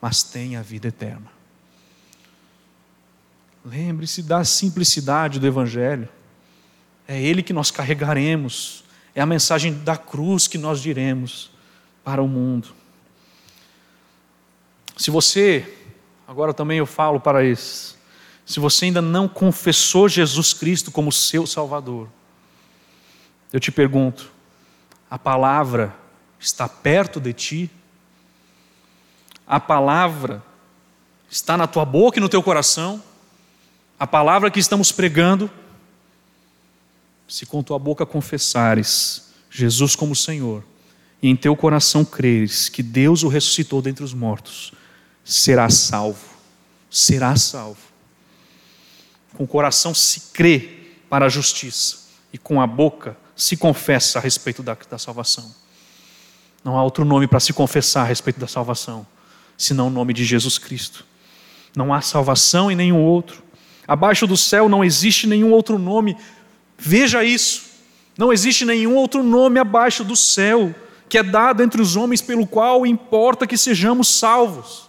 mas 0.00 0.22
tenha 0.22 0.60
a 0.60 0.62
vida 0.62 0.88
eterna. 0.88 1.30
Lembre-se 3.64 4.22
da 4.22 4.44
simplicidade 4.44 5.38
do 5.38 5.46
Evangelho. 5.46 6.08
É 7.06 7.20
ele 7.20 7.42
que 7.42 7.52
nós 7.52 7.70
carregaremos, 7.70 8.84
é 9.14 9.20
a 9.20 9.26
mensagem 9.26 9.74
da 9.84 9.96
cruz 9.96 10.48
que 10.48 10.58
nós 10.58 10.80
diremos 10.80 11.50
para 12.02 12.22
o 12.22 12.28
mundo. 12.28 12.68
Se 14.96 15.10
você, 15.10 15.78
agora 16.26 16.52
também 16.52 16.78
eu 16.78 16.86
falo 16.86 17.20
para 17.20 17.44
esses, 17.44 17.96
se 18.44 18.58
você 18.58 18.86
ainda 18.86 19.00
não 19.00 19.28
confessou 19.28 20.08
Jesus 20.08 20.52
Cristo 20.52 20.90
como 20.90 21.12
seu 21.12 21.46
Salvador, 21.46 22.08
eu 23.52 23.60
te 23.60 23.70
pergunto: 23.70 24.30
a 25.10 25.18
palavra 25.18 25.94
está 26.42 26.68
perto 26.68 27.20
de 27.20 27.32
ti? 27.32 27.70
A 29.46 29.60
palavra 29.60 30.42
está 31.30 31.56
na 31.56 31.66
tua 31.66 31.84
boca 31.84 32.18
e 32.18 32.20
no 32.20 32.28
teu 32.28 32.42
coração? 32.42 33.02
A 33.98 34.06
palavra 34.06 34.50
que 34.50 34.60
estamos 34.60 34.90
pregando? 34.90 35.50
Se 37.28 37.46
com 37.46 37.62
tua 37.62 37.78
boca 37.78 38.04
confessares 38.04 39.32
Jesus 39.50 39.94
como 39.94 40.16
Senhor 40.16 40.64
e 41.22 41.28
em 41.28 41.36
teu 41.36 41.54
coração 41.54 42.04
creres 42.04 42.68
que 42.68 42.82
Deus 42.82 43.22
o 43.22 43.28
ressuscitou 43.28 43.80
dentre 43.80 44.04
os 44.04 44.12
mortos, 44.12 44.72
serás 45.24 45.74
salvo. 45.74 46.32
Serás 46.90 47.42
salvo. 47.42 47.80
Com 49.34 49.44
o 49.44 49.48
coração 49.48 49.94
se 49.94 50.32
crê 50.32 50.80
para 51.08 51.26
a 51.26 51.28
justiça 51.28 51.98
e 52.32 52.38
com 52.38 52.60
a 52.60 52.66
boca 52.66 53.16
se 53.36 53.56
confessa 53.56 54.18
a 54.18 54.22
respeito 54.22 54.62
da, 54.62 54.74
da 54.74 54.98
salvação. 54.98 55.61
Não 56.64 56.76
há 56.76 56.82
outro 56.82 57.04
nome 57.04 57.26
para 57.26 57.40
se 57.40 57.52
confessar 57.52 58.02
a 58.02 58.06
respeito 58.06 58.38
da 58.38 58.46
salvação, 58.46 59.06
senão 59.56 59.88
o 59.88 59.90
nome 59.90 60.12
de 60.12 60.24
Jesus 60.24 60.58
Cristo. 60.58 61.04
Não 61.74 61.92
há 61.92 62.00
salvação 62.00 62.70
em 62.70 62.76
nenhum 62.76 63.00
outro. 63.00 63.42
Abaixo 63.86 64.26
do 64.26 64.36
céu 64.36 64.68
não 64.68 64.84
existe 64.84 65.26
nenhum 65.26 65.50
outro 65.50 65.78
nome. 65.78 66.16
Veja 66.78 67.24
isso. 67.24 67.70
Não 68.16 68.32
existe 68.32 68.64
nenhum 68.64 68.94
outro 68.94 69.22
nome 69.22 69.58
abaixo 69.58 70.04
do 70.04 70.14
céu 70.14 70.74
que 71.08 71.18
é 71.18 71.22
dado 71.22 71.62
entre 71.62 71.82
os 71.82 71.96
homens 71.96 72.22
pelo 72.22 72.46
qual 72.46 72.86
importa 72.86 73.46
que 73.46 73.56
sejamos 73.56 74.08
salvos. 74.08 74.88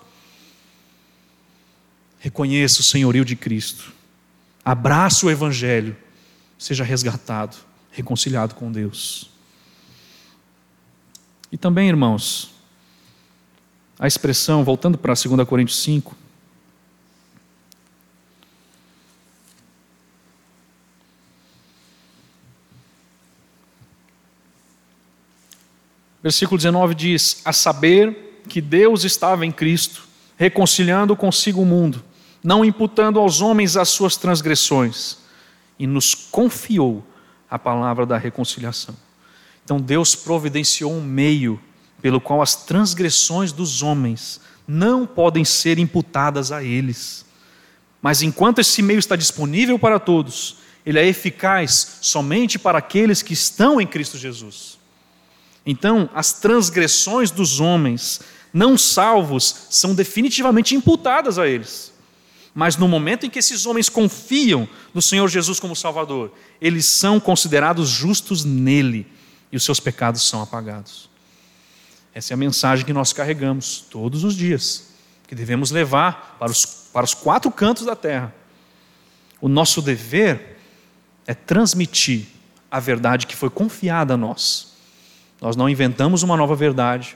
Reconheça 2.20 2.80
o 2.80 2.84
senhorio 2.84 3.26
de 3.26 3.36
Cristo 3.36 3.94
abraça 4.64 5.26
o 5.26 5.32
Evangelho, 5.32 5.96
seja 6.58 6.84
resgatado, 6.84 7.58
reconciliado 7.92 8.56
com 8.56 8.72
Deus. 8.72 9.30
E 11.54 11.58
também, 11.58 11.88
irmãos, 11.88 12.52
a 13.98 14.08
expressão, 14.08 14.66
voltando 14.66 14.98
para 14.98 15.14
2 15.14 15.48
Coríntios 15.48 15.80
5, 15.82 16.18
Versículo 26.22 26.58
19 26.58 26.96
diz: 26.96 27.42
A 27.44 27.52
saber 27.52 28.42
que 28.48 28.62
Deus 28.62 29.04
estava 29.04 29.46
em 29.46 29.52
Cristo, 29.52 30.08
reconciliando 30.38 31.18
consigo 31.18 31.62
o 31.62 31.66
mundo 31.66 32.04
não 32.44 32.66
imputando 32.66 33.20
aos 33.20 33.40
homens 33.40 33.78
as 33.78 33.90
suas 33.90 34.18
transgressões, 34.18 35.18
e 35.80 35.88
nos 35.88 36.14
confiou 36.14 37.04
a 37.50 37.58
palavra 37.58 38.06
da 38.06 38.18
reconciliação. 38.18 38.96
Então 39.64 39.80
Deus 39.80 40.16
providenciou 40.16 40.92
um 40.92 41.02
meio 41.02 41.60
pelo 42.02 42.20
qual 42.20 42.42
as 42.42 42.56
transgressões 42.56 43.52
dos 43.52 43.82
homens 43.82 44.42
não 44.68 45.06
podem 45.06 45.46
ser 45.46 45.80
imputadas 45.80 46.52
a 46.52 46.64
eles. 46.64 47.26
Mas 48.02 48.22
enquanto 48.22 48.60
esse 48.60 48.82
meio 48.82 49.00
está 49.00 49.16
disponível 49.16 49.80
para 49.80 50.00
todos, 50.00 50.58
ele 50.86 51.00
é 51.00 51.08
eficaz 51.08 52.00
somente 52.02 52.60
para 52.60 52.78
aqueles 52.78 53.22
que 53.22 53.34
estão 53.34 53.80
em 53.80 53.88
Cristo 53.88 54.18
Jesus. 54.18 54.78
Então, 55.66 56.10
as 56.14 56.34
transgressões 56.34 57.32
dos 57.32 57.62
homens 57.62 58.20
não 58.54 58.78
salvos 58.78 59.68
são 59.70 59.96
definitivamente 59.96 60.76
imputadas 60.76 61.40
a 61.40 61.48
eles. 61.48 61.94
Mas 62.54 62.76
no 62.76 62.88
momento 62.88 63.26
em 63.26 63.30
que 63.30 63.40
esses 63.40 63.66
homens 63.66 63.88
confiam 63.90 64.68
no 64.94 65.02
Senhor 65.02 65.28
Jesus 65.30 65.60
como 65.60 65.76
Salvador, 65.76 66.34
eles 66.62 66.86
são 66.86 67.20
considerados 67.20 67.90
justos 67.90 68.44
nele 68.44 69.08
e 69.54 69.56
os 69.56 69.64
seus 69.64 69.80
pecados 69.80 70.28
são 70.28 70.42
apagados. 70.42 71.08
Essa 72.12 72.34
é 72.34 72.36
a 72.36 72.38
mensagem 72.38 72.84
que 72.84 72.92
nós 72.92 73.14
carregamos 73.14 73.86
todos 73.88 74.24
os 74.24 74.36
dias, 74.36 74.88
que 75.28 75.36
devemos 75.36 75.70
levar 75.70 76.38
para 76.40 76.52
os, 76.52 76.66
para 76.66 77.06
os 77.06 77.14
quatro 77.14 77.52
cantos 77.52 77.86
da 77.86 77.96
terra. 77.96 78.34
O 79.40 79.48
nosso 79.48 79.80
dever 79.80 80.58
é 81.28 81.36
transmitir 81.36 82.26
a 82.72 82.80
verdade 82.80 83.28
que 83.28 83.36
foi 83.36 83.52
confiada 83.52 84.16
a 84.16 84.18
nós. 84.18 84.74
Nós 85.40 85.56
não 85.56 85.70
inventamos 85.70 86.24
uma 86.24 86.36
nova 86.36 86.56
verdade, 86.56 87.16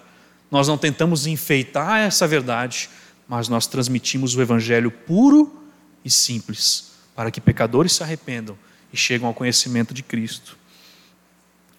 nós 0.51 0.67
não 0.67 0.77
tentamos 0.77 1.25
enfeitar 1.25 2.01
essa 2.01 2.27
verdade, 2.27 2.88
mas 3.27 3.49
nós 3.49 3.65
transmitimos 3.65 4.35
o 4.35 4.41
Evangelho 4.43 4.91
puro 4.91 5.59
e 6.05 6.11
simples, 6.11 6.91
para 7.15 7.31
que 7.31 7.41
pecadores 7.41 7.93
se 7.93 8.03
arrependam 8.03 8.55
e 8.93 8.97
cheguem 8.97 9.27
ao 9.27 9.33
conhecimento 9.33 9.91
de 9.91 10.03
Cristo. 10.03 10.55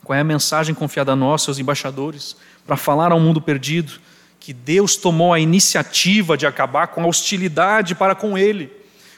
Qual 0.08 0.16
é 0.16 0.20
a 0.22 0.24
mensagem 0.24 0.74
confiada 0.74 1.12
a 1.12 1.16
nós, 1.16 1.42
seus 1.42 1.58
embaixadores, 1.58 2.34
para 2.66 2.78
falar 2.78 3.12
ao 3.12 3.20
mundo 3.20 3.42
perdido 3.42 4.00
que 4.40 4.54
Deus 4.54 4.96
tomou 4.96 5.34
a 5.34 5.38
iniciativa 5.38 6.34
de 6.34 6.46
acabar 6.46 6.86
com 6.86 7.02
a 7.02 7.06
hostilidade 7.06 7.94
para 7.94 8.14
com 8.14 8.38
Ele, 8.38 8.72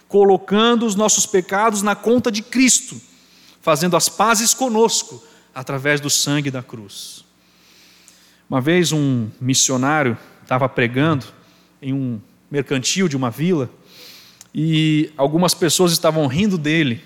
colocando 0.08 0.84
os 0.84 0.96
nossos 0.96 1.26
pecados 1.26 1.80
na 1.80 1.94
conta 1.94 2.28
de 2.28 2.42
Cristo, 2.42 3.00
fazendo 3.62 3.96
as 3.96 4.08
pazes 4.08 4.52
conosco 4.52 5.22
através 5.54 6.00
do 6.00 6.10
sangue 6.10 6.50
da 6.50 6.60
cruz. 6.60 7.24
Uma 8.48 8.60
vez 8.60 8.90
um 8.90 9.28
missionário 9.40 10.18
estava 10.42 10.68
pregando 10.68 11.24
em 11.80 11.92
um 11.92 12.20
mercantil 12.50 13.06
de 13.06 13.16
uma 13.16 13.30
vila 13.30 13.70
e 14.52 15.12
algumas 15.16 15.54
pessoas 15.54 15.92
estavam 15.92 16.26
rindo 16.26 16.58
dele 16.58 17.00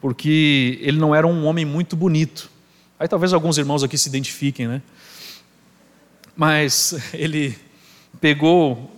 porque 0.00 0.78
ele 0.80 0.96
não 0.96 1.12
era 1.12 1.26
um 1.26 1.44
homem 1.44 1.64
muito 1.64 1.96
bonito. 1.96 2.54
Aí 2.98 3.06
talvez 3.06 3.32
alguns 3.32 3.58
irmãos 3.58 3.84
aqui 3.84 3.98
se 3.98 4.08
identifiquem, 4.08 4.66
né? 4.66 4.82
Mas 6.34 6.94
ele 7.12 7.58
pegou, 8.20 8.90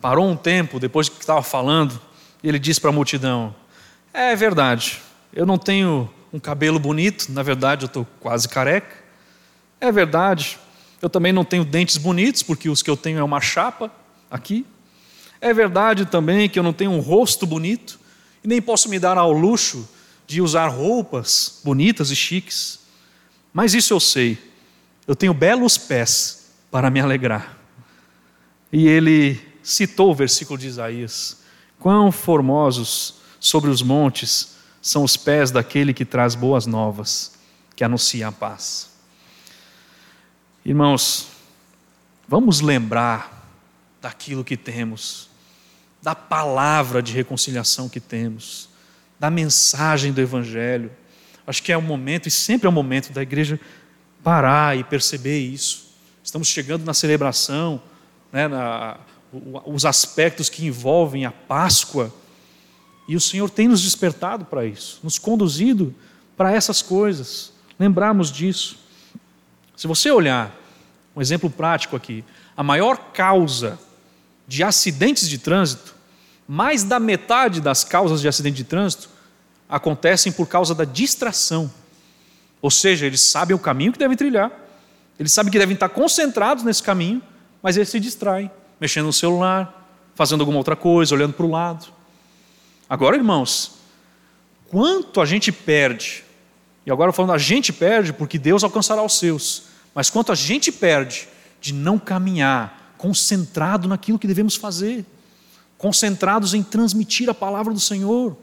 parou 0.00 0.28
um 0.28 0.36
tempo 0.36 0.78
depois 0.78 1.08
que 1.08 1.18
estava 1.18 1.42
falando, 1.42 2.00
e 2.42 2.48
ele 2.48 2.58
disse 2.58 2.80
para 2.80 2.90
a 2.90 2.92
multidão: 2.92 3.54
É 4.12 4.36
verdade, 4.36 5.00
eu 5.32 5.46
não 5.46 5.56
tenho 5.56 6.10
um 6.32 6.38
cabelo 6.38 6.78
bonito, 6.78 7.30
na 7.30 7.42
verdade 7.42 7.84
eu 7.84 7.86
estou 7.86 8.06
quase 8.20 8.48
careca. 8.48 8.96
É 9.80 9.90
verdade, 9.90 10.58
eu 11.00 11.10
também 11.10 11.32
não 11.32 11.44
tenho 11.44 11.64
dentes 11.64 11.96
bonitos, 11.96 12.42
porque 12.42 12.68
os 12.68 12.82
que 12.82 12.90
eu 12.90 12.96
tenho 12.96 13.18
é 13.18 13.24
uma 13.24 13.40
chapa 13.40 13.90
aqui. 14.30 14.66
É 15.40 15.52
verdade 15.52 16.06
também 16.06 16.48
que 16.48 16.58
eu 16.58 16.62
não 16.62 16.72
tenho 16.72 16.92
um 16.92 17.00
rosto 17.00 17.46
bonito, 17.46 17.98
e 18.44 18.48
nem 18.48 18.62
posso 18.62 18.88
me 18.88 18.98
dar 18.98 19.18
ao 19.18 19.32
luxo 19.32 19.88
de 20.26 20.40
usar 20.40 20.68
roupas 20.68 21.60
bonitas 21.64 22.10
e 22.10 22.16
chiques. 22.16 22.81
Mas 23.52 23.74
isso 23.74 23.92
eu 23.92 24.00
sei, 24.00 24.38
eu 25.06 25.14
tenho 25.14 25.34
belos 25.34 25.76
pés 25.76 26.50
para 26.70 26.90
me 26.90 27.00
alegrar. 27.00 27.56
E 28.72 28.86
ele 28.86 29.40
citou 29.62 30.10
o 30.10 30.14
versículo 30.14 30.58
de 30.58 30.66
Isaías: 30.66 31.42
Quão 31.78 32.10
formosos 32.10 33.16
sobre 33.38 33.70
os 33.70 33.82
montes 33.82 34.56
são 34.80 35.04
os 35.04 35.16
pés 35.16 35.50
daquele 35.50 35.92
que 35.92 36.04
traz 36.04 36.34
boas 36.34 36.66
novas, 36.66 37.32
que 37.76 37.84
anuncia 37.84 38.28
a 38.28 38.32
paz. 38.32 38.90
Irmãos, 40.64 41.28
vamos 42.26 42.60
lembrar 42.60 43.48
daquilo 44.00 44.44
que 44.44 44.56
temos, 44.56 45.28
da 46.00 46.14
palavra 46.14 47.02
de 47.02 47.12
reconciliação 47.12 47.88
que 47.88 48.00
temos 48.00 48.72
da 49.22 49.30
mensagem 49.30 50.12
do 50.12 50.20
Evangelho. 50.20 50.90
Acho 51.46 51.62
que 51.62 51.72
é 51.72 51.76
o 51.76 51.82
momento, 51.82 52.28
e 52.28 52.30
sempre 52.30 52.66
é 52.66 52.70
o 52.70 52.72
momento, 52.72 53.12
da 53.12 53.22
igreja 53.22 53.58
parar 54.22 54.76
e 54.76 54.84
perceber 54.84 55.38
isso. 55.40 55.90
Estamos 56.22 56.48
chegando 56.48 56.84
na 56.84 56.94
celebração, 56.94 57.82
né, 58.32 58.46
na, 58.46 58.96
os 59.64 59.84
aspectos 59.84 60.48
que 60.48 60.64
envolvem 60.66 61.24
a 61.24 61.32
Páscoa, 61.32 62.12
e 63.08 63.16
o 63.16 63.20
Senhor 63.20 63.50
tem 63.50 63.66
nos 63.66 63.82
despertado 63.82 64.44
para 64.44 64.64
isso, 64.64 65.00
nos 65.02 65.18
conduzido 65.18 65.94
para 66.36 66.52
essas 66.52 66.80
coisas, 66.80 67.52
lembrarmos 67.78 68.30
disso. 68.30 68.78
Se 69.76 69.86
você 69.86 70.10
olhar, 70.10 70.54
um 71.14 71.20
exemplo 71.20 71.50
prático 71.50 71.96
aqui, 71.96 72.24
a 72.56 72.62
maior 72.62 72.96
causa 73.12 73.78
de 74.46 74.62
acidentes 74.62 75.28
de 75.28 75.38
trânsito, 75.38 75.94
mais 76.46 76.84
da 76.84 77.00
metade 77.00 77.60
das 77.60 77.82
causas 77.82 78.20
de 78.20 78.28
acidente 78.28 78.56
de 78.56 78.64
trânsito 78.64 79.08
acontecem 79.72 80.30
por 80.30 80.46
causa 80.46 80.74
da 80.74 80.84
distração. 80.84 81.72
Ou 82.60 82.70
seja, 82.70 83.06
eles 83.06 83.22
sabem 83.22 83.56
o 83.56 83.58
caminho 83.58 83.90
que 83.90 83.98
devem 83.98 84.14
trilhar, 84.14 84.52
eles 85.18 85.32
sabem 85.32 85.50
que 85.50 85.58
devem 85.58 85.72
estar 85.72 85.88
concentrados 85.88 86.62
nesse 86.62 86.82
caminho, 86.82 87.22
mas 87.62 87.78
eles 87.78 87.88
se 87.88 87.98
distraem, 87.98 88.50
mexendo 88.78 89.06
no 89.06 89.12
celular, 89.14 89.88
fazendo 90.14 90.40
alguma 90.40 90.58
outra 90.58 90.76
coisa, 90.76 91.14
olhando 91.14 91.32
para 91.32 91.46
o 91.46 91.50
lado. 91.50 91.86
Agora, 92.86 93.16
irmãos, 93.16 93.78
quanto 94.68 95.22
a 95.22 95.24
gente 95.24 95.50
perde, 95.50 96.22
e 96.84 96.90
agora 96.90 97.10
falando 97.10 97.32
a 97.32 97.38
gente 97.38 97.72
perde 97.72 98.12
porque 98.12 98.38
Deus 98.38 98.62
alcançará 98.62 99.02
os 99.02 99.18
seus, 99.18 99.64
mas 99.94 100.10
quanto 100.10 100.32
a 100.32 100.34
gente 100.34 100.70
perde 100.70 101.26
de 101.62 101.72
não 101.72 101.98
caminhar 101.98 102.94
concentrado 102.98 103.88
naquilo 103.88 104.18
que 104.18 104.26
devemos 104.26 104.54
fazer, 104.54 105.06
concentrados 105.78 106.52
em 106.52 106.62
transmitir 106.62 107.30
a 107.30 107.34
palavra 107.34 107.72
do 107.72 107.80
Senhor 107.80 108.36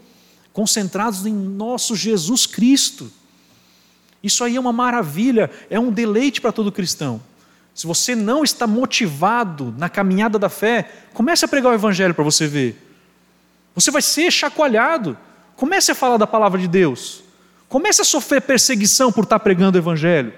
concentrados 0.60 1.26
em 1.26 1.32
nosso 1.32 1.96
Jesus 1.96 2.46
Cristo. 2.46 3.10
Isso 4.22 4.44
aí 4.44 4.58
é 4.58 4.60
uma 4.60 4.74
maravilha, 4.74 5.50
é 5.70 5.80
um 5.80 5.90
deleite 5.90 6.42
para 6.42 6.52
todo 6.52 6.70
cristão. 6.70 7.22
Se 7.74 7.88
você 7.88 8.14
não 8.14 8.44
está 8.44 8.68
motivado 8.68 9.74
na 9.78 9.88
caminhada 9.88 10.38
da 10.38 10.50
fé, 10.50 10.92
comece 11.14 11.46
a 11.46 11.48
pregar 11.48 11.72
o 11.72 11.76
Evangelho 11.76 12.14
para 12.14 12.26
você 12.26 12.46
ver. 12.46 12.78
Você 13.74 13.90
vai 13.90 14.02
ser 14.02 14.30
chacoalhado. 14.32 15.18
Comece 15.56 15.94
a 15.94 15.96
falar 15.96 16.18
da 16.18 16.28
palavra 16.28 16.60
de 16.60 16.68
Deus. 16.68 17.24
Comece 17.70 18.02
a 18.02 18.06
sofrer 18.06 18.42
perseguição 18.42 19.14
por 19.14 19.24
estar 19.24 19.40
pregando 19.40 19.78
o 19.78 19.82
Evangelho. 19.82 20.34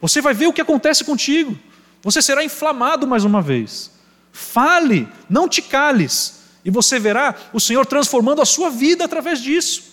Você 0.00 0.20
vai 0.20 0.34
ver 0.34 0.46
o 0.46 0.52
que 0.52 0.60
acontece 0.60 1.02
contigo. 1.02 1.58
Você 2.04 2.22
será 2.22 2.44
inflamado 2.44 3.08
mais 3.08 3.24
uma 3.24 3.42
vez. 3.42 3.90
Fale, 4.30 5.08
não 5.28 5.48
te 5.48 5.60
cales. 5.60 6.37
E 6.68 6.70
você 6.70 6.98
verá 6.98 7.34
o 7.50 7.58
Senhor 7.58 7.86
transformando 7.86 8.42
a 8.42 8.44
sua 8.44 8.68
vida 8.68 9.02
através 9.02 9.40
disso. 9.40 9.84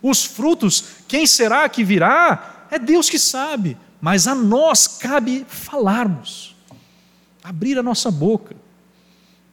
Os 0.00 0.24
frutos, 0.24 0.82
quem 1.06 1.26
será 1.26 1.68
que 1.68 1.84
virá? 1.84 2.68
É 2.70 2.78
Deus 2.78 3.10
que 3.10 3.18
sabe, 3.18 3.76
mas 4.00 4.26
a 4.26 4.34
nós 4.34 4.88
cabe 4.88 5.44
falarmos, 5.46 6.56
abrir 7.44 7.78
a 7.78 7.82
nossa 7.82 8.10
boca, 8.10 8.56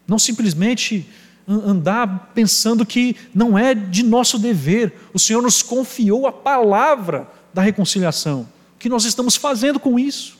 não 0.07 0.17
simplesmente 0.17 1.05
andar 1.45 2.31
pensando 2.33 2.85
que 2.85 3.17
não 3.35 3.57
é 3.57 3.75
de 3.75 4.01
nosso 4.01 4.39
dever. 4.39 4.93
O 5.13 5.19
Senhor 5.19 5.41
nos 5.41 5.61
confiou 5.61 6.27
a 6.27 6.31
palavra 6.31 7.29
da 7.53 7.61
reconciliação. 7.61 8.47
O 8.75 8.79
que 8.79 8.87
nós 8.87 9.03
estamos 9.03 9.35
fazendo 9.35 9.81
com 9.81 9.99
isso? 9.99 10.37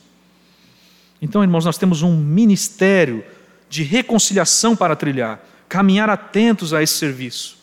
Então, 1.20 1.42
irmãos, 1.42 1.66
nós 1.66 1.76
temos 1.76 2.00
um 2.00 2.16
ministério 2.16 3.22
de 3.68 3.82
reconciliação 3.82 4.74
para 4.74 4.96
trilhar 4.96 5.52
caminhar 5.68 6.08
atentos 6.10 6.72
a 6.72 6.82
esse 6.82 6.94
serviço. 6.94 7.58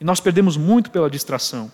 E 0.00 0.04
nós 0.04 0.20
perdemos 0.20 0.56
muito 0.56 0.90
pela 0.90 1.10
distração. 1.10 1.70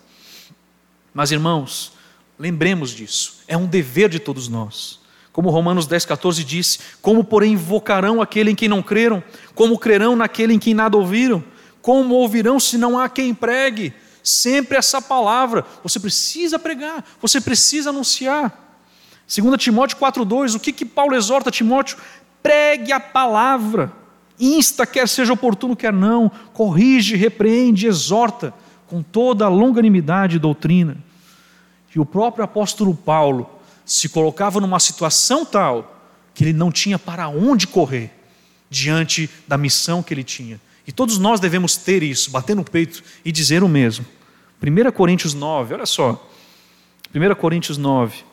Mas, 1.13 1.31
irmãos, 1.31 1.93
lembremos 2.37 2.91
disso, 2.91 3.37
é 3.47 3.57
um 3.57 3.65
dever 3.65 4.09
de 4.09 4.19
todos 4.19 4.47
nós. 4.47 4.99
Como 5.31 5.49
Romanos 5.49 5.85
10, 5.85 6.05
14 6.05 6.43
disse: 6.43 6.79
Como, 7.01 7.23
porém, 7.23 7.53
invocarão 7.53 8.21
aquele 8.21 8.51
em 8.51 8.55
quem 8.55 8.67
não 8.67 8.81
creram? 8.81 9.23
Como 9.53 9.77
crerão 9.77 10.15
naquele 10.15 10.53
em 10.53 10.59
quem 10.59 10.73
nada 10.73 10.97
ouviram? 10.97 11.43
Como 11.81 12.15
ouvirão 12.15 12.59
se 12.59 12.77
não 12.77 12.99
há 12.99 13.07
quem 13.07 13.33
pregue? 13.33 13.93
Sempre 14.23 14.77
essa 14.77 15.01
palavra. 15.01 15.63
Você 15.83 15.99
precisa 15.99 16.57
pregar, 16.57 17.05
você 17.21 17.39
precisa 17.39 17.91
anunciar. 17.91 18.65
2 19.27 19.61
Timóteo 19.61 19.97
4,2, 19.97 20.55
o 20.55 20.59
que, 20.59 20.73
que 20.73 20.85
Paulo 20.85 21.15
exorta 21.15 21.51
Timóteo? 21.51 21.97
Pregue 22.41 22.91
a 22.91 22.99
palavra 22.99 23.93
insta, 24.39 24.85
quer 24.85 25.07
seja 25.07 25.33
oportuno, 25.33 25.75
quer 25.75 25.93
não, 25.93 26.31
corrige, 26.53 27.15
repreende, 27.15 27.87
exorta 27.87 28.53
com 28.87 29.01
toda 29.03 29.45
a 29.45 29.49
longanimidade 29.49 30.35
e 30.35 30.39
doutrina. 30.39 30.97
E 31.93 31.99
o 31.99 32.05
próprio 32.05 32.43
apóstolo 32.43 32.93
Paulo 32.93 33.49
se 33.83 34.07
colocava 34.09 34.59
numa 34.61 34.79
situação 34.79 35.43
tal 35.43 35.99
que 36.33 36.43
ele 36.43 36.53
não 36.53 36.71
tinha 36.71 36.99
para 36.99 37.27
onde 37.27 37.65
correr 37.65 38.11
diante 38.69 39.27
da 39.47 39.57
missão 39.57 40.03
que 40.03 40.13
ele 40.13 40.23
tinha. 40.23 40.61
E 40.85 40.91
todos 40.91 41.17
nós 41.17 41.39
devemos 41.39 41.75
ter 41.75 42.03
isso, 42.03 42.29
bater 42.29 42.55
no 42.55 42.63
peito 42.63 43.03
e 43.25 43.31
dizer 43.31 43.63
o 43.63 43.67
mesmo. 43.67 44.05
1 44.61 44.91
Coríntios 44.91 45.33
9, 45.33 45.73
olha 45.73 45.85
só. 45.87 46.29
1 47.13 47.35
Coríntios 47.35 47.77
9. 47.77 48.23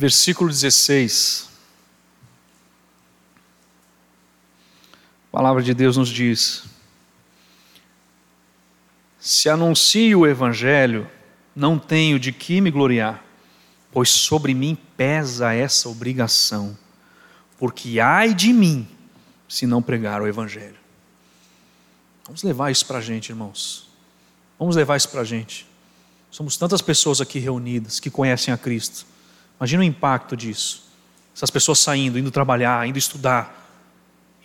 Versículo 0.00 0.48
16. 0.48 1.46
A 5.28 5.30
palavra 5.30 5.62
de 5.62 5.74
Deus 5.74 5.98
nos 5.98 6.08
diz: 6.08 6.64
Se 9.18 9.50
anuncio 9.50 10.20
o 10.20 10.26
Evangelho, 10.26 11.06
não 11.54 11.78
tenho 11.78 12.18
de 12.18 12.32
que 12.32 12.62
me 12.62 12.70
gloriar, 12.70 13.22
pois 13.92 14.08
sobre 14.08 14.54
mim 14.54 14.74
pesa 14.96 15.52
essa 15.52 15.86
obrigação, 15.90 16.76
porque 17.58 18.00
ai 18.00 18.32
de 18.32 18.54
mim 18.54 18.88
se 19.46 19.66
não 19.66 19.82
pregar 19.82 20.22
o 20.22 20.26
Evangelho. 20.26 20.80
Vamos 22.24 22.42
levar 22.42 22.70
isso 22.70 22.86
para 22.86 22.98
a 22.98 23.02
gente, 23.02 23.28
irmãos. 23.28 23.86
Vamos 24.58 24.76
levar 24.76 24.96
isso 24.96 25.10
para 25.10 25.20
a 25.20 25.24
gente. 25.24 25.66
Somos 26.30 26.56
tantas 26.56 26.80
pessoas 26.80 27.20
aqui 27.20 27.38
reunidas 27.38 28.00
que 28.00 28.08
conhecem 28.08 28.54
a 28.54 28.56
Cristo 28.56 29.04
Imagina 29.60 29.82
o 29.82 29.84
impacto 29.84 30.34
disso. 30.34 30.88
Essas 31.36 31.50
pessoas 31.50 31.78
saindo, 31.78 32.18
indo 32.18 32.30
trabalhar, 32.30 32.88
indo 32.88 32.98
estudar, 32.98 33.68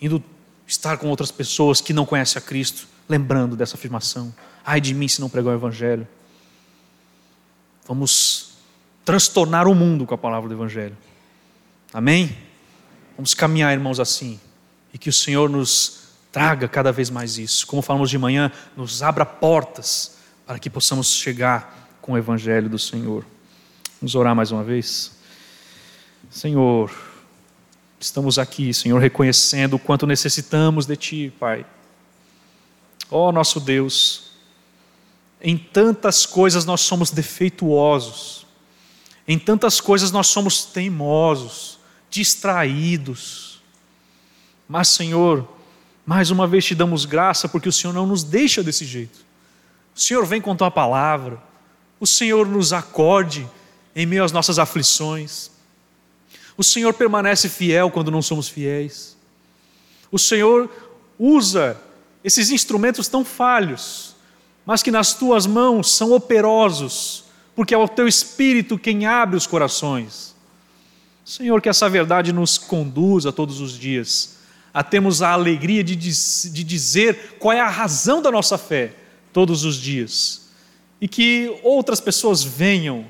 indo 0.00 0.22
estar 0.66 0.98
com 0.98 1.08
outras 1.08 1.30
pessoas 1.30 1.80
que 1.80 1.94
não 1.94 2.04
conhecem 2.04 2.38
a 2.38 2.42
Cristo, 2.42 2.86
lembrando 3.08 3.56
dessa 3.56 3.76
afirmação. 3.76 4.34
Ai 4.64 4.78
de 4.78 4.92
mim 4.92 5.08
se 5.08 5.20
não 5.20 5.30
pregar 5.30 5.54
o 5.54 5.56
Evangelho. 5.56 6.06
Vamos 7.88 8.56
transtornar 9.06 9.66
o 9.66 9.74
mundo 9.74 10.04
com 10.04 10.14
a 10.14 10.18
palavra 10.18 10.48
do 10.48 10.54
Evangelho. 10.54 10.96
Amém? 11.94 12.36
Vamos 13.16 13.32
caminhar, 13.32 13.72
irmãos, 13.72 13.98
assim. 13.98 14.38
E 14.92 14.98
que 14.98 15.08
o 15.08 15.12
Senhor 15.12 15.48
nos 15.48 16.08
traga 16.30 16.68
cada 16.68 16.92
vez 16.92 17.08
mais 17.08 17.38
isso. 17.38 17.66
Como 17.66 17.80
falamos 17.80 18.10
de 18.10 18.18
manhã, 18.18 18.52
nos 18.76 19.02
abra 19.02 19.24
portas 19.24 20.18
para 20.44 20.58
que 20.58 20.68
possamos 20.68 21.14
chegar 21.14 21.88
com 22.02 22.12
o 22.12 22.18
Evangelho 22.18 22.68
do 22.68 22.78
Senhor. 22.78 23.24
Vamos 24.00 24.14
orar 24.14 24.36
mais 24.36 24.52
uma 24.52 24.62
vez. 24.62 25.12
Senhor, 26.30 26.92
estamos 27.98 28.38
aqui, 28.38 28.74
Senhor, 28.74 29.00
reconhecendo 29.00 29.74
o 29.74 29.78
quanto 29.78 30.06
necessitamos 30.06 30.84
de 30.84 30.96
Ti, 30.96 31.32
Pai. 31.40 31.64
Ó 33.10 33.28
oh, 33.28 33.32
nosso 33.32 33.58
Deus, 33.58 34.32
em 35.40 35.56
tantas 35.56 36.26
coisas 36.26 36.66
nós 36.66 36.82
somos 36.82 37.10
defeituosos, 37.10 38.46
em 39.26 39.38
tantas 39.38 39.80
coisas 39.80 40.10
nós 40.10 40.26
somos 40.26 40.66
teimosos, 40.66 41.78
distraídos. 42.10 43.62
Mas, 44.68 44.88
Senhor, 44.88 45.48
mais 46.04 46.30
uma 46.30 46.46
vez 46.46 46.66
te 46.66 46.74
damos 46.74 47.06
graça 47.06 47.48
porque 47.48 47.68
o 47.68 47.72
Senhor 47.72 47.94
não 47.94 48.06
nos 48.06 48.22
deixa 48.22 48.62
desse 48.62 48.84
jeito. 48.84 49.24
O 49.94 50.00
Senhor 50.00 50.26
vem 50.26 50.40
com 50.42 50.54
tua 50.54 50.70
palavra, 50.70 51.42
o 51.98 52.06
Senhor 52.06 52.46
nos 52.46 52.74
acorde 52.74 53.48
em 53.96 54.04
meio 54.04 54.22
às 54.22 54.30
nossas 54.30 54.58
aflições. 54.58 55.50
O 56.54 56.62
Senhor 56.62 56.92
permanece 56.92 57.48
fiel 57.48 57.90
quando 57.90 58.10
não 58.10 58.20
somos 58.20 58.46
fiéis. 58.46 59.16
O 60.12 60.18
Senhor 60.18 60.70
usa 61.18 61.80
esses 62.22 62.50
instrumentos 62.50 63.08
tão 63.08 63.24
falhos, 63.24 64.14
mas 64.66 64.82
que 64.82 64.90
nas 64.90 65.14
tuas 65.14 65.46
mãos 65.46 65.90
são 65.90 66.12
operosos, 66.12 67.24
porque 67.54 67.74
é 67.74 67.78
o 67.78 67.88
teu 67.88 68.06
espírito 68.06 68.78
quem 68.78 69.06
abre 69.06 69.36
os 69.36 69.46
corações. 69.46 70.34
Senhor, 71.24 71.62
que 71.62 71.68
essa 71.68 71.88
verdade 71.88 72.32
nos 72.32 72.58
conduza 72.58 73.32
todos 73.32 73.60
os 73.60 73.78
dias 73.78 74.36
a 74.74 74.82
termos 74.82 75.22
a 75.22 75.30
alegria 75.30 75.82
de, 75.82 75.96
de 75.96 76.64
dizer 76.64 77.36
qual 77.38 77.56
é 77.56 77.60
a 77.60 77.68
razão 77.68 78.20
da 78.20 78.30
nossa 78.30 78.58
fé 78.58 78.92
todos 79.32 79.64
os 79.64 79.76
dias 79.76 80.50
e 81.00 81.08
que 81.08 81.58
outras 81.62 81.98
pessoas 81.98 82.42
venham 82.42 83.06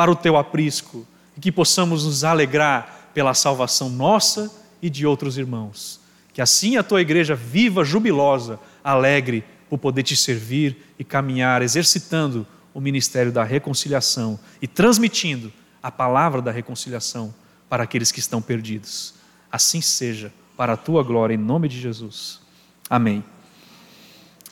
para 0.00 0.10
o 0.10 0.16
teu 0.16 0.38
aprisco 0.38 1.06
e 1.36 1.40
que 1.42 1.52
possamos 1.52 2.06
nos 2.06 2.24
alegrar 2.24 3.10
pela 3.12 3.34
salvação 3.34 3.90
nossa 3.90 4.50
e 4.80 4.88
de 4.88 5.06
outros 5.06 5.36
irmãos. 5.36 6.00
Que 6.32 6.40
assim 6.40 6.78
a 6.78 6.82
tua 6.82 7.02
igreja 7.02 7.34
viva, 7.34 7.84
jubilosa, 7.84 8.58
alegre 8.82 9.44
por 9.68 9.76
poder 9.76 10.02
te 10.02 10.16
servir 10.16 10.94
e 10.98 11.04
caminhar, 11.04 11.60
exercitando 11.60 12.46
o 12.72 12.80
ministério 12.80 13.30
da 13.30 13.44
reconciliação 13.44 14.40
e 14.62 14.66
transmitindo 14.66 15.52
a 15.82 15.90
palavra 15.90 16.40
da 16.40 16.50
reconciliação 16.50 17.34
para 17.68 17.82
aqueles 17.82 18.10
que 18.10 18.20
estão 18.20 18.40
perdidos. 18.40 19.12
Assim 19.52 19.82
seja, 19.82 20.32
para 20.56 20.72
a 20.72 20.78
tua 20.78 21.02
glória, 21.02 21.34
em 21.34 21.36
nome 21.36 21.68
de 21.68 21.78
Jesus. 21.78 22.40
Amém. 22.88 23.22